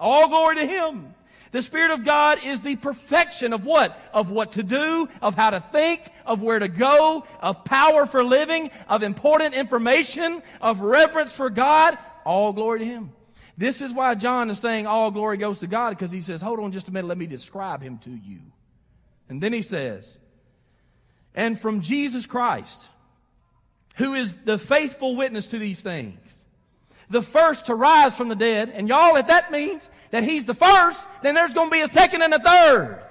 All 0.00 0.28
glory 0.28 0.56
to 0.56 0.66
Him. 0.66 1.14
The 1.52 1.62
Spirit 1.62 1.90
of 1.90 2.04
God 2.04 2.38
is 2.44 2.60
the 2.60 2.76
perfection 2.76 3.52
of 3.52 3.64
what? 3.64 3.96
Of 4.12 4.30
what 4.30 4.52
to 4.52 4.62
do, 4.62 5.08
of 5.20 5.34
how 5.34 5.50
to 5.50 5.60
think, 5.60 6.00
of 6.24 6.42
where 6.42 6.58
to 6.58 6.68
go, 6.68 7.26
of 7.40 7.64
power 7.64 8.06
for 8.06 8.24
living, 8.24 8.70
of 8.88 9.02
important 9.02 9.54
information, 9.54 10.42
of 10.60 10.80
reverence 10.80 11.32
for 11.32 11.50
God. 11.50 11.98
All 12.24 12.52
glory 12.52 12.80
to 12.80 12.84
Him. 12.84 13.12
This 13.60 13.82
is 13.82 13.92
why 13.92 14.14
John 14.14 14.48
is 14.48 14.58
saying 14.58 14.86
all 14.86 15.10
glory 15.10 15.36
goes 15.36 15.58
to 15.58 15.66
God 15.66 15.90
because 15.90 16.10
he 16.10 16.22
says, 16.22 16.40
hold 16.40 16.60
on 16.60 16.72
just 16.72 16.88
a 16.88 16.92
minute, 16.92 17.08
let 17.08 17.18
me 17.18 17.26
describe 17.26 17.82
him 17.82 17.98
to 17.98 18.10
you. 18.10 18.40
And 19.28 19.38
then 19.38 19.52
he 19.52 19.60
says, 19.60 20.16
and 21.34 21.60
from 21.60 21.82
Jesus 21.82 22.24
Christ, 22.24 22.88
who 23.96 24.14
is 24.14 24.34
the 24.46 24.56
faithful 24.56 25.14
witness 25.14 25.48
to 25.48 25.58
these 25.58 25.82
things, 25.82 26.39
the 27.10 27.22
first 27.22 27.66
to 27.66 27.74
rise 27.74 28.16
from 28.16 28.28
the 28.28 28.36
dead, 28.36 28.70
and 28.70 28.88
y'all, 28.88 29.16
if 29.16 29.26
that 29.26 29.52
means 29.52 29.82
that 30.10 30.24
he's 30.24 30.44
the 30.44 30.54
first, 30.54 31.06
then 31.22 31.34
there's 31.34 31.54
going 31.54 31.68
to 31.68 31.72
be 31.72 31.82
a 31.82 31.88
second 31.88 32.22
and 32.22 32.32
a 32.32 32.38
third. 32.38 33.02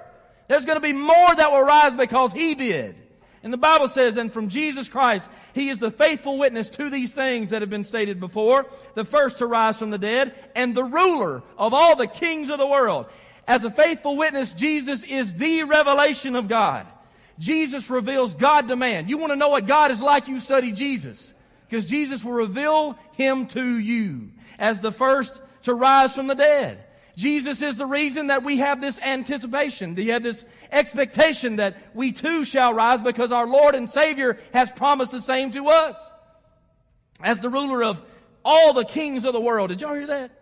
There's 0.48 0.66
going 0.66 0.76
to 0.76 0.82
be 0.82 0.92
more 0.92 1.34
that 1.34 1.52
will 1.52 1.62
rise 1.62 1.94
because 1.94 2.32
he 2.32 2.54
did. 2.54 2.96
And 3.42 3.52
the 3.52 3.58
Bible 3.58 3.88
says, 3.88 4.16
and 4.16 4.30
from 4.30 4.48
Jesus 4.48 4.88
Christ, 4.88 5.30
He 5.54 5.70
is 5.70 5.78
the 5.78 5.90
faithful 5.90 6.36
witness 6.36 6.68
to 6.70 6.90
these 6.90 7.12
things 7.12 7.50
that 7.50 7.62
have 7.62 7.70
been 7.70 7.84
stated 7.84 8.20
before, 8.20 8.66
the 8.94 9.04
first 9.04 9.38
to 9.38 9.46
rise 9.46 9.78
from 9.78 9.90
the 9.90 9.98
dead, 9.98 10.34
and 10.54 10.74
the 10.74 10.84
ruler 10.84 11.42
of 11.56 11.72
all 11.72 11.96
the 11.96 12.06
kings 12.06 12.50
of 12.50 12.58
the 12.58 12.66
world. 12.66 13.06
As 13.48 13.64
a 13.64 13.70
faithful 13.70 14.16
witness, 14.16 14.52
Jesus 14.52 15.04
is 15.04 15.34
the 15.34 15.64
revelation 15.64 16.36
of 16.36 16.48
God. 16.48 16.86
Jesus 17.38 17.88
reveals 17.88 18.34
God 18.34 18.68
to 18.68 18.76
man. 18.76 19.08
You 19.08 19.16
want 19.16 19.32
to 19.32 19.36
know 19.36 19.48
what 19.48 19.66
God 19.66 19.90
is 19.90 20.02
like, 20.02 20.28
you 20.28 20.38
study 20.38 20.72
Jesus. 20.72 21.32
Because 21.70 21.84
Jesus 21.84 22.24
will 22.24 22.32
reveal 22.32 22.98
Him 23.12 23.46
to 23.48 23.78
you 23.78 24.32
as 24.58 24.80
the 24.80 24.90
first 24.90 25.40
to 25.62 25.72
rise 25.72 26.12
from 26.12 26.26
the 26.26 26.34
dead. 26.34 26.84
Jesus 27.16 27.62
is 27.62 27.78
the 27.78 27.86
reason 27.86 28.26
that 28.26 28.42
we 28.42 28.56
have 28.56 28.80
this 28.80 28.98
anticipation. 28.98 29.94
We 29.94 30.08
have 30.08 30.24
this 30.24 30.44
expectation 30.72 31.56
that 31.56 31.76
we 31.94 32.10
too 32.10 32.42
shall 32.44 32.74
rise 32.74 33.00
because 33.00 33.30
our 33.30 33.46
Lord 33.46 33.76
and 33.76 33.88
Savior 33.88 34.38
has 34.52 34.72
promised 34.72 35.12
the 35.12 35.20
same 35.20 35.52
to 35.52 35.68
us. 35.68 35.96
As 37.22 37.38
the 37.38 37.50
ruler 37.50 37.84
of 37.84 38.02
all 38.44 38.72
the 38.72 38.84
kings 38.84 39.24
of 39.24 39.32
the 39.32 39.40
world. 39.40 39.68
Did 39.68 39.80
y'all 39.80 39.94
hear 39.94 40.08
that? 40.08 40.39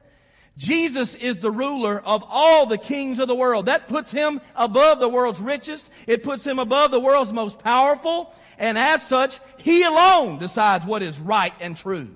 Jesus 0.58 1.14
is 1.14 1.38
the 1.38 1.52
ruler 1.52 2.00
of 2.00 2.24
all 2.26 2.66
the 2.66 2.78
kings 2.78 3.20
of 3.20 3.28
the 3.28 3.34
world. 3.34 3.66
That 3.66 3.86
puts 3.86 4.10
him 4.10 4.40
above 4.56 4.98
the 4.98 5.08
world's 5.08 5.40
richest. 5.40 5.88
It 6.08 6.24
puts 6.24 6.44
him 6.44 6.58
above 6.58 6.90
the 6.90 6.98
world's 6.98 7.32
most 7.32 7.60
powerful. 7.60 8.34
And 8.58 8.76
as 8.76 9.06
such, 9.06 9.38
he 9.58 9.84
alone 9.84 10.40
decides 10.40 10.84
what 10.84 11.00
is 11.04 11.20
right 11.20 11.52
and 11.60 11.76
true. 11.76 12.10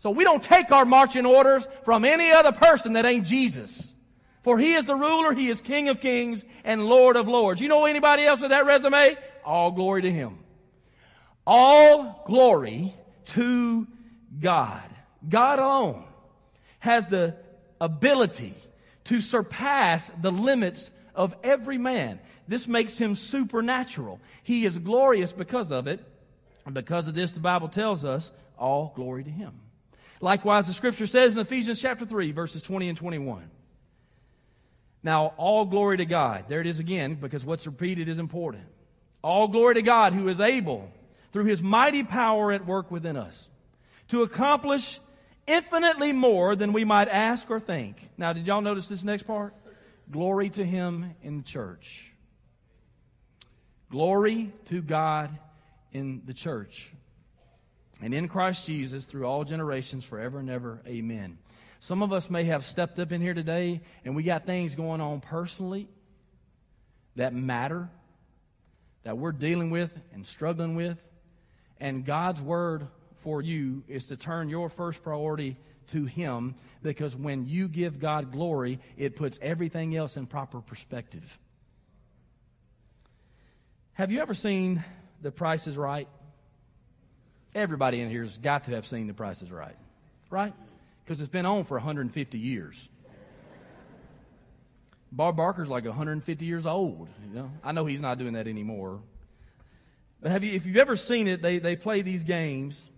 So 0.00 0.10
we 0.10 0.24
don't 0.24 0.42
take 0.42 0.70
our 0.70 0.84
marching 0.84 1.24
orders 1.24 1.66
from 1.84 2.04
any 2.04 2.30
other 2.32 2.52
person 2.52 2.92
that 2.92 3.06
ain't 3.06 3.26
Jesus. 3.26 3.94
For 4.42 4.58
he 4.58 4.74
is 4.74 4.84
the 4.84 4.94
ruler, 4.94 5.32
he 5.32 5.48
is 5.48 5.62
King 5.62 5.88
of 5.88 6.00
kings 6.00 6.44
and 6.64 6.84
Lord 6.84 7.16
of 7.16 7.28
lords. 7.28 7.62
You 7.62 7.68
know 7.68 7.86
anybody 7.86 8.26
else 8.26 8.42
with 8.42 8.50
that 8.50 8.66
resume? 8.66 9.16
All 9.42 9.70
glory 9.70 10.02
to 10.02 10.12
him. 10.12 10.38
All 11.46 12.22
glory 12.26 12.94
to 13.28 13.86
God. 14.38 14.82
God 15.26 15.58
alone 15.58 16.07
has 16.80 17.08
the 17.08 17.36
ability 17.80 18.54
to 19.04 19.20
surpass 19.20 20.10
the 20.20 20.32
limits 20.32 20.90
of 21.14 21.34
every 21.42 21.78
man. 21.78 22.20
This 22.46 22.68
makes 22.68 22.98
him 22.98 23.14
supernatural. 23.14 24.20
He 24.42 24.64
is 24.64 24.78
glorious 24.78 25.32
because 25.32 25.70
of 25.72 25.86
it. 25.86 26.04
And 26.64 26.74
because 26.74 27.08
of 27.08 27.14
this, 27.14 27.32
the 27.32 27.40
Bible 27.40 27.68
tells 27.68 28.04
us 28.04 28.30
all 28.58 28.92
glory 28.94 29.24
to 29.24 29.30
him. 29.30 29.52
Likewise, 30.20 30.66
the 30.66 30.72
scripture 30.72 31.06
says 31.06 31.34
in 31.34 31.40
Ephesians 31.40 31.80
chapter 31.80 32.04
3, 32.04 32.32
verses 32.32 32.62
20 32.62 32.88
and 32.88 32.98
21. 32.98 33.50
Now, 35.02 35.32
all 35.36 35.64
glory 35.64 35.98
to 35.98 36.04
God. 36.04 36.46
There 36.48 36.60
it 36.60 36.66
is 36.66 36.80
again, 36.80 37.14
because 37.14 37.44
what's 37.44 37.66
repeated 37.66 38.08
is 38.08 38.18
important. 38.18 38.64
All 39.22 39.48
glory 39.48 39.74
to 39.74 39.82
God 39.82 40.12
who 40.12 40.28
is 40.28 40.40
able, 40.40 40.90
through 41.32 41.44
his 41.44 41.62
mighty 41.62 42.02
power 42.02 42.52
at 42.52 42.66
work 42.66 42.90
within 42.90 43.16
us, 43.16 43.48
to 44.08 44.22
accomplish 44.22 45.00
infinitely 45.48 46.12
more 46.12 46.54
than 46.54 46.72
we 46.72 46.84
might 46.84 47.08
ask 47.08 47.50
or 47.50 47.58
think. 47.58 47.96
Now, 48.16 48.32
did 48.32 48.46
y'all 48.46 48.60
notice 48.60 48.86
this 48.86 49.02
next 49.02 49.24
part? 49.24 49.54
Glory 50.10 50.50
to 50.50 50.64
him 50.64 51.14
in 51.22 51.38
the 51.38 51.42
church. 51.42 52.12
Glory 53.90 54.52
to 54.66 54.82
God 54.82 55.36
in 55.92 56.22
the 56.26 56.34
church 56.34 56.90
and 58.00 58.14
in 58.14 58.28
Christ 58.28 58.66
Jesus 58.66 59.04
through 59.04 59.24
all 59.24 59.44
generations 59.44 60.04
forever 60.04 60.38
and 60.38 60.50
ever. 60.50 60.80
Amen. 60.86 61.38
Some 61.80 62.02
of 62.02 62.12
us 62.12 62.28
may 62.28 62.44
have 62.44 62.64
stepped 62.64 62.98
up 62.98 63.12
in 63.12 63.20
here 63.20 63.34
today 63.34 63.80
and 64.04 64.14
we 64.14 64.22
got 64.22 64.46
things 64.46 64.74
going 64.74 65.00
on 65.00 65.20
personally 65.20 65.88
that 67.16 67.34
matter, 67.34 67.88
that 69.04 69.16
we're 69.16 69.32
dealing 69.32 69.70
with 69.70 69.98
and 70.12 70.26
struggling 70.26 70.76
with. 70.76 70.98
And 71.80 72.04
God's 72.04 72.42
word 72.42 72.88
for 73.28 73.42
you 73.42 73.82
is 73.88 74.06
to 74.06 74.16
turn 74.16 74.48
your 74.48 74.70
first 74.70 75.02
priority 75.02 75.54
to 75.88 76.06
Him 76.06 76.54
because 76.82 77.14
when 77.14 77.44
you 77.44 77.68
give 77.68 78.00
God 78.00 78.32
glory, 78.32 78.80
it 78.96 79.16
puts 79.16 79.38
everything 79.42 79.94
else 79.94 80.16
in 80.16 80.24
proper 80.24 80.62
perspective. 80.62 81.38
Have 83.92 84.10
you 84.10 84.20
ever 84.20 84.32
seen 84.32 84.82
The 85.20 85.30
Price 85.30 85.66
is 85.66 85.76
Right? 85.76 86.08
Everybody 87.54 88.00
in 88.00 88.08
here 88.08 88.22
has 88.22 88.38
got 88.38 88.64
to 88.64 88.70
have 88.70 88.86
seen 88.86 89.08
The 89.08 89.12
Price 89.12 89.42
is 89.42 89.50
Right, 89.50 89.76
right? 90.30 90.54
Because 91.04 91.20
it's 91.20 91.28
been 91.28 91.44
on 91.44 91.64
for 91.64 91.76
150 91.76 92.38
years. 92.38 92.88
Bob 95.12 95.36
Barker's 95.36 95.68
like 95.68 95.84
150 95.84 96.46
years 96.46 96.64
old. 96.64 97.10
You 97.28 97.40
know, 97.40 97.52
I 97.62 97.72
know 97.72 97.84
he's 97.84 98.00
not 98.00 98.16
doing 98.16 98.32
that 98.32 98.48
anymore. 98.48 99.00
But 100.22 100.30
have 100.30 100.42
you, 100.42 100.54
if 100.54 100.64
you've 100.64 100.78
ever 100.78 100.96
seen 100.96 101.28
it, 101.28 101.42
they, 101.42 101.58
they 101.58 101.76
play 101.76 102.00
these 102.00 102.24
games 102.24 102.88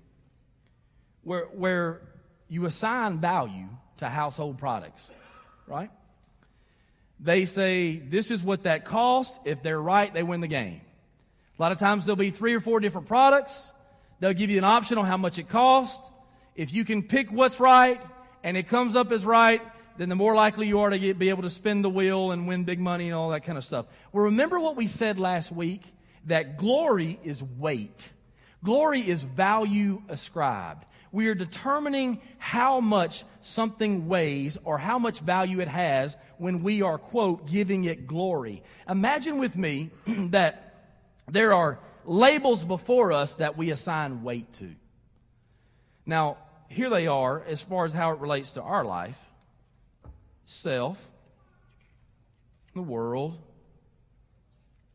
where, 1.25 1.45
where 1.47 2.01
you 2.49 2.67
assign 2.67 3.19
value 3.19 3.69
to 3.99 4.09
household 4.09 4.59
products, 4.59 5.11
right? 5.67 5.91
They 7.21 7.45
say, 7.45 7.97
this 7.97 8.31
is 8.31 8.43
what 8.43 8.63
that 8.63 8.85
costs. 8.85 9.39
If 9.45 9.63
they're 9.63 9.81
right, 9.81 10.13
they 10.13 10.23
win 10.23 10.41
the 10.41 10.49
game. 10.49 10.81
A 11.59 11.63
lot 11.63 11.73
of 11.73 11.79
times 11.79 12.07
there'll 12.07 12.17
be 12.17 12.31
three 12.31 12.55
or 12.55 12.61
four 12.61 12.81
different 12.81 13.07
products. 13.07 13.71
They'll 14.21 14.33
give 14.33 14.51
you 14.51 14.59
an 14.59 14.65
option 14.65 14.97
on 14.97 15.05
how 15.05 15.19
much 15.19 15.39
it 15.39 15.49
costs. 15.49 16.11
If 16.57 16.73
you 16.73 16.85
can 16.85 17.03
pick 17.03 17.31
what's 17.31 17.61
right 17.61 18.03
and 18.43 18.57
it 18.57 18.69
comes 18.69 18.97
up 18.97 19.13
as 19.13 19.25
right, 19.25 19.61
then 19.99 20.09
the 20.09 20.15
more 20.15 20.35
likely 20.35 20.67
you 20.67 20.81
are 20.81 20.89
to 20.89 20.99
get, 20.99 21.19
be 21.19 21.29
able 21.29 21.43
to 21.43 21.51
spin 21.51 21.83
the 21.83 21.91
wheel 21.91 22.31
and 22.31 22.49
win 22.49 22.65
big 22.65 22.81
money 22.81 23.07
and 23.07 23.15
all 23.15 23.31
that 23.31 23.45
kind 23.45 23.59
of 23.59 23.65
stuff. 23.65 23.85
Well, 24.13 24.25
remember 24.25 24.59
what 24.59 24.77
we 24.77 24.87
said 24.87 25.21
last 25.21 25.53
week? 25.53 25.83
That 26.27 26.57
glory 26.57 27.19
is 27.23 27.43
weight. 27.43 28.11
Glory 28.65 29.01
is 29.01 29.23
value 29.23 30.03
ascribed. 30.09 30.87
We 31.13 31.29
are 31.29 31.35
determining 31.35 32.21
how 32.39 32.81
much 32.81 33.25
something 33.41 34.07
weighs 34.07 34.59
or 34.65 34.79
how 34.79 34.99
much 34.99 35.21
value 35.21 35.61
it 35.61 35.69
has 35.69 36.17
when 36.39 36.63
we 36.63 36.83
are, 36.83 36.99
quote, 36.99 37.51
giving 37.51 37.85
it 37.85 38.07
glory. 38.07 38.63
Imagine 38.89 39.39
with 39.39 39.57
me 39.57 39.91
that 40.07 40.75
there 41.29 41.53
are 41.53 41.81
labels 42.05 42.65
before 42.65 43.13
us 43.13 43.35
that 43.37 43.57
we 43.57 43.71
assign 43.71 44.23
weight 44.23 44.53
to. 44.55 44.75
Now, 46.07 46.39
here 46.69 46.91
they 46.91 47.09
are 47.09 47.43
as 47.45 47.61
far 47.61 47.85
as 47.85 47.93
how 47.93 48.13
it 48.13 48.21
relates 48.21 48.53
to 48.53 48.63
our 48.63 48.85
life 48.85 49.19
self, 50.45 51.09
the 52.75 52.83
world, 52.83 53.39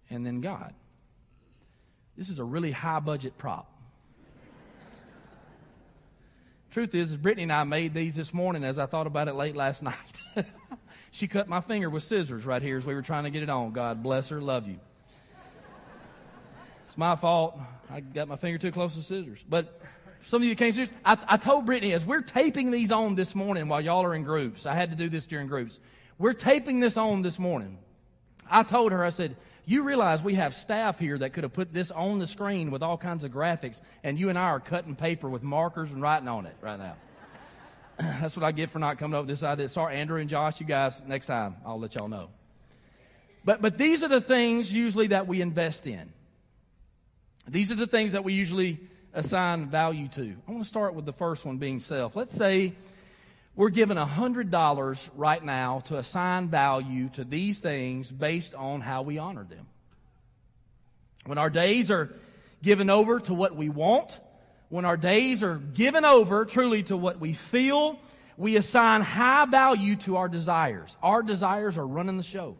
and 0.09 0.25
then 0.25 0.41
God. 0.41 0.73
This 2.17 2.29
is 2.29 2.39
a 2.39 2.43
really 2.43 2.71
high 2.71 2.99
budget 2.99 3.37
prop. 3.37 3.71
Truth 6.75 6.93
is, 6.93 7.15
Brittany 7.15 7.43
and 7.43 7.53
I 7.53 7.63
made 7.63 7.93
these 7.93 8.17
this 8.17 8.33
morning 8.33 8.65
as 8.65 8.77
I 8.77 8.85
thought 8.85 9.07
about 9.07 9.29
it 9.29 9.35
late 9.35 9.55
last 9.55 9.81
night. 9.91 9.95
she 11.09 11.25
cut 11.25 11.47
my 11.47 11.61
finger 11.61 11.89
with 11.89 12.03
scissors 12.03 12.45
right 12.45 12.61
here 12.61 12.77
as 12.77 12.85
we 12.85 12.93
were 12.93 13.01
trying 13.01 13.23
to 13.23 13.29
get 13.29 13.43
it 13.43 13.49
on. 13.49 13.71
God 13.71 14.03
bless 14.03 14.27
her, 14.27 14.41
love 14.41 14.67
you. 14.67 14.77
It's 16.89 16.97
my 16.97 17.15
fault. 17.15 17.57
I 17.89 18.01
got 18.01 18.27
my 18.27 18.35
finger 18.35 18.57
too 18.57 18.73
close 18.73 18.93
to 18.95 19.01
scissors. 19.01 19.39
But 19.47 19.79
some 20.25 20.41
of 20.41 20.49
you 20.49 20.55
can't 20.57 20.75
see. 20.75 20.87
I, 21.05 21.17
I 21.29 21.37
told 21.37 21.65
Brittany 21.65 21.93
as 21.93 22.05
we're 22.05 22.19
taping 22.19 22.71
these 22.71 22.91
on 22.91 23.15
this 23.15 23.35
morning 23.35 23.69
while 23.69 23.79
y'all 23.79 24.03
are 24.03 24.13
in 24.13 24.23
groups. 24.23 24.65
I 24.65 24.75
had 24.75 24.89
to 24.89 24.97
do 24.97 25.07
this 25.07 25.25
during 25.25 25.47
groups. 25.47 25.79
We're 26.17 26.33
taping 26.33 26.81
this 26.81 26.97
on 26.97 27.21
this 27.21 27.39
morning. 27.39 27.77
I 28.51 28.63
told 28.63 28.91
her, 28.91 29.01
I 29.01 29.11
said, 29.11 29.37
you 29.65 29.83
realize 29.83 30.23
we 30.23 30.35
have 30.35 30.53
staff 30.53 30.99
here 30.99 31.17
that 31.17 31.33
could 31.33 31.43
have 31.43 31.53
put 31.53 31.73
this 31.73 31.91
on 31.91 32.19
the 32.19 32.27
screen 32.27 32.71
with 32.71 32.83
all 32.83 32.97
kinds 32.97 33.23
of 33.23 33.31
graphics, 33.31 33.81
and 34.03 34.19
you 34.19 34.29
and 34.29 34.37
I 34.37 34.43
are 34.43 34.59
cutting 34.59 34.95
paper 34.95 35.29
with 35.29 35.43
markers 35.43 35.91
and 35.91 36.01
writing 36.01 36.27
on 36.27 36.45
it 36.45 36.55
right 36.61 36.79
now. 36.79 36.95
That's 37.97 38.35
what 38.35 38.43
I 38.43 38.51
get 38.51 38.69
for 38.71 38.79
not 38.79 38.97
coming 38.97 39.15
up 39.15 39.25
with 39.25 39.29
this 39.29 39.43
idea. 39.43 39.69
Sorry, 39.69 39.95
Andrew 39.95 40.19
and 40.19 40.29
Josh, 40.29 40.59
you 40.59 40.65
guys, 40.65 41.01
next 41.07 41.25
time 41.25 41.55
I'll 41.65 41.79
let 41.79 41.95
y'all 41.95 42.07
know. 42.07 42.29
But, 43.43 43.61
but 43.61 43.77
these 43.77 44.03
are 44.03 44.07
the 44.07 44.21
things 44.21 44.73
usually 44.73 45.07
that 45.07 45.27
we 45.27 45.41
invest 45.41 45.85
in. 45.87 46.11
These 47.47 47.71
are 47.71 47.75
the 47.75 47.87
things 47.87 48.13
that 48.13 48.23
we 48.23 48.33
usually 48.33 48.79
assign 49.13 49.69
value 49.69 50.07
to. 50.09 50.35
I 50.47 50.51
want 50.51 50.63
to 50.63 50.69
start 50.69 50.95
with 50.95 51.05
the 51.05 51.13
first 51.13 51.45
one 51.45 51.57
being 51.57 51.79
self. 51.79 52.15
Let's 52.15 52.35
say 52.35 52.73
we're 53.55 53.69
given 53.69 53.97
$100 53.97 55.09
right 55.15 55.43
now 55.43 55.79
to 55.85 55.97
assign 55.97 56.49
value 56.49 57.09
to 57.09 57.23
these 57.23 57.59
things 57.59 58.11
based 58.11 58.53
on 58.53 58.81
how 58.81 59.01
we 59.01 59.17
honor 59.17 59.45
them. 59.45 59.67
When 61.25 61.37
our 61.37 61.49
days 61.49 61.89
are 61.89 62.13
given 62.61 62.89
over 62.89 63.19
to 63.21 63.33
what 63.33 63.55
we 63.55 63.69
want, 63.69 64.19
when 64.69 64.83
our 64.83 64.97
days 64.97 65.41
are 65.41 65.55
given 65.55 66.03
over 66.03 66.45
truly 66.45 66.83
to 66.83 66.97
what 66.97 67.19
we 67.19 67.33
feel, 67.33 67.99
we 68.37 68.57
assign 68.57 69.01
high 69.01 69.45
value 69.45 69.95
to 69.97 70.17
our 70.17 70.27
desires. 70.27 70.97
Our 71.01 71.23
desires 71.23 71.77
are 71.77 71.87
running 71.87 72.17
the 72.17 72.23
show. 72.23 72.57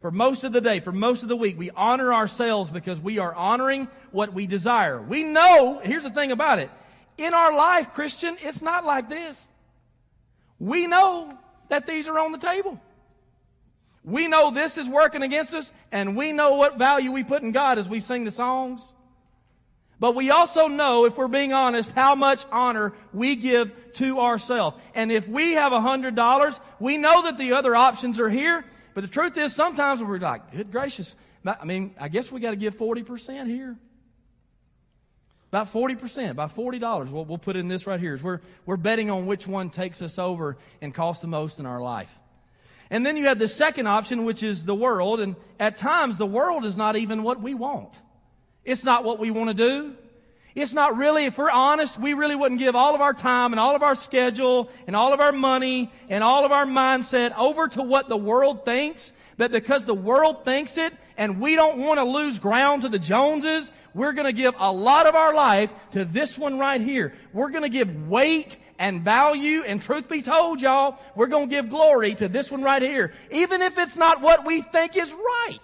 For 0.00 0.10
most 0.10 0.42
of 0.42 0.52
the 0.52 0.60
day, 0.60 0.80
for 0.80 0.90
most 0.90 1.22
of 1.22 1.28
the 1.28 1.36
week, 1.36 1.58
we 1.58 1.70
honor 1.70 2.12
ourselves 2.12 2.70
because 2.70 3.00
we 3.00 3.18
are 3.18 3.34
honoring 3.34 3.88
what 4.10 4.32
we 4.32 4.46
desire. 4.46 5.00
We 5.00 5.22
know, 5.22 5.80
here's 5.84 6.02
the 6.02 6.10
thing 6.10 6.32
about 6.32 6.58
it. 6.58 6.70
In 7.18 7.34
our 7.34 7.54
life, 7.54 7.92
Christian, 7.92 8.36
it's 8.40 8.62
not 8.62 8.84
like 8.84 9.08
this. 9.08 9.46
We 10.62 10.86
know 10.86 11.36
that 11.70 11.88
these 11.88 12.06
are 12.06 12.16
on 12.20 12.30
the 12.30 12.38
table. 12.38 12.80
We 14.04 14.28
know 14.28 14.52
this 14.52 14.78
is 14.78 14.88
working 14.88 15.22
against 15.22 15.54
us, 15.54 15.72
and 15.90 16.16
we 16.16 16.30
know 16.30 16.54
what 16.54 16.78
value 16.78 17.10
we 17.10 17.24
put 17.24 17.42
in 17.42 17.50
God 17.50 17.80
as 17.80 17.88
we 17.88 17.98
sing 17.98 18.22
the 18.22 18.30
songs. 18.30 18.94
But 19.98 20.14
we 20.14 20.30
also 20.30 20.68
know, 20.68 21.04
if 21.04 21.16
we're 21.16 21.26
being 21.26 21.52
honest, 21.52 21.90
how 21.90 22.14
much 22.14 22.44
honor 22.52 22.92
we 23.12 23.34
give 23.34 23.74
to 23.94 24.20
ourselves. 24.20 24.76
And 24.94 25.10
if 25.10 25.26
we 25.26 25.54
have 25.54 25.72
a 25.72 25.80
hundred 25.80 26.14
dollars, 26.14 26.60
we 26.78 26.96
know 26.96 27.24
that 27.24 27.38
the 27.38 27.54
other 27.54 27.74
options 27.74 28.20
are 28.20 28.30
here, 28.30 28.64
but 28.94 29.00
the 29.00 29.08
truth 29.08 29.36
is, 29.36 29.52
sometimes 29.52 30.00
we're 30.00 30.20
like, 30.20 30.52
good 30.52 30.70
gracious. 30.70 31.16
I 31.44 31.64
mean, 31.64 31.96
I 31.98 32.06
guess 32.06 32.30
we 32.30 32.38
got 32.38 32.50
to 32.50 32.56
give 32.56 32.76
40% 32.76 33.48
here. 33.48 33.76
About 35.52 35.70
40%, 35.70 36.30
about 36.30 36.56
$40. 36.56 37.10
We'll, 37.10 37.26
we'll 37.26 37.36
put 37.36 37.56
in 37.56 37.68
this 37.68 37.86
right 37.86 38.00
here. 38.00 38.18
We're, 38.22 38.40
we're 38.64 38.78
betting 38.78 39.10
on 39.10 39.26
which 39.26 39.46
one 39.46 39.68
takes 39.68 40.00
us 40.00 40.18
over 40.18 40.56
and 40.80 40.94
costs 40.94 41.20
the 41.20 41.28
most 41.28 41.58
in 41.58 41.66
our 41.66 41.78
life. 41.78 42.16
And 42.88 43.04
then 43.04 43.18
you 43.18 43.26
have 43.26 43.38
the 43.38 43.48
second 43.48 43.86
option, 43.86 44.24
which 44.24 44.42
is 44.42 44.64
the 44.64 44.74
world. 44.74 45.20
And 45.20 45.36
at 45.60 45.76
times, 45.76 46.16
the 46.16 46.26
world 46.26 46.64
is 46.64 46.78
not 46.78 46.96
even 46.96 47.22
what 47.22 47.42
we 47.42 47.52
want. 47.52 48.00
It's 48.64 48.82
not 48.82 49.04
what 49.04 49.18
we 49.18 49.30
want 49.30 49.50
to 49.50 49.54
do. 49.54 49.94
It's 50.54 50.72
not 50.72 50.96
really, 50.96 51.26
if 51.26 51.36
we're 51.36 51.50
honest, 51.50 51.98
we 51.98 52.14
really 52.14 52.34
wouldn't 52.34 52.58
give 52.58 52.74
all 52.74 52.94
of 52.94 53.02
our 53.02 53.12
time 53.12 53.52
and 53.52 53.60
all 53.60 53.76
of 53.76 53.82
our 53.82 53.94
schedule 53.94 54.70
and 54.86 54.96
all 54.96 55.12
of 55.12 55.20
our 55.20 55.32
money 55.32 55.92
and 56.08 56.24
all 56.24 56.46
of 56.46 56.52
our 56.52 56.64
mindset 56.64 57.36
over 57.36 57.68
to 57.68 57.82
what 57.82 58.08
the 58.08 58.16
world 58.16 58.64
thinks. 58.64 59.12
But 59.36 59.50
because 59.50 59.84
the 59.84 59.94
world 59.94 60.44
thinks 60.44 60.76
it 60.76 60.92
and 61.16 61.40
we 61.40 61.54
don't 61.56 61.78
want 61.78 61.98
to 61.98 62.04
lose 62.04 62.38
ground 62.38 62.82
to 62.82 62.88
the 62.88 62.98
Joneses, 62.98 63.72
we're 63.94 64.12
going 64.12 64.26
to 64.26 64.32
give 64.32 64.54
a 64.58 64.72
lot 64.72 65.06
of 65.06 65.14
our 65.14 65.34
life 65.34 65.72
to 65.92 66.04
this 66.04 66.38
one 66.38 66.58
right 66.58 66.80
here. 66.80 67.14
We're 67.32 67.50
going 67.50 67.62
to 67.62 67.68
give 67.68 68.08
weight 68.08 68.58
and 68.78 69.02
value 69.02 69.62
and 69.62 69.80
truth 69.80 70.08
be 70.08 70.22
told, 70.22 70.60
y'all, 70.60 70.98
we're 71.14 71.26
going 71.26 71.48
to 71.48 71.54
give 71.54 71.70
glory 71.70 72.14
to 72.16 72.28
this 72.28 72.50
one 72.50 72.62
right 72.62 72.82
here. 72.82 73.12
Even 73.30 73.62
if 73.62 73.78
it's 73.78 73.96
not 73.96 74.20
what 74.20 74.44
we 74.44 74.62
think 74.62 74.96
is 74.96 75.12
right. 75.12 75.58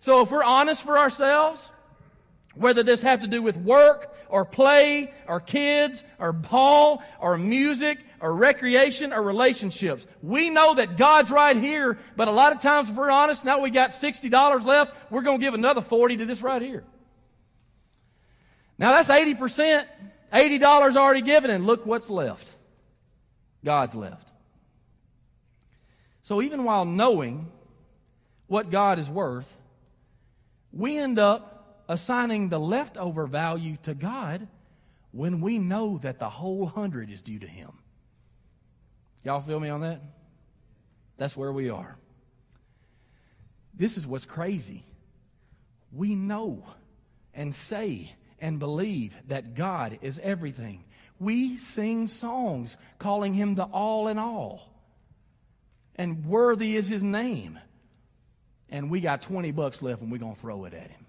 So 0.00 0.22
if 0.22 0.30
we're 0.30 0.44
honest 0.44 0.82
for 0.84 0.98
ourselves, 0.98 1.72
whether 2.54 2.82
this 2.82 3.02
have 3.02 3.20
to 3.20 3.26
do 3.26 3.42
with 3.42 3.56
work 3.56 4.14
or 4.28 4.44
play 4.44 5.12
or 5.26 5.40
kids 5.40 6.04
or 6.18 6.32
ball 6.32 7.02
or 7.20 7.36
music 7.38 7.98
or 8.20 8.34
recreation 8.34 9.12
or 9.12 9.22
relationships. 9.22 10.06
We 10.22 10.50
know 10.50 10.74
that 10.74 10.96
God's 10.96 11.30
right 11.30 11.56
here, 11.56 11.98
but 12.16 12.28
a 12.28 12.32
lot 12.32 12.52
of 12.52 12.60
times 12.60 12.88
if 12.88 12.96
we're 12.96 13.10
honest, 13.10 13.44
now 13.44 13.60
we 13.60 13.70
got 13.70 13.90
$60 13.90 14.64
left, 14.64 14.92
we're 15.10 15.22
going 15.22 15.40
to 15.40 15.44
give 15.44 15.54
another 15.54 15.80
40 15.80 16.18
to 16.18 16.26
this 16.26 16.42
right 16.42 16.62
here. 16.62 16.84
Now 18.78 18.92
that's 18.92 19.08
80%, 19.08 19.86
$80 20.32 20.96
already 20.96 21.22
given 21.22 21.50
and 21.50 21.66
look 21.66 21.86
what's 21.86 22.08
left. 22.08 22.48
God's 23.64 23.94
left. 23.94 24.28
So 26.22 26.42
even 26.42 26.64
while 26.64 26.84
knowing 26.84 27.50
what 28.46 28.70
God 28.70 28.98
is 28.98 29.08
worth, 29.08 29.56
we 30.72 30.98
end 30.98 31.18
up 31.18 31.84
assigning 31.88 32.50
the 32.50 32.60
leftover 32.60 33.26
value 33.26 33.78
to 33.82 33.94
God 33.94 34.46
when 35.10 35.40
we 35.40 35.58
know 35.58 35.98
that 36.02 36.18
the 36.18 36.28
whole 36.28 36.66
hundred 36.66 37.10
is 37.10 37.22
due 37.22 37.38
to 37.38 37.46
Him. 37.46 37.77
Y'all 39.28 39.42
feel 39.42 39.60
me 39.60 39.68
on 39.68 39.82
that? 39.82 40.00
That's 41.18 41.36
where 41.36 41.52
we 41.52 41.68
are. 41.68 41.98
This 43.74 43.98
is 43.98 44.06
what's 44.06 44.24
crazy. 44.24 44.86
We 45.92 46.14
know 46.14 46.64
and 47.34 47.54
say 47.54 48.14
and 48.40 48.58
believe 48.58 49.14
that 49.26 49.54
God 49.54 49.98
is 50.00 50.18
everything. 50.20 50.82
We 51.20 51.58
sing 51.58 52.08
songs 52.08 52.78
calling 52.98 53.34
him 53.34 53.54
the 53.54 53.64
all 53.64 54.08
in 54.08 54.16
all. 54.16 54.72
And 55.96 56.24
worthy 56.24 56.76
is 56.76 56.88
his 56.88 57.02
name. 57.02 57.58
And 58.70 58.90
we 58.90 59.02
got 59.02 59.20
20 59.20 59.50
bucks 59.50 59.82
left 59.82 60.00
and 60.00 60.10
we're 60.10 60.16
going 60.16 60.36
to 60.36 60.40
throw 60.40 60.64
it 60.64 60.72
at 60.72 60.90
him. 60.90 61.06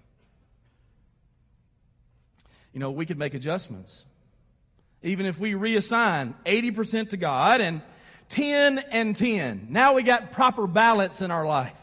You 2.74 2.80
know, 2.80 2.90
we 2.90 3.06
could 3.06 3.18
make 3.18 3.32
adjustments. 3.32 4.04
Even 5.02 5.24
if 5.24 5.38
we 5.38 5.52
reassign 5.52 6.34
80% 6.44 7.08
to 7.08 7.16
God 7.16 7.62
and 7.62 7.80
10 8.30 8.78
and 8.78 9.14
10. 9.14 9.66
Now 9.70 9.94
we 9.94 10.02
got 10.02 10.32
proper 10.32 10.66
balance 10.66 11.20
in 11.20 11.30
our 11.30 11.46
life. 11.46 11.76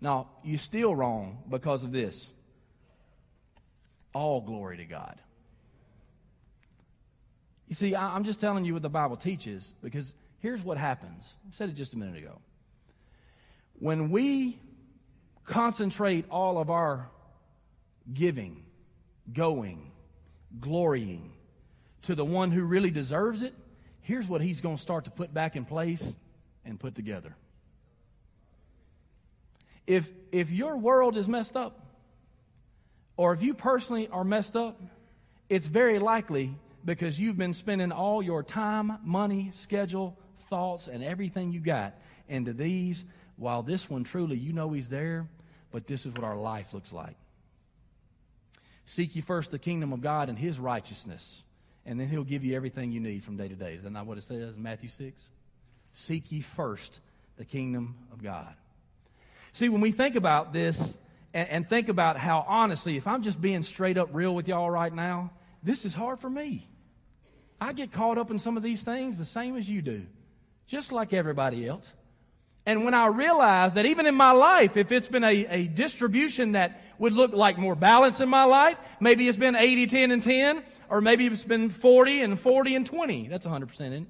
Now, 0.00 0.28
you're 0.42 0.58
still 0.58 0.94
wrong 0.94 1.38
because 1.48 1.84
of 1.84 1.92
this. 1.92 2.30
All 4.12 4.40
glory 4.40 4.78
to 4.78 4.84
God. 4.84 5.18
You 7.68 7.74
see, 7.74 7.96
I'm 7.96 8.24
just 8.24 8.38
telling 8.38 8.64
you 8.64 8.74
what 8.74 8.82
the 8.82 8.90
Bible 8.90 9.16
teaches 9.16 9.74
because 9.82 10.12
here's 10.40 10.62
what 10.62 10.76
happens. 10.76 11.24
I 11.48 11.52
said 11.52 11.70
it 11.70 11.74
just 11.74 11.94
a 11.94 11.98
minute 11.98 12.18
ago. 12.18 12.38
When 13.78 14.10
we 14.10 14.58
concentrate 15.44 16.26
all 16.30 16.58
of 16.58 16.68
our 16.68 17.08
giving, 18.12 18.64
going, 19.32 19.90
glorying 20.60 21.32
to 22.02 22.14
the 22.14 22.24
one 22.24 22.50
who 22.50 22.64
really 22.64 22.90
deserves 22.90 23.42
it, 23.42 23.54
here's 24.02 24.28
what 24.28 24.40
he's 24.40 24.60
going 24.60 24.76
to 24.76 24.82
start 24.82 25.04
to 25.04 25.10
put 25.10 25.32
back 25.32 25.56
in 25.56 25.64
place 25.64 26.14
and 26.64 26.78
put 26.78 26.94
together. 26.94 27.34
If, 29.86 30.10
if 30.30 30.50
your 30.50 30.76
world 30.78 31.16
is 31.16 31.28
messed 31.28 31.56
up, 31.56 31.78
or 33.16 33.32
if 33.32 33.42
you 33.42 33.54
personally 33.54 34.08
are 34.08 34.24
messed 34.24 34.56
up, 34.56 34.80
it's 35.48 35.66
very 35.66 35.98
likely 35.98 36.54
because 36.84 37.18
you've 37.18 37.36
been 37.36 37.54
spending 37.54 37.92
all 37.92 38.22
your 38.22 38.42
time, 38.42 38.98
money, 39.04 39.50
schedule, 39.52 40.16
thoughts, 40.48 40.88
and 40.88 41.02
everything 41.02 41.52
you 41.52 41.60
got 41.60 41.94
into 42.28 42.52
these, 42.52 43.04
while 43.36 43.62
this 43.62 43.88
one 43.88 44.04
truly, 44.04 44.36
you 44.36 44.52
know 44.52 44.70
he's 44.72 44.88
there, 44.88 45.28
but 45.70 45.86
this 45.86 46.06
is 46.06 46.12
what 46.12 46.24
our 46.24 46.36
life 46.36 46.72
looks 46.72 46.92
like. 46.92 47.16
Seek 48.84 49.14
ye 49.14 49.22
first 49.22 49.50
the 49.50 49.58
kingdom 49.58 49.92
of 49.92 50.00
God 50.00 50.28
and 50.28 50.38
his 50.38 50.58
righteousness, 50.58 51.44
and 51.84 51.98
then 51.98 52.08
he'll 52.08 52.24
give 52.24 52.44
you 52.44 52.54
everything 52.54 52.92
you 52.92 53.00
need 53.00 53.24
from 53.24 53.36
day 53.36 53.48
to 53.48 53.54
day. 53.54 53.74
Is 53.74 53.82
that 53.82 53.90
not 53.90 54.06
what 54.06 54.18
it 54.18 54.24
says 54.24 54.54
in 54.54 54.62
Matthew 54.62 54.88
6? 54.88 55.30
Seek 55.92 56.30
ye 56.32 56.40
first 56.40 57.00
the 57.36 57.44
kingdom 57.44 57.96
of 58.12 58.22
God. 58.22 58.54
See, 59.52 59.68
when 59.68 59.80
we 59.80 59.92
think 59.92 60.16
about 60.16 60.52
this 60.52 60.96
and, 61.34 61.48
and 61.48 61.68
think 61.68 61.88
about 61.88 62.16
how 62.16 62.44
honestly, 62.48 62.96
if 62.96 63.06
I'm 63.06 63.22
just 63.22 63.40
being 63.40 63.62
straight 63.62 63.98
up 63.98 64.08
real 64.12 64.34
with 64.34 64.48
y'all 64.48 64.70
right 64.70 64.92
now, 64.92 65.30
this 65.62 65.84
is 65.84 65.94
hard 65.94 66.20
for 66.20 66.30
me. 66.30 66.68
I 67.60 67.72
get 67.72 67.92
caught 67.92 68.18
up 68.18 68.30
in 68.30 68.38
some 68.38 68.56
of 68.56 68.62
these 68.62 68.82
things 68.82 69.18
the 69.18 69.24
same 69.24 69.56
as 69.56 69.68
you 69.68 69.82
do, 69.82 70.06
just 70.66 70.90
like 70.90 71.12
everybody 71.12 71.66
else. 71.66 71.94
And 72.64 72.84
when 72.84 72.94
I 72.94 73.06
realize 73.06 73.74
that 73.74 73.86
even 73.86 74.06
in 74.06 74.14
my 74.14 74.30
life, 74.30 74.76
if 74.76 74.92
it's 74.92 75.08
been 75.08 75.24
a, 75.24 75.46
a 75.46 75.66
distribution 75.66 76.52
that 76.52 76.80
would 76.98 77.12
look 77.12 77.32
like 77.32 77.58
more 77.58 77.74
balance 77.74 78.20
in 78.20 78.28
my 78.28 78.44
life, 78.44 78.78
maybe 79.00 79.26
it's 79.26 79.38
been 79.38 79.56
80, 79.56 79.88
10, 79.88 80.10
and 80.12 80.22
10, 80.22 80.62
or 80.88 81.00
maybe 81.00 81.26
it's 81.26 81.44
been 81.44 81.70
40 81.70 82.22
and 82.22 82.38
40 82.38 82.76
and 82.76 82.86
20. 82.86 83.26
That's 83.28 83.44
100% 83.44 83.80
in 83.80 84.06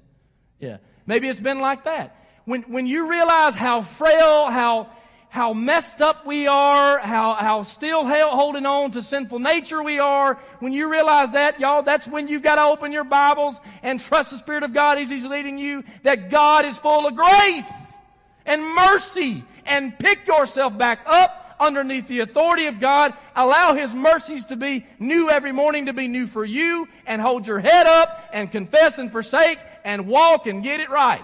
Yeah. 0.59 0.77
Maybe 1.07 1.27
it's 1.27 1.39
been 1.39 1.59
like 1.59 1.85
that. 1.85 2.15
When, 2.45 2.61
when 2.63 2.85
you 2.85 3.09
realize 3.09 3.55
how 3.55 3.81
frail, 3.81 4.51
how, 4.51 4.89
how 5.29 5.53
messed 5.53 6.01
up 6.01 6.27
we 6.27 6.45
are, 6.45 6.99
how, 6.99 7.33
how 7.33 7.63
still 7.63 8.05
holding 8.05 8.67
on 8.67 8.91
to 8.91 9.01
sinful 9.01 9.39
nature 9.39 9.81
we 9.81 9.97
are, 9.97 10.35
when 10.59 10.73
you 10.73 10.91
realize 10.91 11.31
that, 11.31 11.59
y'all, 11.59 11.81
that's 11.81 12.07
when 12.07 12.27
you've 12.27 12.43
got 12.43 12.55
to 12.55 12.63
open 12.63 12.91
your 12.91 13.03
Bibles 13.03 13.59
and 13.81 13.99
trust 13.99 14.29
the 14.29 14.37
Spirit 14.37 14.61
of 14.61 14.73
God 14.73 14.99
as 14.99 15.09
He's 15.09 15.25
leading 15.25 15.57
you, 15.57 15.83
that 16.03 16.29
God 16.29 16.65
is 16.65 16.77
full 16.77 17.07
of 17.07 17.15
grace 17.15 17.65
and 18.45 18.63
mercy 18.63 19.43
and 19.65 19.97
pick 19.97 20.27
yourself 20.27 20.77
back 20.77 21.01
up 21.05 21.55
underneath 21.59 22.07
the 22.07 22.19
authority 22.19 22.67
of 22.67 22.79
God. 22.79 23.13
Allow 23.35 23.75
His 23.75 23.93
mercies 23.93 24.45
to 24.45 24.55
be 24.55 24.85
new 24.99 25.29
every 25.29 25.51
morning 25.51 25.85
to 25.87 25.93
be 25.93 26.07
new 26.07 26.27
for 26.27 26.45
you 26.45 26.87
and 27.05 27.21
hold 27.21 27.47
your 27.47 27.59
head 27.59 27.87
up 27.87 28.29
and 28.33 28.51
confess 28.51 28.97
and 28.97 29.11
forsake 29.11 29.59
and 29.83 30.07
walk 30.07 30.47
and 30.47 30.63
get 30.63 30.79
it 30.79 30.89
right. 30.89 31.23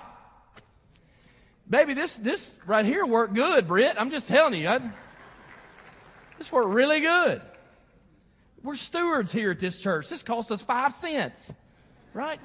Baby, 1.69 1.93
this, 1.93 2.15
this 2.15 2.51
right 2.65 2.85
here 2.85 3.05
worked 3.05 3.35
good, 3.35 3.67
Britt. 3.67 3.95
I'm 3.97 4.09
just 4.09 4.27
telling 4.27 4.59
you. 4.59 4.67
I, 4.67 4.79
this 6.37 6.51
worked 6.51 6.69
really 6.69 7.01
good. 7.01 7.41
We're 8.63 8.75
stewards 8.75 9.31
here 9.31 9.51
at 9.51 9.59
this 9.59 9.79
church. 9.79 10.09
This 10.09 10.23
cost 10.23 10.51
us 10.51 10.61
five 10.61 10.95
cents, 10.95 11.53
right? 12.13 12.39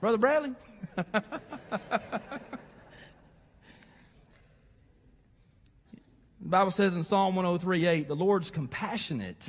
Brother 0.00 0.18
Bradley? 0.18 0.52
The 6.46 6.50
Bible 6.50 6.70
says 6.70 6.94
in 6.94 7.02
Psalm 7.02 7.34
103 7.34 7.86
8, 7.86 8.06
the 8.06 8.14
Lord's 8.14 8.52
compassionate 8.52 9.48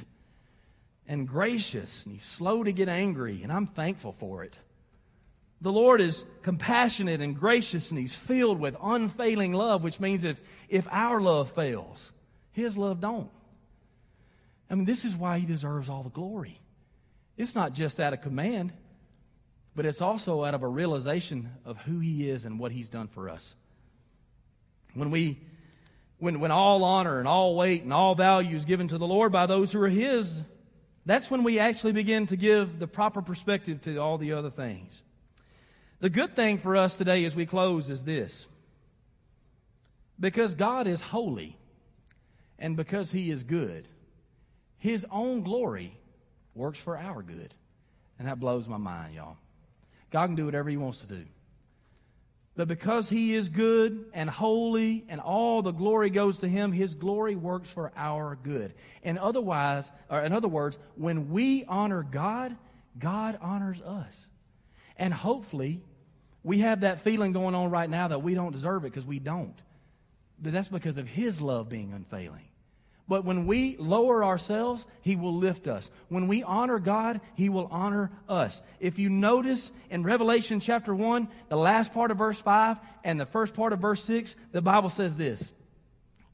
and 1.08 1.28
gracious, 1.28 2.04
and 2.04 2.14
He's 2.16 2.24
slow 2.24 2.64
to 2.64 2.72
get 2.72 2.89
angry, 2.89 3.43
and 3.43 3.52
I'm 3.52 3.68
thankful 3.68 4.12
for 4.12 4.43
it. 4.43 4.58
The 5.62 5.72
Lord 5.72 6.02
is 6.02 6.26
compassionate 6.41 7.22
and 7.22 7.39
gracious, 7.39 7.91
and 7.91 8.00
He's 8.00 8.16
filled 8.16 8.60
with 8.60 8.76
unfailing 8.82 9.54
love, 9.54 9.84
which 9.84 10.00
means 10.00 10.24
if, 10.24 10.41
if 10.70 10.88
our 10.89 11.22
love 11.22 11.52
fails, 11.52 12.12
His 12.52 12.76
love 12.76 13.00
don't. 13.00 13.30
I 14.68 14.74
mean, 14.74 14.86
this 14.86 15.06
is 15.06 15.16
why 15.16 15.38
He 15.38 15.45
deserves 15.45 15.89
all 15.89 16.02
the 16.02 16.10
glory. 16.10 16.60
It's 17.38 17.54
not 17.54 17.74
just 17.74 18.00
out 18.00 18.14
of 18.14 18.22
command, 18.22 18.74
but 19.76 19.86
it's 19.86 20.02
also 20.02 20.43
out 20.43 20.56
of 20.56 20.64
a 20.64 20.68
realization 20.68 21.52
of 21.64 21.78
who 21.78 22.00
He 22.00 22.28
is 22.28 22.43
and 22.43 22.58
what 22.58 22.72
He's 22.72 22.89
done 22.89 23.08
for 23.08 23.30
us. 23.30 23.54
When 24.95 25.12
we 25.12 25.38
when, 26.20 26.39
when 26.39 26.51
all 26.51 26.84
honor 26.84 27.20
and 27.20 27.28
all 27.28 27.55
weight 27.55 27.84
and 27.84 27.93
all 27.93 28.15
value 28.15 28.55
is 28.55 28.65
given 28.65 28.88
to 28.88 28.97
the 28.97 29.07
Lord 29.07 29.32
by 29.32 29.45
those 29.45 29.72
who 29.72 29.82
are 29.82 29.89
His, 29.89 30.41
that's 31.05 31.30
when 31.30 31.43
we 31.43 31.59
actually 31.59 31.93
begin 31.93 32.26
to 32.28 32.36
give 32.36 32.80
the 32.80 32.88
proper 32.88 33.22
perspective 33.22 33.82
to 33.82 33.97
all 33.97 34.18
the 34.18 34.34
other 34.34 34.49
things. 34.49 35.03
The 35.99 36.09
good 36.09 36.36
thing 36.36 36.57
for 36.57 36.76
us 36.76 36.97
today 36.97 37.26
as 37.26 37.36
we 37.36 37.45
close 37.45 37.89
is 37.89 38.03
this. 38.03 38.47
Because 40.20 40.55
God 40.55 40.88
is 40.88 41.01
holy 41.01 41.57
and 42.57 42.76
because 42.76 43.11
He 43.11 43.30
is 43.30 43.43
good, 43.43 43.88
His 44.78 45.05
own 45.11 45.41
glory 45.43 45.97
works 46.55 46.80
for 46.80 46.97
our 46.97 47.22
good. 47.22 47.53
And 48.20 48.28
that 48.28 48.39
blows 48.39 48.68
my 48.68 48.78
mind, 48.78 49.13
y'all. 49.13 49.38
God 50.09 50.28
can 50.28 50.36
do 50.36 50.45
whatever 50.45 50.70
He 50.70 50.78
wants 50.78 51.01
to 51.01 51.07
do. 51.07 51.26
But 52.58 52.68
because 52.68 53.08
he 53.08 53.36
is 53.36 53.49
good 53.49 54.05
and 54.14 54.28
holy 54.28 55.05
and 55.10 55.22
all 55.22 55.62
the 55.62 55.72
glory 55.72 56.10
goes 56.10 56.39
to 56.39 56.47
him, 56.47 56.72
his 56.72 56.95
glory 56.95 57.36
works 57.36 57.70
for 57.70 57.91
our 57.95 58.36
good. 58.41 58.74
And 59.03 59.20
otherwise, 59.20 59.89
or 60.10 60.22
in 60.22 60.34
other 60.34 60.47
words, 60.47 60.80
when 60.95 61.30
we 61.30 61.66
honor 61.66 62.01
God, 62.01 62.58
God 62.97 63.38
honors 63.41 63.80
us. 63.84 64.12
And 64.97 65.14
hopefully, 65.14 65.82
we 66.43 66.60
have 66.60 66.82
that 66.82 67.01
feeling 67.01 67.32
going 67.32 67.53
on 67.53 67.70
right 67.70 67.89
now 67.89 68.08
that 68.08 68.24
we 68.24 68.34
don't 68.34 68.53
deserve 68.53 68.86
it 68.86 68.89
because 68.89 69.05
we 69.05 69.20
don't. 69.20 69.55
But 70.41 70.51
that's 70.51 70.70
because 70.70 70.97
of 70.97 71.08
his 71.08 71.39
love 71.39 71.70
being 71.70 71.93
unfailing. 71.93 72.47
But 73.08 73.24
when 73.24 73.47
we 73.47 73.78
lower 73.78 74.24
ourselves, 74.24 74.86
He 75.01 75.16
will 75.16 75.36
lift 75.36 75.68
us. 75.68 75.89
When 76.10 76.28
we 76.28 76.43
honor 76.43 76.78
God, 76.78 77.22
He 77.36 77.47
will 77.47 77.68
honor 77.72 78.12
us. 78.28 78.62
If 78.80 78.99
you 78.99 79.10
notice 79.10 79.72
in 79.89 80.03
Revelation 80.03 80.60
chapter 80.60 80.93
1, 80.93 81.30
the 81.47 81.55
last 81.55 81.93
part 81.93 82.12
of 82.12 82.18
verse 82.18 82.41
5 82.41 82.80
and 83.05 83.20
the 83.20 83.26
first 83.26 83.53
part 83.53 83.72
of 83.72 83.80
verse 83.80 84.03
6, 84.03 84.36
the 84.51 84.62
Bible 84.62 84.89
says 84.89 85.16
this 85.16 85.53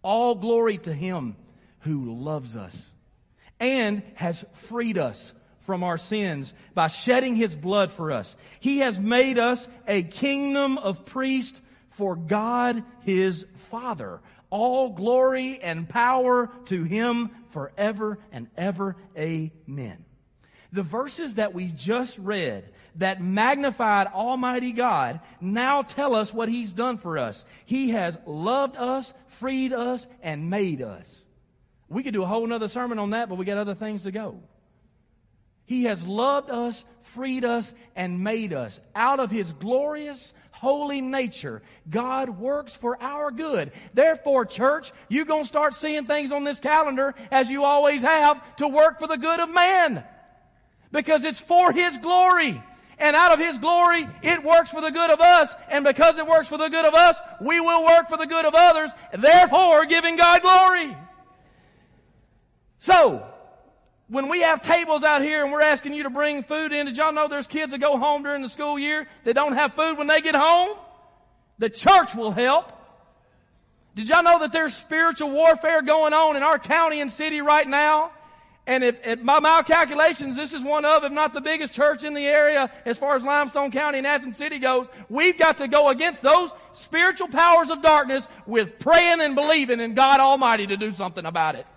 All 0.01 0.33
glory 0.33 0.79
to 0.79 0.93
Him 0.93 1.35
who 1.81 2.11
loves 2.15 2.55
us 2.55 2.89
and 3.59 4.01
has 4.15 4.43
freed 4.53 4.97
us 4.97 5.33
from 5.59 5.83
our 5.83 5.97
sins 5.97 6.55
by 6.73 6.87
shedding 6.87 7.35
His 7.35 7.55
blood 7.55 7.91
for 7.91 8.11
us. 8.11 8.35
He 8.59 8.79
has 8.79 8.99
made 8.99 9.37
us 9.37 9.67
a 9.87 10.01
kingdom 10.01 10.79
of 10.79 11.05
priests 11.05 11.61
for 11.89 12.15
God 12.15 12.83
His 13.01 13.45
Father 13.55 14.21
all 14.53 14.91
glory 14.91 15.59
and 15.63 15.89
power 15.89 16.51
to 16.65 16.83
him 16.83 17.31
forever 17.49 18.19
and 18.31 18.47
ever. 18.55 18.95
Amen. 19.17 20.05
The 20.71 20.83
verses 20.83 21.35
that 21.35 21.55
we 21.55 21.65
just 21.69 22.19
read 22.19 22.69
that 22.97 23.19
magnified 23.19 24.05
Almighty 24.07 24.71
God 24.71 25.21
now 25.41 25.81
tell 25.81 26.13
us 26.15 26.31
what 26.31 26.49
He's 26.49 26.71
done 26.71 26.99
for 26.99 27.17
us. 27.17 27.45
He 27.65 27.89
has 27.89 28.15
loved 28.27 28.77
us, 28.77 29.15
freed 29.25 29.73
us, 29.73 30.07
and 30.21 30.51
made 30.51 30.83
us. 30.83 31.23
We 31.89 32.03
could 32.03 32.13
do 32.13 32.21
a 32.21 32.27
whole 32.27 32.51
other 32.53 32.67
sermon 32.67 32.99
on 32.99 33.09
that, 33.09 33.29
but 33.29 33.39
we 33.39 33.45
got 33.45 33.57
other 33.57 33.75
things 33.75 34.03
to 34.03 34.11
go. 34.11 34.39
He 35.65 35.85
has 35.85 36.05
loved 36.05 36.49
us, 36.49 36.83
freed 37.01 37.45
us, 37.45 37.73
and 37.95 38.23
made 38.23 38.53
us. 38.53 38.79
Out 38.95 39.19
of 39.19 39.31
His 39.31 39.51
glorious, 39.53 40.33
holy 40.51 41.01
nature, 41.01 41.61
God 41.89 42.29
works 42.29 42.75
for 42.75 43.01
our 43.01 43.31
good. 43.31 43.71
Therefore, 43.93 44.45
church, 44.45 44.91
you're 45.07 45.25
going 45.25 45.43
to 45.43 45.47
start 45.47 45.73
seeing 45.73 46.05
things 46.05 46.31
on 46.31 46.43
this 46.43 46.59
calendar, 46.59 47.15
as 47.31 47.49
you 47.49 47.63
always 47.63 48.01
have, 48.01 48.55
to 48.57 48.67
work 48.67 48.99
for 48.99 49.07
the 49.07 49.17
good 49.17 49.39
of 49.39 49.49
man. 49.49 50.03
Because 50.91 51.23
it's 51.23 51.41
for 51.41 51.71
His 51.71 51.97
glory. 51.97 52.61
And 52.99 53.15
out 53.15 53.31
of 53.31 53.39
His 53.39 53.57
glory, 53.57 54.07
it 54.21 54.43
works 54.43 54.69
for 54.69 54.81
the 54.81 54.91
good 54.91 55.09
of 55.09 55.19
us. 55.19 55.53
And 55.69 55.83
because 55.83 56.17
it 56.17 56.27
works 56.27 56.49
for 56.49 56.57
the 56.57 56.69
good 56.69 56.85
of 56.85 56.93
us, 56.93 57.17
we 57.41 57.59
will 57.59 57.85
work 57.85 58.09
for 58.09 58.17
the 58.17 58.27
good 58.27 58.45
of 58.45 58.53
others, 58.53 58.91
therefore 59.13 59.85
giving 59.85 60.17
God 60.17 60.41
glory. 60.41 60.95
So, 62.79 63.32
when 64.07 64.27
we 64.27 64.41
have 64.41 64.61
tables 64.61 65.03
out 65.03 65.21
here 65.21 65.43
and 65.43 65.51
we're 65.51 65.61
asking 65.61 65.93
you 65.93 66.03
to 66.03 66.09
bring 66.09 66.43
food 66.43 66.71
in, 66.71 66.85
did 66.85 66.97
y'all 66.97 67.13
know 67.13 67.27
there's 67.27 67.47
kids 67.47 67.71
that 67.71 67.79
go 67.79 67.97
home 67.97 68.23
during 68.23 68.41
the 68.41 68.49
school 68.49 68.77
year 68.77 69.07
that 69.23 69.33
don't 69.33 69.53
have 69.53 69.73
food 69.73 69.97
when 69.97 70.07
they 70.07 70.21
get 70.21 70.35
home? 70.35 70.77
The 71.57 71.69
church 71.69 72.13
will 72.15 72.31
help. 72.31 72.71
Did 73.95 74.09
y'all 74.09 74.23
know 74.23 74.39
that 74.39 74.51
there's 74.51 74.73
spiritual 74.73 75.31
warfare 75.31 75.81
going 75.81 76.13
on 76.13 76.35
in 76.35 76.43
our 76.43 76.59
county 76.59 76.99
and 76.99 77.11
city 77.11 77.41
right 77.41 77.67
now? 77.67 78.11
And 78.65 78.83
if, 78.83 78.95
if 79.05 79.23
by 79.23 79.39
my 79.39 79.61
calculations, 79.61 80.35
this 80.35 80.53
is 80.53 80.63
one 80.63 80.85
of, 80.85 81.03
if 81.03 81.11
not 81.11 81.33
the 81.33 81.41
biggest 81.41 81.73
church 81.73 82.03
in 82.03 82.13
the 82.13 82.25
area 82.25 82.71
as 82.85 82.97
far 82.97 83.15
as 83.15 83.23
Limestone 83.23 83.71
County 83.71 83.97
and 83.97 84.07
Athens 84.07 84.37
City 84.37 84.57
goes. 84.57 84.87
We've 85.09 85.37
got 85.37 85.57
to 85.57 85.67
go 85.67 85.89
against 85.89 86.21
those 86.21 86.51
spiritual 86.71 87.27
powers 87.27 87.69
of 87.69 87.81
darkness 87.81 88.27
with 88.45 88.79
praying 88.79 89.19
and 89.19 89.35
believing 89.35 89.81
in 89.81 89.93
God 89.95 90.21
Almighty 90.21 90.67
to 90.67 90.77
do 90.77 90.93
something 90.93 91.25
about 91.25 91.55
it. 91.55 91.67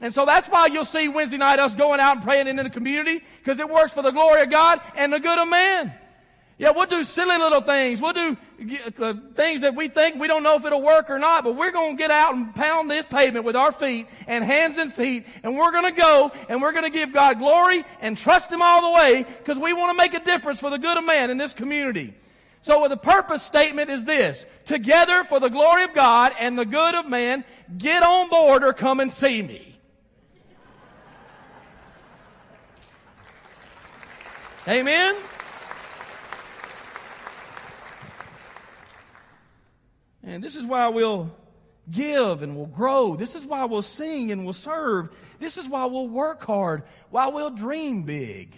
And 0.00 0.14
so 0.14 0.24
that's 0.24 0.48
why 0.48 0.66
you'll 0.66 0.84
see 0.84 1.08
Wednesday 1.08 1.36
night 1.36 1.58
us 1.58 1.74
going 1.74 2.00
out 2.00 2.16
and 2.16 2.24
praying 2.24 2.48
into 2.48 2.62
the 2.62 2.70
community 2.70 3.22
because 3.38 3.60
it 3.60 3.68
works 3.68 3.92
for 3.92 4.02
the 4.02 4.10
glory 4.10 4.42
of 4.42 4.50
God 4.50 4.80
and 4.96 5.12
the 5.12 5.20
good 5.20 5.38
of 5.38 5.48
man. 5.48 5.92
Yeah, 6.60 6.72
we'll 6.72 6.84
do 6.84 7.04
silly 7.04 7.38
little 7.38 7.62
things. 7.62 8.02
We'll 8.02 8.12
do 8.12 8.36
uh, 8.98 9.14
things 9.34 9.62
that 9.62 9.74
we 9.74 9.88
think 9.88 10.16
we 10.16 10.28
don't 10.28 10.42
know 10.42 10.56
if 10.56 10.64
it'll 10.66 10.82
work 10.82 11.08
or 11.08 11.18
not, 11.18 11.42
but 11.42 11.56
we're 11.56 11.70
going 11.70 11.96
to 11.96 11.98
get 11.98 12.10
out 12.10 12.34
and 12.34 12.54
pound 12.54 12.90
this 12.90 13.06
pavement 13.06 13.46
with 13.46 13.56
our 13.56 13.72
feet 13.72 14.06
and 14.26 14.44
hands 14.44 14.76
and 14.76 14.92
feet, 14.92 15.24
and 15.42 15.56
we're 15.56 15.72
going 15.72 15.86
to 15.86 15.98
go 15.98 16.30
and 16.50 16.60
we're 16.60 16.72
going 16.72 16.84
to 16.84 16.90
give 16.90 17.14
God 17.14 17.38
glory 17.38 17.82
and 18.02 18.16
trust 18.16 18.52
Him 18.52 18.60
all 18.60 18.82
the 18.82 18.90
way 18.90 19.22
because 19.22 19.58
we 19.58 19.72
want 19.72 19.96
to 19.96 19.96
make 19.96 20.12
a 20.12 20.22
difference 20.22 20.60
for 20.60 20.68
the 20.68 20.78
good 20.78 20.98
of 20.98 21.04
man 21.06 21.30
in 21.30 21.38
this 21.38 21.54
community. 21.54 22.12
So 22.60 22.86
the 22.88 22.96
purpose 22.98 23.42
statement 23.42 23.88
is 23.88 24.04
this. 24.04 24.44
Together 24.66 25.24
for 25.24 25.40
the 25.40 25.48
glory 25.48 25.84
of 25.84 25.94
God 25.94 26.34
and 26.38 26.58
the 26.58 26.66
good 26.66 26.94
of 26.94 27.08
man, 27.08 27.42
get 27.78 28.02
on 28.02 28.28
board 28.28 28.64
or 28.64 28.74
come 28.74 29.00
and 29.00 29.10
see 29.10 29.40
me. 29.40 29.79
Amen? 34.70 35.16
And 40.22 40.44
this 40.44 40.54
is 40.54 40.64
why 40.64 40.86
we'll 40.88 41.34
give 41.90 42.42
and 42.42 42.56
we'll 42.56 42.66
grow. 42.66 43.16
This 43.16 43.34
is 43.34 43.44
why 43.44 43.64
we'll 43.64 43.82
sing 43.82 44.30
and 44.30 44.44
we'll 44.44 44.52
serve. 44.52 45.10
This 45.40 45.56
is 45.56 45.68
why 45.68 45.86
we'll 45.86 46.06
work 46.06 46.44
hard, 46.44 46.84
why 47.10 47.26
we'll 47.28 47.50
dream 47.50 48.04
big. 48.04 48.56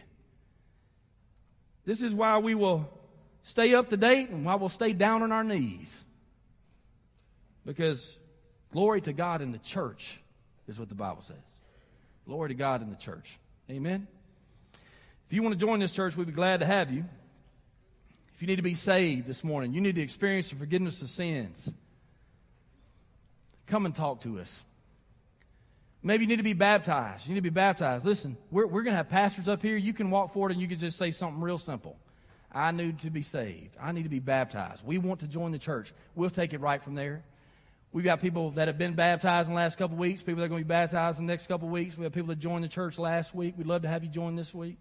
This 1.87 2.03
is 2.03 2.13
why 2.13 2.39
we 2.39 2.55
will 2.55 2.91
stay 3.43 3.75
up 3.75 3.89
to 3.89 3.97
date 3.97 4.29
and 4.29 4.45
why 4.45 4.57
we'll 4.57 4.69
stay 4.69 4.93
down 4.93 5.23
on 5.23 5.33
our 5.33 5.45
knees. 5.45 5.99
Because 7.65 8.19
glory 8.71 9.01
to 9.01 9.15
God 9.15 9.41
in 9.41 9.51
the 9.51 9.59
church 9.59 10.21
is 10.69 10.79
what 10.79 10.91
the 10.91 10.95
Bible 10.95 11.23
says. 11.23 11.37
Glory 12.27 12.51
to 12.51 12.55
God 12.55 12.83
in 12.83 12.91
the 12.91 12.97
church. 12.97 13.39
Amen. 13.71 14.07
If 15.33 15.37
you 15.37 15.43
want 15.43 15.59
to 15.59 15.67
join 15.67 15.81
this 15.81 15.93
church, 15.93 16.15
we'd 16.15 16.27
be 16.27 16.33
glad 16.35 16.61
to 16.61 16.67
have 16.67 16.91
you. 16.91 17.07
If 18.35 18.43
you 18.43 18.47
need 18.47 18.57
to 18.57 18.63
be 18.63 18.75
saved 18.75 19.27
this 19.27 19.43
morning, 19.43 19.73
you 19.73 19.81
need 19.81 19.95
to 19.95 20.03
experience 20.03 20.51
the 20.51 20.57
forgiveness 20.57 21.01
of 21.01 21.09
sins, 21.09 21.73
come 23.67 23.87
and 23.87 23.95
talk 23.95 24.21
to 24.25 24.39
us. 24.41 24.63
Maybe 26.03 26.25
you 26.25 26.29
need 26.29 26.37
to 26.37 26.43
be 26.43 26.53
baptized. 26.53 27.27
You 27.27 27.33
need 27.33 27.39
to 27.39 27.45
be 27.45 27.49
baptized. 27.49 28.05
Listen, 28.05 28.37
we're, 28.51 28.67
we're 28.67 28.83
going 28.83 28.93
to 28.93 28.99
have 28.99 29.09
pastors 29.09 29.49
up 29.49 29.63
here. 29.63 29.75
You 29.75 29.95
can 29.95 30.11
walk 30.11 30.35
forward 30.35 30.53
and 30.53 30.61
you 30.61 30.69
can 30.69 30.79
just 30.79 30.99
say 30.99 31.11
something 31.11 31.41
real 31.41 31.57
simple. 31.57 31.97
I 32.53 32.71
need 32.71 32.99
to 32.99 33.09
be 33.09 33.23
saved. 33.23 33.75
I 33.81 33.93
need 33.93 34.03
to 34.03 34.11
be 34.11 34.19
baptized. 34.19 34.85
We 34.85 34.99
want 34.99 35.21
to 35.21 35.27
join 35.27 35.51
the 35.51 35.59
church. 35.59 35.95
We'll 36.15 36.29
take 36.29 36.53
it 36.53 36.61
right 36.61 36.83
from 36.83 36.95
there. 36.95 37.25
We've 37.91 38.05
got 38.05 38.21
people 38.21 38.51
that 38.51 38.69
have 38.69 38.77
been 38.77 38.93
baptized 38.93 39.49
in 39.49 39.55
the 39.55 39.61
last 39.61 39.79
couple 39.79 39.95
of 39.95 39.99
weeks, 39.99 40.21
people 40.21 40.41
that 40.41 40.45
are 40.45 40.49
going 40.49 40.61
to 40.61 40.67
be 40.67 40.69
baptized 40.69 41.21
in 41.21 41.27
the 41.27 41.33
next 41.33 41.47
couple 41.47 41.69
of 41.69 41.73
weeks. 41.73 41.97
We 41.97 42.05
have 42.05 42.13
people 42.13 42.29
that 42.29 42.39
joined 42.39 42.65
the 42.65 42.69
church 42.69 42.99
last 42.99 43.35
week. 43.35 43.55
We'd 43.57 43.67
love 43.67 43.81
to 43.81 43.89
have 43.89 44.05
you 44.05 44.11
join 44.11 44.37
this 44.37 44.53
week. 44.55 44.77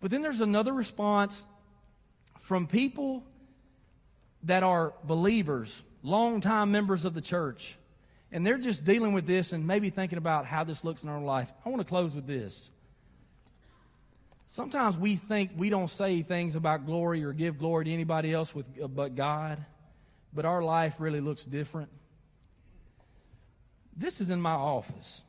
But 0.00 0.10
then 0.10 0.22
there's 0.22 0.40
another 0.40 0.72
response 0.72 1.44
from 2.38 2.66
people 2.66 3.24
that 4.44 4.62
are 4.62 4.94
believers, 5.04 5.82
longtime 6.02 6.72
members 6.72 7.04
of 7.04 7.14
the 7.14 7.20
church, 7.20 7.76
and 8.32 8.46
they're 8.46 8.58
just 8.58 8.84
dealing 8.84 9.12
with 9.12 9.26
this 9.26 9.52
and 9.52 9.66
maybe 9.66 9.90
thinking 9.90 10.18
about 10.18 10.46
how 10.46 10.64
this 10.64 10.84
looks 10.84 11.02
in 11.02 11.10
our 11.10 11.20
life. 11.20 11.52
I 11.64 11.68
want 11.68 11.80
to 11.80 11.88
close 11.88 12.14
with 12.14 12.26
this. 12.26 12.70
Sometimes 14.46 14.96
we 14.96 15.16
think 15.16 15.52
we 15.56 15.70
don't 15.70 15.90
say 15.90 16.22
things 16.22 16.56
about 16.56 16.86
glory 16.86 17.22
or 17.22 17.32
give 17.32 17.58
glory 17.58 17.84
to 17.84 17.92
anybody 17.92 18.32
else 18.32 18.54
with, 18.54 18.66
uh, 18.82 18.88
but 18.88 19.14
God, 19.14 19.64
but 20.32 20.44
our 20.44 20.62
life 20.62 20.96
really 20.98 21.20
looks 21.20 21.44
different. 21.44 21.90
This 23.96 24.20
is 24.20 24.30
in 24.30 24.40
my 24.40 24.52
office. 24.52 25.22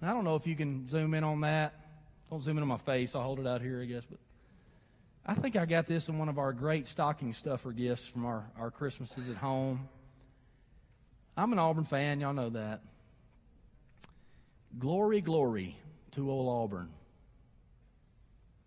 I 0.00 0.08
don't 0.08 0.24
know 0.24 0.36
if 0.36 0.46
you 0.46 0.54
can 0.54 0.88
zoom 0.88 1.14
in 1.14 1.24
on 1.24 1.40
that. 1.40 1.74
Don't 2.30 2.42
zoom 2.42 2.56
in 2.56 2.62
on 2.62 2.68
my 2.68 2.76
face. 2.76 3.14
I'll 3.14 3.22
hold 3.22 3.40
it 3.40 3.46
out 3.46 3.60
here, 3.60 3.80
I 3.80 3.84
guess. 3.84 4.04
But 4.04 4.18
I 5.24 5.34
think 5.34 5.56
I 5.56 5.64
got 5.66 5.86
this 5.86 6.08
in 6.08 6.18
one 6.18 6.28
of 6.28 6.38
our 6.38 6.52
great 6.52 6.88
stocking 6.88 7.32
stuffer 7.32 7.72
gifts 7.72 8.06
from 8.06 8.24
our, 8.26 8.44
our 8.58 8.70
Christmases 8.70 9.30
at 9.30 9.36
home. 9.36 9.88
I'm 11.36 11.52
an 11.52 11.58
Auburn 11.58 11.84
fan. 11.84 12.20
Y'all 12.20 12.32
know 12.32 12.50
that. 12.50 12.80
Glory, 14.78 15.20
glory 15.20 15.76
to 16.12 16.30
old 16.30 16.48
Auburn. 16.48 16.88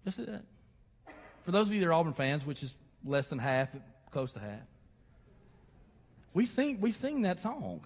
Just 0.05 0.17
that. 0.25 0.43
For 1.43 1.51
those 1.51 1.67
of 1.67 1.73
you 1.73 1.79
that 1.79 1.87
are 1.87 1.93
Auburn 1.93 2.13
fans, 2.13 2.45
which 2.45 2.63
is 2.63 2.73
less 3.03 3.29
than 3.29 3.39
half, 3.39 3.69
close 4.11 4.33
to 4.33 4.39
half, 4.39 4.61
we 6.33 6.45
sing, 6.45 6.79
we 6.79 6.91
sing 6.91 7.23
that 7.23 7.39
song. 7.39 7.81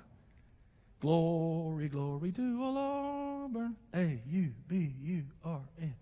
Glory, 1.04 1.90
glory 1.90 2.32
to 2.32 2.64
old 2.64 2.78
Auburn. 2.78 3.76
A 3.94 4.22
U 4.26 4.54
B 4.70 4.96
U 5.02 5.24
R 5.44 5.60
N. 5.82 5.94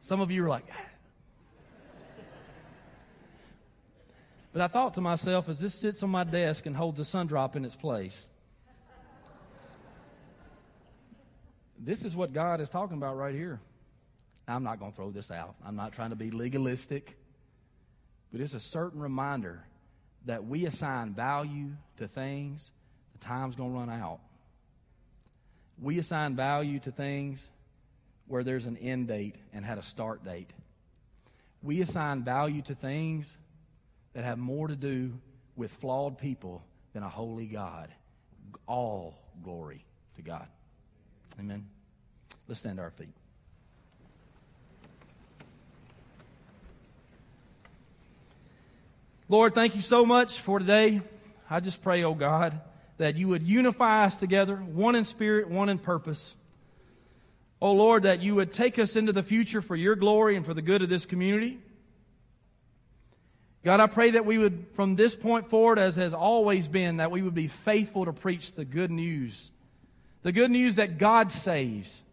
Some 0.00 0.22
of 0.22 0.30
you 0.30 0.42
are 0.46 0.48
like, 0.48 0.64
but 4.54 4.62
I 4.62 4.68
thought 4.68 4.94
to 4.94 5.02
myself, 5.02 5.50
as 5.50 5.60
this 5.60 5.74
sits 5.74 6.02
on 6.02 6.08
my 6.08 6.24
desk 6.24 6.64
and 6.64 6.74
holds 6.74 6.98
a 6.98 7.04
sun 7.04 7.26
drop 7.26 7.54
in 7.54 7.66
its 7.66 7.76
place, 7.76 8.26
this 11.78 12.02
is 12.02 12.16
what 12.16 12.32
God 12.32 12.62
is 12.62 12.70
talking 12.70 12.96
about 12.96 13.18
right 13.18 13.34
here. 13.34 13.60
Now, 14.48 14.56
I'm 14.56 14.64
not 14.64 14.78
going 14.78 14.92
to 14.92 14.96
throw 14.96 15.10
this 15.10 15.30
out. 15.30 15.54
I'm 15.66 15.76
not 15.76 15.92
trying 15.92 16.10
to 16.10 16.16
be 16.16 16.30
legalistic, 16.30 17.18
but 18.32 18.40
it's 18.40 18.54
a 18.54 18.60
certain 18.60 19.02
reminder 19.02 19.62
that 20.24 20.46
we 20.46 20.64
assign 20.64 21.12
value 21.12 21.72
to 21.98 22.08
things, 22.08 22.72
the 23.12 23.18
time's 23.18 23.54
going 23.54 23.74
to 23.74 23.78
run 23.78 23.90
out. 23.90 24.20
We 25.80 25.98
assign 25.98 26.36
value 26.36 26.78
to 26.80 26.90
things 26.90 27.50
where 28.26 28.42
there's 28.42 28.66
an 28.66 28.76
end 28.78 29.08
date 29.08 29.36
and 29.52 29.64
had 29.64 29.78
a 29.78 29.82
start 29.82 30.24
date. 30.24 30.50
We 31.62 31.82
assign 31.82 32.22
value 32.22 32.62
to 32.62 32.74
things 32.74 33.36
that 34.14 34.24
have 34.24 34.38
more 34.38 34.68
to 34.68 34.76
do 34.76 35.18
with 35.54 35.70
flawed 35.70 36.18
people 36.18 36.62
than 36.92 37.02
a 37.02 37.08
holy 37.08 37.46
God. 37.46 37.90
All 38.66 39.18
glory 39.42 39.84
to 40.16 40.22
God. 40.22 40.46
Amen. 41.38 41.66
Let's 42.48 42.60
stand 42.60 42.78
to 42.78 42.82
our 42.82 42.90
feet. 42.90 43.12
Lord, 49.28 49.54
thank 49.54 49.74
you 49.74 49.80
so 49.80 50.06
much 50.06 50.40
for 50.40 50.58
today. 50.58 51.02
I 51.50 51.60
just 51.60 51.82
pray, 51.82 52.04
oh 52.04 52.14
God 52.14 52.60
that 52.98 53.16
you 53.16 53.28
would 53.28 53.42
unify 53.42 54.04
us 54.04 54.16
together, 54.16 54.56
one 54.56 54.94
in 54.94 55.04
spirit, 55.04 55.48
one 55.48 55.68
in 55.68 55.78
purpose. 55.78 56.34
Oh 57.60 57.72
Lord, 57.72 58.04
that 58.04 58.20
you 58.20 58.34
would 58.34 58.52
take 58.52 58.78
us 58.78 58.96
into 58.96 59.12
the 59.12 59.22
future 59.22 59.62
for 59.62 59.76
your 59.76 59.96
glory 59.96 60.36
and 60.36 60.44
for 60.44 60.54
the 60.54 60.62
good 60.62 60.82
of 60.82 60.88
this 60.88 61.06
community. 61.06 61.58
God, 63.64 63.80
I 63.80 63.88
pray 63.88 64.12
that 64.12 64.24
we 64.24 64.38
would, 64.38 64.66
from 64.74 64.94
this 64.94 65.16
point 65.16 65.50
forward, 65.50 65.78
as 65.78 65.96
has 65.96 66.14
always 66.14 66.68
been, 66.68 66.98
that 66.98 67.10
we 67.10 67.22
would 67.22 67.34
be 67.34 67.48
faithful 67.48 68.04
to 68.04 68.12
preach 68.12 68.52
the 68.52 68.64
good 68.64 68.92
news. 68.92 69.50
The 70.22 70.30
good 70.30 70.50
news 70.50 70.76
that 70.76 70.98
God 70.98 71.32
saves, 71.32 72.04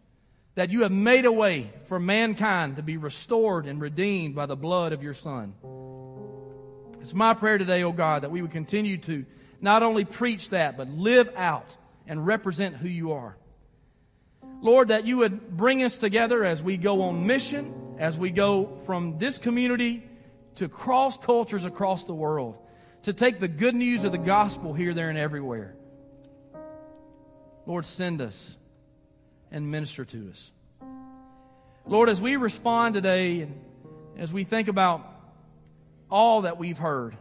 that 0.56 0.70
you 0.70 0.82
have 0.82 0.90
made 0.90 1.26
a 1.26 1.32
way 1.32 1.70
for 1.84 2.00
mankind 2.00 2.76
to 2.76 2.82
be 2.82 2.96
restored 2.96 3.66
and 3.66 3.80
redeemed 3.80 4.34
by 4.34 4.46
the 4.46 4.56
blood 4.56 4.92
of 4.92 5.02
your 5.02 5.14
Son. 5.14 5.54
It's 7.00 7.14
my 7.14 7.34
prayer 7.34 7.58
today, 7.58 7.84
oh 7.84 7.92
God, 7.92 8.22
that 8.22 8.30
we 8.30 8.42
would 8.42 8.50
continue 8.50 8.96
to 8.98 9.24
not 9.64 9.82
only 9.82 10.04
preach 10.04 10.50
that, 10.50 10.76
but 10.76 10.88
live 10.90 11.32
out 11.36 11.74
and 12.06 12.24
represent 12.26 12.76
who 12.76 12.86
you 12.86 13.12
are. 13.12 13.34
Lord, 14.60 14.88
that 14.88 15.06
you 15.06 15.18
would 15.18 15.56
bring 15.56 15.82
us 15.82 15.96
together 15.96 16.44
as 16.44 16.62
we 16.62 16.76
go 16.76 17.00
on 17.02 17.26
mission, 17.26 17.96
as 17.98 18.18
we 18.18 18.30
go 18.30 18.76
from 18.84 19.16
this 19.16 19.38
community 19.38 20.06
to 20.56 20.68
cross 20.68 21.16
cultures 21.16 21.64
across 21.64 22.04
the 22.04 22.14
world, 22.14 22.58
to 23.04 23.14
take 23.14 23.40
the 23.40 23.48
good 23.48 23.74
news 23.74 24.04
of 24.04 24.12
the 24.12 24.18
gospel 24.18 24.74
here, 24.74 24.92
there, 24.92 25.08
and 25.08 25.18
everywhere. 25.18 25.74
Lord, 27.64 27.86
send 27.86 28.20
us 28.20 28.58
and 29.50 29.70
minister 29.70 30.04
to 30.04 30.30
us. 30.30 30.52
Lord, 31.86 32.10
as 32.10 32.20
we 32.20 32.36
respond 32.36 32.94
today 32.94 33.40
and 33.40 33.58
as 34.18 34.30
we 34.30 34.44
think 34.44 34.68
about 34.68 35.10
all 36.10 36.42
that 36.42 36.58
we've 36.58 36.78
heard, 36.78 37.16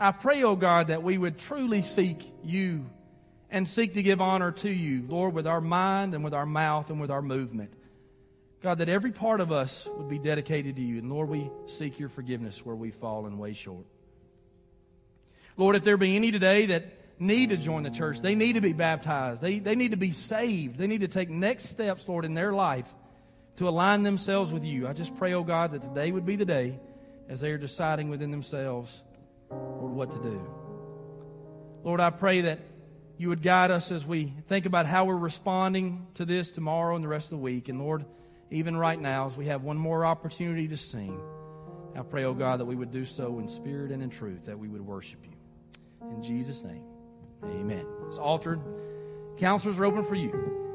I 0.00 0.12
pray, 0.12 0.42
O 0.42 0.50
oh 0.50 0.56
God, 0.56 0.88
that 0.88 1.02
we 1.02 1.18
would 1.18 1.38
truly 1.38 1.82
seek 1.82 2.32
you 2.42 2.86
and 3.50 3.68
seek 3.68 3.94
to 3.94 4.02
give 4.02 4.20
honor 4.20 4.50
to 4.52 4.70
you, 4.70 5.04
Lord, 5.06 5.34
with 5.34 5.46
our 5.46 5.60
mind 5.60 6.14
and 6.14 6.24
with 6.24 6.32
our 6.32 6.46
mouth 6.46 6.88
and 6.88 7.00
with 7.00 7.10
our 7.10 7.20
movement. 7.20 7.70
God, 8.62 8.78
that 8.78 8.88
every 8.88 9.12
part 9.12 9.40
of 9.40 9.52
us 9.52 9.86
would 9.96 10.08
be 10.08 10.18
dedicated 10.18 10.76
to 10.76 10.82
you. 10.82 10.98
And 10.98 11.10
Lord, 11.10 11.28
we 11.28 11.50
seek 11.66 11.98
your 11.98 12.08
forgiveness 12.08 12.64
where 12.64 12.74
we 12.74 12.90
fall 12.90 13.26
and 13.26 13.38
way 13.38 13.52
short. 13.52 13.84
Lord, 15.56 15.76
if 15.76 15.84
there 15.84 15.98
be 15.98 16.16
any 16.16 16.30
today 16.30 16.66
that 16.66 17.20
need 17.20 17.50
to 17.50 17.58
join 17.58 17.82
the 17.82 17.90
church, 17.90 18.20
they 18.20 18.34
need 18.34 18.54
to 18.54 18.62
be 18.62 18.72
baptized, 18.72 19.42
they, 19.42 19.58
they 19.58 19.74
need 19.74 19.90
to 19.90 19.98
be 19.98 20.12
saved, 20.12 20.78
they 20.78 20.86
need 20.86 21.02
to 21.02 21.08
take 21.08 21.28
next 21.28 21.68
steps, 21.68 22.08
Lord, 22.08 22.24
in 22.24 22.32
their 22.32 22.52
life 22.52 22.88
to 23.56 23.68
align 23.68 24.02
themselves 24.02 24.52
with 24.52 24.64
you. 24.64 24.88
I 24.88 24.94
just 24.94 25.14
pray, 25.16 25.34
oh 25.34 25.44
God, 25.44 25.72
that 25.72 25.82
today 25.82 26.10
would 26.10 26.24
be 26.24 26.36
the 26.36 26.46
day 26.46 26.78
as 27.28 27.40
they 27.40 27.50
are 27.50 27.58
deciding 27.58 28.08
within 28.08 28.30
themselves, 28.30 29.02
Lord, 29.50 29.92
what 29.92 30.12
to 30.12 30.18
do. 30.18 30.40
Lord, 31.82 32.00
I 32.00 32.10
pray 32.10 32.42
that 32.42 32.60
you 33.16 33.28
would 33.28 33.42
guide 33.42 33.70
us 33.70 33.90
as 33.90 34.06
we 34.06 34.32
think 34.48 34.66
about 34.66 34.86
how 34.86 35.04
we're 35.04 35.16
responding 35.16 36.06
to 36.14 36.24
this 36.24 36.50
tomorrow 36.50 36.94
and 36.94 37.04
the 37.04 37.08
rest 37.08 37.26
of 37.26 37.38
the 37.38 37.42
week. 37.42 37.68
And 37.68 37.78
Lord, 37.78 38.04
even 38.50 38.76
right 38.76 39.00
now, 39.00 39.26
as 39.26 39.36
we 39.36 39.46
have 39.46 39.62
one 39.62 39.76
more 39.76 40.04
opportunity 40.04 40.68
to 40.68 40.76
sing, 40.76 41.20
I 41.96 42.02
pray, 42.02 42.24
oh 42.24 42.34
God, 42.34 42.60
that 42.60 42.64
we 42.64 42.76
would 42.76 42.90
do 42.90 43.04
so 43.04 43.38
in 43.38 43.48
spirit 43.48 43.92
and 43.92 44.02
in 44.02 44.10
truth, 44.10 44.46
that 44.46 44.58
we 44.58 44.68
would 44.68 44.80
worship 44.80 45.20
you. 45.24 46.10
In 46.10 46.22
Jesus' 46.22 46.62
name, 46.62 46.82
amen. 47.44 47.86
It's 48.06 48.18
altered. 48.18 48.60
Counselors 49.38 49.78
are 49.78 49.84
open 49.84 50.04
for 50.04 50.14
you. 50.14 50.69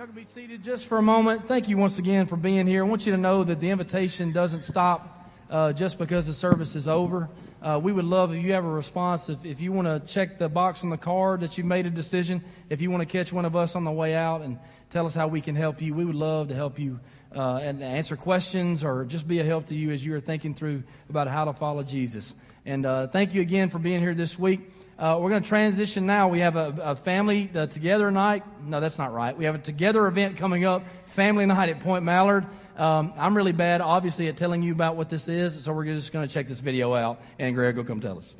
Y'all 0.00 0.06
can 0.06 0.16
be 0.16 0.24
seated 0.24 0.62
just 0.62 0.86
for 0.86 0.96
a 0.96 1.02
moment. 1.02 1.46
Thank 1.46 1.68
you 1.68 1.76
once 1.76 1.98
again 1.98 2.24
for 2.24 2.36
being 2.36 2.66
here. 2.66 2.82
I 2.82 2.88
want 2.88 3.04
you 3.04 3.12
to 3.12 3.18
know 3.18 3.44
that 3.44 3.60
the 3.60 3.68
invitation 3.68 4.32
doesn't 4.32 4.62
stop 4.62 5.30
uh, 5.50 5.74
just 5.74 5.98
because 5.98 6.26
the 6.26 6.32
service 6.32 6.74
is 6.74 6.88
over. 6.88 7.28
Uh, 7.60 7.78
we 7.82 7.92
would 7.92 8.06
love 8.06 8.32
if 8.32 8.42
you 8.42 8.54
have 8.54 8.64
a 8.64 8.70
response. 8.70 9.28
If, 9.28 9.44
if 9.44 9.60
you 9.60 9.72
want 9.72 9.88
to 9.88 10.10
check 10.10 10.38
the 10.38 10.48
box 10.48 10.84
on 10.84 10.88
the 10.88 10.96
card 10.96 11.40
that 11.40 11.58
you 11.58 11.64
made 11.64 11.84
a 11.84 11.90
decision, 11.90 12.42
if 12.70 12.80
you 12.80 12.90
want 12.90 13.02
to 13.02 13.04
catch 13.04 13.30
one 13.30 13.44
of 13.44 13.54
us 13.54 13.76
on 13.76 13.84
the 13.84 13.92
way 13.92 14.14
out 14.14 14.40
and 14.40 14.58
tell 14.88 15.04
us 15.04 15.14
how 15.14 15.28
we 15.28 15.42
can 15.42 15.54
help 15.54 15.82
you, 15.82 15.92
we 15.92 16.06
would 16.06 16.16
love 16.16 16.48
to 16.48 16.54
help 16.54 16.78
you 16.78 16.98
uh, 17.36 17.56
and 17.56 17.82
answer 17.82 18.16
questions 18.16 18.82
or 18.82 19.04
just 19.04 19.28
be 19.28 19.40
a 19.40 19.44
help 19.44 19.66
to 19.66 19.74
you 19.74 19.90
as 19.90 20.02
you 20.02 20.14
are 20.14 20.20
thinking 20.20 20.54
through 20.54 20.82
about 21.10 21.28
how 21.28 21.44
to 21.44 21.52
follow 21.52 21.82
Jesus. 21.82 22.34
And 22.64 22.86
uh, 22.86 23.08
thank 23.08 23.34
you 23.34 23.42
again 23.42 23.68
for 23.68 23.78
being 23.78 24.00
here 24.00 24.14
this 24.14 24.38
week. 24.38 24.60
Uh, 25.00 25.18
we're 25.18 25.30
going 25.30 25.42
to 25.42 25.48
transition 25.48 26.04
now. 26.04 26.28
We 26.28 26.40
have 26.40 26.56
a, 26.56 26.74
a 26.82 26.94
family 26.94 27.50
uh, 27.54 27.64
together 27.68 28.10
night. 28.10 28.44
No, 28.62 28.80
that's 28.80 28.98
not 28.98 29.14
right. 29.14 29.34
We 29.34 29.46
have 29.46 29.54
a 29.54 29.58
together 29.58 30.06
event 30.06 30.36
coming 30.36 30.66
up, 30.66 30.84
family 31.06 31.46
night 31.46 31.70
at 31.70 31.80
Point 31.80 32.04
Mallard. 32.04 32.46
Um, 32.76 33.14
I'm 33.16 33.34
really 33.34 33.52
bad, 33.52 33.80
obviously, 33.80 34.28
at 34.28 34.36
telling 34.36 34.60
you 34.60 34.72
about 34.72 34.96
what 34.96 35.08
this 35.08 35.26
is, 35.26 35.64
so 35.64 35.72
we're 35.72 35.86
just 35.86 36.12
going 36.12 36.28
to 36.28 36.32
check 36.32 36.48
this 36.48 36.60
video 36.60 36.94
out, 36.94 37.18
and 37.38 37.54
Greg 37.54 37.78
will 37.78 37.84
come 37.84 38.00
tell 38.00 38.18
us. 38.18 38.34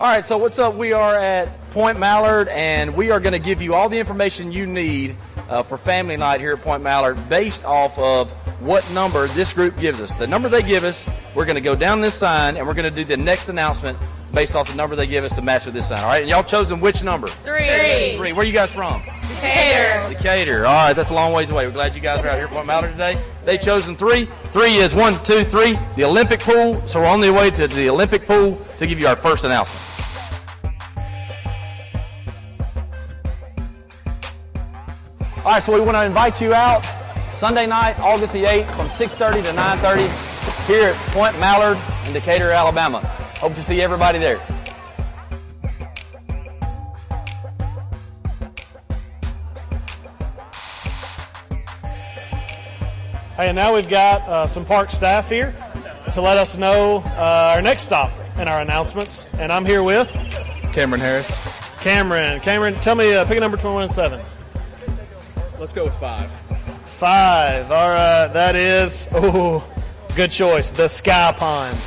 All 0.00 0.08
right, 0.08 0.26
so 0.26 0.38
what's 0.38 0.58
up? 0.58 0.74
We 0.74 0.92
are 0.92 1.14
at 1.14 1.70
Point 1.70 2.00
Mallard, 2.00 2.48
and 2.48 2.96
we 2.96 3.12
are 3.12 3.20
going 3.20 3.32
to 3.32 3.38
give 3.38 3.62
you 3.62 3.74
all 3.74 3.88
the 3.88 3.98
information 4.00 4.50
you 4.50 4.66
need 4.66 5.14
uh, 5.48 5.62
for 5.62 5.78
family 5.78 6.16
night 6.16 6.40
here 6.40 6.54
at 6.54 6.62
Point 6.62 6.82
Mallard 6.82 7.28
based 7.28 7.64
off 7.64 7.96
of 7.96 8.32
what 8.60 8.90
number 8.92 9.28
this 9.28 9.52
group 9.52 9.78
gives 9.78 10.00
us. 10.00 10.18
The 10.18 10.26
number 10.26 10.48
they 10.48 10.62
give 10.62 10.82
us, 10.82 11.08
we're 11.36 11.44
going 11.44 11.54
to 11.54 11.60
go 11.60 11.76
down 11.76 12.00
this 12.00 12.14
sign, 12.14 12.56
and 12.56 12.66
we're 12.66 12.74
going 12.74 12.92
to 12.92 12.96
do 12.96 13.04
the 13.04 13.16
next 13.16 13.48
announcement 13.48 13.96
based 14.32 14.54
off 14.56 14.70
the 14.70 14.76
number 14.76 14.96
they 14.96 15.06
give 15.06 15.24
us 15.24 15.34
to 15.34 15.42
match 15.42 15.66
with 15.66 15.74
this 15.74 15.88
sign. 15.88 16.00
All 16.00 16.06
right, 16.06 16.22
and 16.22 16.30
y'all 16.30 16.42
chosen 16.42 16.80
which 16.80 17.02
number? 17.02 17.28
Three. 17.28 18.16
Three. 18.16 18.32
Where 18.32 18.44
you 18.44 18.52
guys 18.52 18.72
from? 18.72 19.02
Decatur. 19.02 20.14
Decatur. 20.14 20.66
All 20.66 20.86
right, 20.86 20.92
that's 20.92 21.10
a 21.10 21.14
long 21.14 21.32
ways 21.32 21.50
away. 21.50 21.66
We're 21.66 21.72
glad 21.72 21.94
you 21.94 22.00
guys 22.00 22.24
are 22.24 22.28
out 22.28 22.36
here 22.36 22.44
at 22.44 22.50
Point 22.50 22.66
Mallard 22.66 22.92
today. 22.92 23.20
They 23.44 23.58
chosen 23.58 23.96
three. 23.96 24.26
Three 24.52 24.76
is 24.76 24.94
one, 24.94 25.14
two, 25.24 25.44
three. 25.44 25.78
The 25.96 26.04
Olympic 26.04 26.40
pool. 26.40 26.86
So 26.86 27.00
we're 27.00 27.06
on 27.06 27.20
the 27.20 27.32
way 27.32 27.50
to 27.50 27.66
the 27.66 27.88
Olympic 27.88 28.26
pool 28.26 28.60
to 28.78 28.86
give 28.86 29.00
you 29.00 29.06
our 29.06 29.16
first 29.16 29.44
announcement. 29.44 29.86
All 35.38 35.52
right, 35.52 35.62
so 35.62 35.72
we 35.72 35.80
want 35.80 35.96
to 35.96 36.04
invite 36.04 36.40
you 36.40 36.52
out 36.52 36.84
Sunday 37.34 37.64
night, 37.64 37.98
August 37.98 38.34
the 38.34 38.44
8th, 38.44 38.76
from 38.76 38.88
6:30 38.90 39.42
to 39.42 39.52
9:30 39.54 40.66
here 40.66 40.90
at 40.90 40.94
Point 41.12 41.38
Mallard 41.40 41.78
in 42.06 42.12
Decatur, 42.12 42.50
Alabama. 42.50 43.00
Hope 43.40 43.54
to 43.54 43.62
see 43.62 43.80
everybody 43.80 44.18
there. 44.18 44.36
Hey, 53.36 53.48
and 53.48 53.56
now 53.56 53.74
we've 53.74 53.88
got 53.88 54.20
uh, 54.28 54.46
some 54.46 54.66
park 54.66 54.90
staff 54.90 55.30
here 55.30 55.54
to 56.12 56.20
let 56.20 56.36
us 56.36 56.58
know 56.58 57.02
uh, 57.16 57.54
our 57.54 57.62
next 57.62 57.84
stop 57.84 58.12
and 58.36 58.46
our 58.46 58.60
announcements. 58.60 59.26
And 59.38 59.50
I'm 59.50 59.64
here 59.64 59.82
with 59.82 60.10
Cameron 60.74 61.00
Harris. 61.00 61.42
Cameron. 61.78 62.40
Cameron, 62.40 62.74
tell 62.74 62.94
me, 62.94 63.14
uh, 63.14 63.24
pick 63.24 63.38
a 63.38 63.40
number 63.40 63.56
21 63.56 63.84
and 63.84 63.90
7. 63.90 64.20
Let's 65.58 65.72
go 65.72 65.84
with 65.84 65.94
five. 65.94 66.30
Five. 66.84 67.70
All 67.70 67.88
right, 67.88 68.26
that 68.34 68.54
is, 68.54 69.08
oh, 69.12 69.66
good 70.14 70.30
choice. 70.30 70.72
The 70.72 70.88
Sky 70.88 71.32
Pond. 71.38 71.78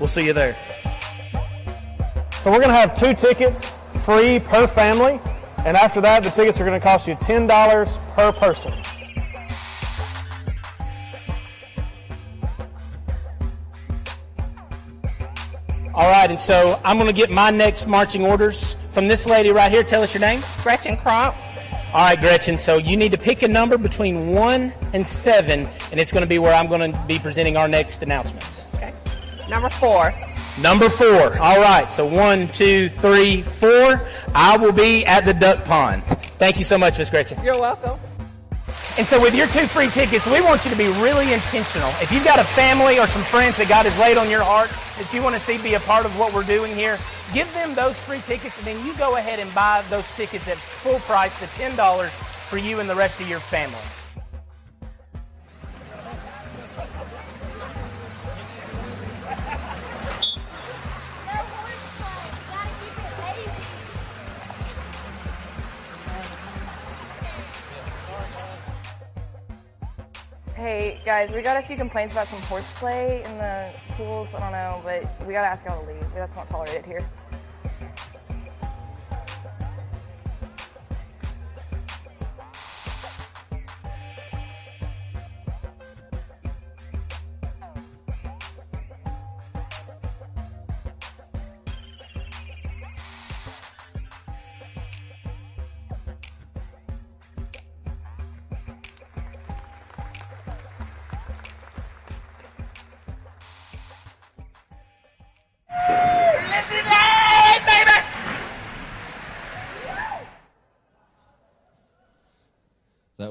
We'll 0.00 0.08
see 0.08 0.26
you 0.26 0.32
there. 0.32 0.54
So 2.46 2.52
we're 2.52 2.60
going 2.60 2.70
to 2.70 2.76
have 2.76 2.94
two 2.94 3.12
tickets 3.12 3.74
free 4.04 4.38
per 4.38 4.68
family. 4.68 5.18
And 5.64 5.76
after 5.76 6.00
that, 6.02 6.22
the 6.22 6.30
tickets 6.30 6.60
are 6.60 6.64
going 6.64 6.78
to 6.78 6.84
cost 6.84 7.08
you 7.08 7.16
$10 7.16 8.14
per 8.14 8.30
person. 8.30 8.72
All 15.92 16.08
right, 16.08 16.30
and 16.30 16.38
so 16.38 16.80
I'm 16.84 16.98
going 16.98 17.08
to 17.08 17.12
get 17.12 17.32
my 17.32 17.50
next 17.50 17.88
marching 17.88 18.24
orders 18.24 18.76
from 18.92 19.08
this 19.08 19.26
lady 19.26 19.50
right 19.50 19.72
here. 19.72 19.82
Tell 19.82 20.04
us 20.04 20.14
your 20.14 20.20
name. 20.20 20.40
Gretchen 20.62 20.96
Crump. 20.98 21.34
All 21.92 22.06
right, 22.06 22.16
Gretchen. 22.16 22.60
So 22.60 22.76
you 22.76 22.96
need 22.96 23.10
to 23.10 23.18
pick 23.18 23.42
a 23.42 23.48
number 23.48 23.76
between 23.76 24.30
one 24.30 24.72
and 24.92 25.04
seven, 25.04 25.68
and 25.90 25.98
it's 25.98 26.12
going 26.12 26.22
to 26.22 26.28
be 26.28 26.38
where 26.38 26.54
I'm 26.54 26.68
going 26.68 26.92
to 26.92 27.04
be 27.08 27.18
presenting 27.18 27.56
our 27.56 27.66
next 27.66 28.04
announcements. 28.04 28.66
Okay. 28.76 28.94
Number 29.50 29.68
four. 29.68 30.12
Number 30.60 30.88
four. 30.88 31.38
All 31.38 31.60
right. 31.60 31.86
So 31.86 32.06
one, 32.06 32.48
two, 32.48 32.88
three, 32.88 33.42
four. 33.42 34.00
I 34.34 34.56
will 34.56 34.72
be 34.72 35.04
at 35.04 35.24
the 35.24 35.34
duck 35.34 35.64
pond. 35.64 36.02
Thank 36.38 36.58
you 36.58 36.64
so 36.64 36.78
much, 36.78 36.98
Miss 36.98 37.10
Gretchen. 37.10 37.42
You're 37.44 37.60
welcome. 37.60 37.98
And 38.98 39.06
so 39.06 39.20
with 39.20 39.34
your 39.34 39.46
two 39.48 39.66
free 39.66 39.88
tickets, 39.88 40.26
we 40.26 40.40
want 40.40 40.64
you 40.64 40.70
to 40.70 40.76
be 40.76 40.88
really 41.02 41.34
intentional. 41.34 41.90
If 42.00 42.10
you've 42.10 42.24
got 42.24 42.38
a 42.38 42.44
family 42.44 42.98
or 42.98 43.06
some 43.06 43.22
friends 43.22 43.58
that 43.58 43.68
God 43.68 43.84
has 43.84 43.98
laid 44.00 44.16
on 44.16 44.30
your 44.30 44.42
heart 44.42 44.70
that 44.98 45.12
you 45.12 45.22
want 45.22 45.34
to 45.34 45.40
see 45.40 45.58
be 45.58 45.74
a 45.74 45.80
part 45.80 46.06
of 46.06 46.18
what 46.18 46.32
we're 46.32 46.44
doing 46.44 46.74
here, 46.74 46.98
give 47.34 47.52
them 47.52 47.74
those 47.74 47.94
free 47.94 48.20
tickets 48.20 48.56
and 48.56 48.66
then 48.66 48.86
you 48.86 48.96
go 48.96 49.16
ahead 49.16 49.38
and 49.38 49.54
buy 49.54 49.84
those 49.90 50.10
tickets 50.14 50.48
at 50.48 50.56
full 50.56 50.98
price, 51.00 51.38
the 51.40 51.46
$10 51.46 52.08
for 52.08 52.56
you 52.56 52.80
and 52.80 52.88
the 52.88 52.94
rest 52.94 53.20
of 53.20 53.28
your 53.28 53.40
family. 53.40 53.76
Hey 70.66 70.98
guys, 71.04 71.30
we 71.30 71.42
got 71.42 71.62
a 71.62 71.64
few 71.64 71.76
complaints 71.76 72.12
about 72.12 72.26
some 72.26 72.40
horseplay 72.40 73.22
in 73.24 73.38
the 73.38 73.72
pools. 73.92 74.34
I 74.34 74.40
don't 74.40 74.50
know, 74.50 74.80
but 74.82 75.24
we 75.24 75.32
gotta 75.32 75.46
ask 75.46 75.64
y'all 75.64 75.80
to 75.80 75.88
leave. 75.88 76.04
That's 76.12 76.34
not 76.34 76.50
tolerated 76.50 76.84
here. 76.84 77.08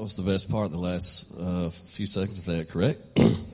Was 0.06 0.14
the 0.14 0.22
best 0.22 0.48
part, 0.48 0.70
the 0.70 0.78
last 0.78 1.34
uh, 1.36 1.68
few 1.68 2.06
seconds 2.06 2.46
of 2.46 2.56
that, 2.56 2.68
correct? 2.68 3.00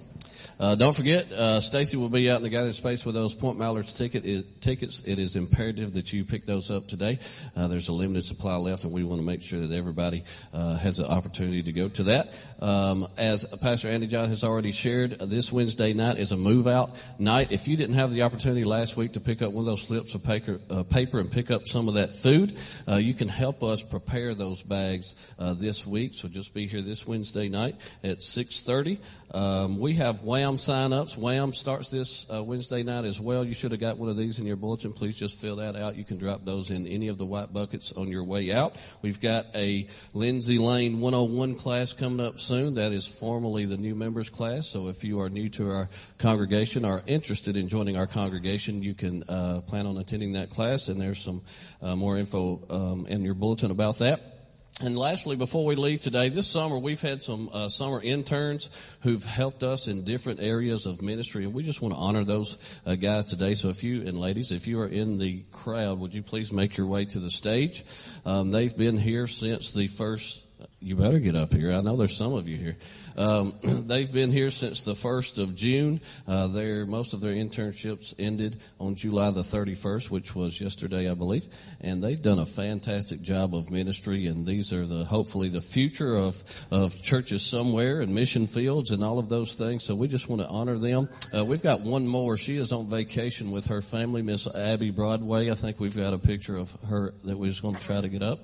Uh, 0.63 0.77
don't 0.77 0.95
forget, 0.95 1.29
uh, 1.33 1.59
Stacy 1.59 1.97
will 1.97 2.09
be 2.09 2.31
out 2.31 2.37
in 2.37 2.45
the 2.45 2.49
gathering 2.49 2.71
space 2.71 3.05
with 3.05 3.17
those 3.17 3.35
Point 3.35 3.59
Mallards 3.59 3.93
ticket 3.93 4.25
is, 4.25 4.45
tickets. 4.61 5.03
It 5.05 5.19
is 5.19 5.35
imperative 5.35 5.95
that 5.95 6.13
you 6.13 6.25
pick 6.25 6.47
those 6.47 6.71
up 6.71 6.87
today. 6.87 7.19
Uh, 7.57 7.67
there's 7.67 7.89
a 7.89 7.93
limited 7.93 8.25
supply 8.25 8.55
left, 8.55 8.85
and 8.85 8.93
we 8.93 9.03
want 9.03 9.21
to 9.21 9.27
make 9.27 9.43
sure 9.43 9.59
that 9.59 9.75
everybody 9.75 10.23
uh, 10.53 10.77
has 10.77 10.99
the 10.99 11.11
opportunity 11.11 11.65
to 11.65 11.73
go 11.73 11.89
to 11.89 12.05
that. 12.05 12.33
Um, 12.61 13.09
as 13.19 13.45
Pastor 13.61 13.89
Andy 13.89 14.07
John 14.07 14.29
has 14.29 14.45
already 14.45 14.71
shared, 14.71 15.21
uh, 15.21 15.27
this 15.27 15.53
Wednesday 15.53 15.95
night 15.95 16.19
is 16.19 16.31
a 16.31 16.37
move 16.37 16.69
out 16.69 16.91
night. 17.19 17.51
If 17.51 17.67
you 17.67 17.77
didn't 17.77 17.97
have 17.97 18.13
the 18.13 18.23
opportunity 18.23 18.63
last 18.63 18.97
week 18.97 19.15
to 19.15 19.21
pick 19.21 19.43
up 19.43 19.51
one 19.51 19.63
of 19.63 19.67
those 19.67 19.83
slips 19.83 20.15
of 20.15 20.23
paper, 20.23 20.61
uh, 20.71 20.85
paper 20.85 21.19
and 21.19 21.29
pick 21.29 21.51
up 21.51 21.67
some 21.67 21.89
of 21.89 21.95
that 21.95 22.15
food, 22.15 22.57
you 22.87 23.15
can 23.15 23.27
help 23.27 23.65
us 23.65 23.83
prepare 23.83 24.33
those 24.37 24.63
bags 24.63 25.17
this 25.59 25.85
week. 25.85 26.15
So 26.15 26.29
just 26.29 26.55
be 26.55 26.69
here 26.69 26.83
this 26.83 27.05
Wednesday 27.05 27.49
night 27.49 27.81
at 28.05 28.23
6:30. 28.23 28.99
Um, 29.35 29.81
we 29.81 29.95
have 29.95 30.23
WHAM 30.23 30.52
sign-ups. 30.59 31.17
WHAM 31.17 31.53
starts 31.53 31.91
this 31.91 32.27
uh, 32.33 32.43
Wednesday 32.43 32.83
night 32.83 33.05
as 33.05 33.21
well. 33.21 33.45
You 33.45 33.55
should 33.55 33.71
have 33.73 33.81
got 33.81 33.99
one 33.99 34.09
of 34.09 34.17
these 34.17 34.39
in 34.39 34.47
your 34.47 34.57
bulletin. 34.57 34.93
Please 34.93 35.19
just 35.19 35.41
fill 35.41 35.57
that 35.57 35.77
out. 35.77 35.97
You 35.97 36.05
can 36.05 36.19
drop 36.19 36.45
those 36.45 36.71
in 36.71 36.87
any 36.87 37.09
of 37.09 37.19
the 37.19 37.27
white 37.27 37.53
buckets 37.53 37.93
on 37.93 38.09
your 38.09 38.25
way 38.25 38.53
out. 38.53 38.77
We've 39.03 39.21
got 39.21 39.47
a 39.55 39.87
Lindsay 40.15 40.59
Lane 40.59 41.01
101 41.01 41.57
class 41.57 41.93
coming 41.93 42.25
up 42.25 42.41
soon. 42.41 42.75
That 42.75 42.93
is 42.93 43.07
formally 43.07 43.65
the 43.65 43.77
new 43.77 43.95
members 43.95 44.31
class. 44.31 44.69
So 44.69 44.89
if 44.89 45.05
you 45.05 45.21
are 45.21 45.29
new 45.29 45.49
to 45.51 45.71
our 45.71 45.89
congregation 46.19 46.85
or 46.85 47.03
interested 47.07 47.57
in 47.57 47.69
joining 47.69 47.97
our 47.97 48.07
congregation, 48.07 48.83
you 48.83 48.95
can 48.95 49.25
uh, 49.29 49.61
plan 49.63 49.87
on 49.87 49.97
attending 49.99 50.33
that 50.33 50.51
class. 50.51 50.89
And 50.89 51.01
there's 51.01 51.21
some 51.21 51.43
uh, 51.81 51.97
more 51.97 52.19
info 52.19 52.63
um, 52.71 53.07
in 53.07 53.23
your 53.23 53.35
bulletin 53.35 53.71
about 53.71 53.99
that. 53.99 54.42
And 54.81 54.97
lastly, 54.99 55.37
before 55.37 55.67
we 55.67 55.77
leave 55.77 56.01
today, 56.01 56.31
this 56.31 56.47
summer 56.47 56.79
we've 56.79 57.01
had 57.01 57.23
some 57.23 57.51
uh, 57.53 57.69
summer 57.69 58.01
interns 58.03 58.97
who've 59.03 59.23
helped 59.23 59.63
us 59.63 59.87
in 59.87 60.03
different 60.03 60.41
areas 60.41 60.87
of 60.87 61.03
ministry, 61.03 61.45
and 61.45 61.53
we 61.53 61.63
just 61.63 61.83
want 61.83 61.95
to 61.95 62.01
honor 62.01 62.25
those 62.25 62.81
uh, 62.87 62.95
guys 62.95 63.27
today. 63.27 63.55
So, 63.55 63.69
if 63.69 63.85
you 63.85 64.01
and 64.01 64.19
ladies, 64.19 64.51
if 64.51 64.67
you 64.67 64.81
are 64.81 64.89
in 64.89 65.19
the 65.19 65.43
crowd, 65.53 66.01
would 66.01 66.15
you 66.15 66.23
please 66.23 66.53
make 66.53 66.77
your 66.77 66.87
way 66.87 67.05
to 67.05 67.19
the 67.19 67.31
stage? 67.31 67.85
Um, 68.25 68.51
they've 68.51 68.77
been 68.77 68.97
here 68.97 69.27
since 69.27 69.75
the 69.75 69.89
first 69.89 70.43
You 70.81 70.97
better 70.97 71.19
get 71.19 71.37
up 71.37 71.53
here. 71.53 71.73
I 71.73 71.81
know 71.81 71.97
there's 71.97 72.17
some 72.17 72.35
of 72.35 72.49
you 72.49 72.57
here. 72.57 72.77
Um, 73.17 73.55
they've 73.63 74.13
been 74.13 74.31
here 74.31 74.51
since 74.51 74.83
the 74.83 74.93
1st 74.93 75.43
of 75.43 75.55
June. 75.55 76.01
Uh, 76.27 76.49
their, 76.49 76.87
most 76.87 77.15
of 77.15 77.21
their 77.21 77.35
internships 77.35 78.15
ended 78.19 78.57
on 78.81 78.95
July 78.95 79.31
the 79.31 79.43
31st, 79.43 80.11
which 80.11 80.35
was 80.35 80.61
yesterday, 80.61 81.11
I 81.11 81.15
believe. 81.15 81.45
And 81.81 82.03
they've 82.03 82.21
done 82.21 82.39
a 82.39 82.47
fantastic 82.47 83.23
job 83.23 83.55
of 83.55 83.71
ministry. 83.71 84.27
And 84.27 84.47
these 84.47 84.73
are 84.73 84.87
the, 84.87 85.05
hopefully 85.05 85.49
the 85.49 85.61
future 85.61 86.17
of, 86.17 86.43
of 86.71 87.01
churches 87.03 87.43
somewhere 87.43 88.01
and 88.01 88.15
mission 88.15 88.47
fields 88.47 88.91
and 88.91 89.05
all 89.05 89.19
of 89.19 89.29
those 89.29 89.55
things. 89.55 89.85
So 89.85 89.95
we 89.95 90.09
just 90.09 90.29
want 90.29 90.43
to 90.43 90.49
honor 90.49 90.79
them. 90.79 91.09
Uh, 91.37 91.45
we've 91.45 91.63
got 91.63 91.81
one 91.81 92.07
more. 92.07 92.37
She 92.37 92.57
is 92.57 92.73
on 92.73 92.89
vacation 92.89 93.51
with 93.51 93.67
her 93.69 93.83
family, 93.83 94.23
Miss 94.23 94.53
Abby 94.53 94.91
Broadway. 94.91 95.51
I 95.51 95.55
think 95.55 95.81
we've 95.81 95.97
got 95.97 96.13
a 96.13 96.19
picture 96.19 96.57
of 96.57 96.71
her 96.89 97.15
that 97.25 97.39
we're 97.39 97.49
just 97.49 97.63
going 97.63 97.77
to 97.77 97.83
try 97.83 98.01
to 98.01 98.09
get 98.09 98.23
up. 98.23 98.41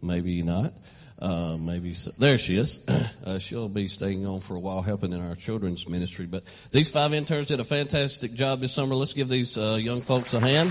Maybe 0.00 0.42
not. 0.42 0.72
Uh, 1.20 1.56
maybe 1.58 1.94
so. 1.94 2.12
there 2.18 2.38
she 2.38 2.56
is. 2.56 2.86
Uh, 3.28 3.38
she'll 3.38 3.68
be 3.68 3.86
staying 3.88 4.24
on 4.26 4.40
for 4.40 4.54
a 4.54 4.60
while, 4.60 4.80
helping 4.80 5.12
in 5.12 5.20
our 5.20 5.34
children's 5.34 5.86
ministry. 5.86 6.24
But 6.24 6.44
these 6.72 6.88
five 6.88 7.12
interns 7.12 7.48
did 7.48 7.60
a 7.60 7.64
fantastic 7.64 8.32
job 8.32 8.60
this 8.60 8.72
summer. 8.72 8.94
Let's 8.94 9.12
give 9.12 9.28
these 9.28 9.58
uh, 9.58 9.78
young 9.78 10.00
folks 10.00 10.32
a 10.32 10.40
hand. 10.40 10.70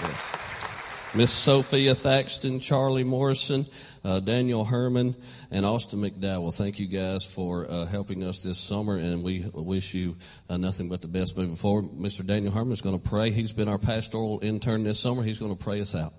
Yes. 0.00 1.14
Miss 1.14 1.30
Sophia 1.30 1.94
Thaxton, 1.94 2.60
Charlie 2.60 3.04
Morrison, 3.04 3.66
uh, 4.02 4.20
Daniel 4.20 4.64
Herman, 4.64 5.14
and 5.50 5.64
Austin 5.64 6.00
McDowell. 6.00 6.56
Thank 6.56 6.78
you 6.78 6.86
guys 6.86 7.24
for 7.26 7.70
uh, 7.70 7.86
helping 7.86 8.24
us 8.24 8.42
this 8.42 8.58
summer, 8.58 8.96
and 8.96 9.22
we 9.22 9.44
wish 9.52 9.94
you 9.94 10.16
uh, 10.48 10.56
nothing 10.56 10.88
but 10.88 11.02
the 11.02 11.08
best 11.08 11.36
moving 11.36 11.56
forward. 11.56 11.86
Mr. 11.86 12.24
Daniel 12.24 12.52
Herman 12.52 12.72
is 12.72 12.82
going 12.82 12.98
to 12.98 13.08
pray. 13.08 13.30
He's 13.30 13.52
been 13.52 13.68
our 13.68 13.78
pastoral 13.78 14.40
intern 14.42 14.84
this 14.84 14.98
summer. 14.98 15.22
He's 15.22 15.38
going 15.38 15.56
to 15.56 15.62
pray 15.62 15.80
us 15.80 15.94
out. 15.94 16.12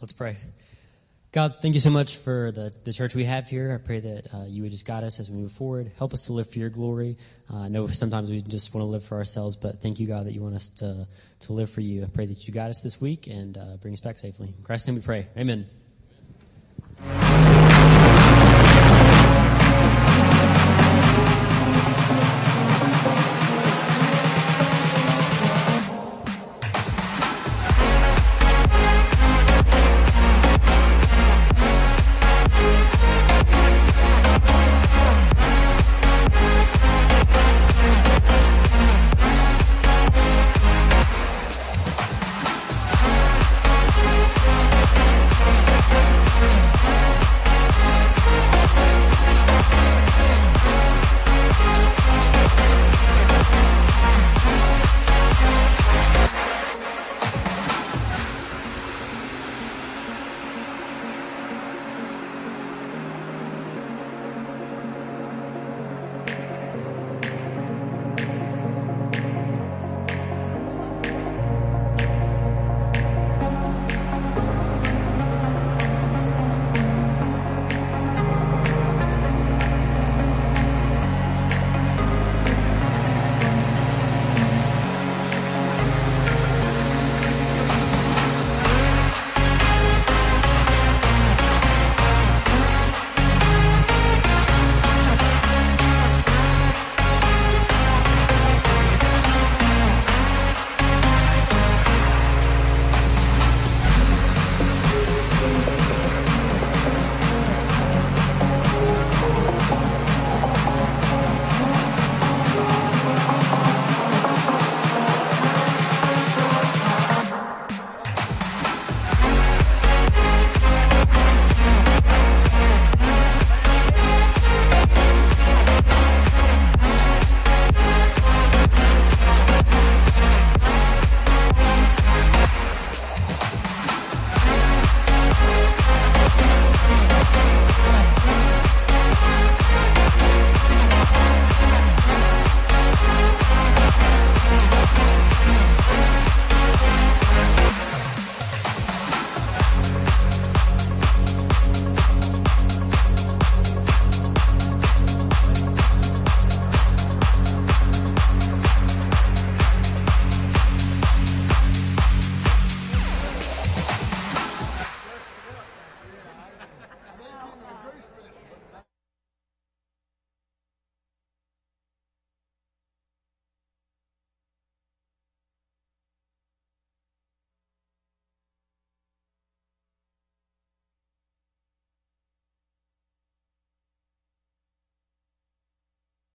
Let's 0.00 0.12
pray. 0.12 0.36
God, 1.34 1.56
thank 1.60 1.74
you 1.74 1.80
so 1.80 1.90
much 1.90 2.18
for 2.18 2.52
the, 2.52 2.72
the 2.84 2.92
church 2.92 3.16
we 3.16 3.24
have 3.24 3.48
here. 3.48 3.74
I 3.74 3.84
pray 3.84 3.98
that 3.98 4.32
uh, 4.32 4.44
you 4.46 4.62
would 4.62 4.70
just 4.70 4.86
guide 4.86 5.02
us 5.02 5.18
as 5.18 5.28
we 5.28 5.36
move 5.36 5.50
forward. 5.50 5.90
Help 5.98 6.12
us 6.12 6.26
to 6.26 6.32
live 6.32 6.48
for 6.48 6.60
your 6.60 6.70
glory. 6.70 7.16
Uh, 7.52 7.62
I 7.62 7.68
know 7.68 7.88
sometimes 7.88 8.30
we 8.30 8.40
just 8.40 8.72
want 8.72 8.82
to 8.82 8.88
live 8.88 9.04
for 9.04 9.16
ourselves, 9.16 9.56
but 9.56 9.82
thank 9.82 9.98
you, 9.98 10.06
God, 10.06 10.26
that 10.26 10.32
you 10.32 10.42
want 10.42 10.54
us 10.54 10.68
to, 10.68 11.08
to 11.40 11.52
live 11.52 11.70
for 11.70 11.80
you. 11.80 12.04
I 12.04 12.06
pray 12.06 12.26
that 12.26 12.46
you 12.46 12.54
guide 12.54 12.70
us 12.70 12.82
this 12.82 13.00
week 13.00 13.26
and 13.26 13.58
uh, 13.58 13.78
bring 13.82 13.94
us 13.94 14.00
back 14.00 14.16
safely. 14.16 14.54
In 14.56 14.62
Christ's 14.62 14.86
name 14.86 14.94
we 14.94 15.02
pray. 15.02 15.26
Amen. 15.36 15.66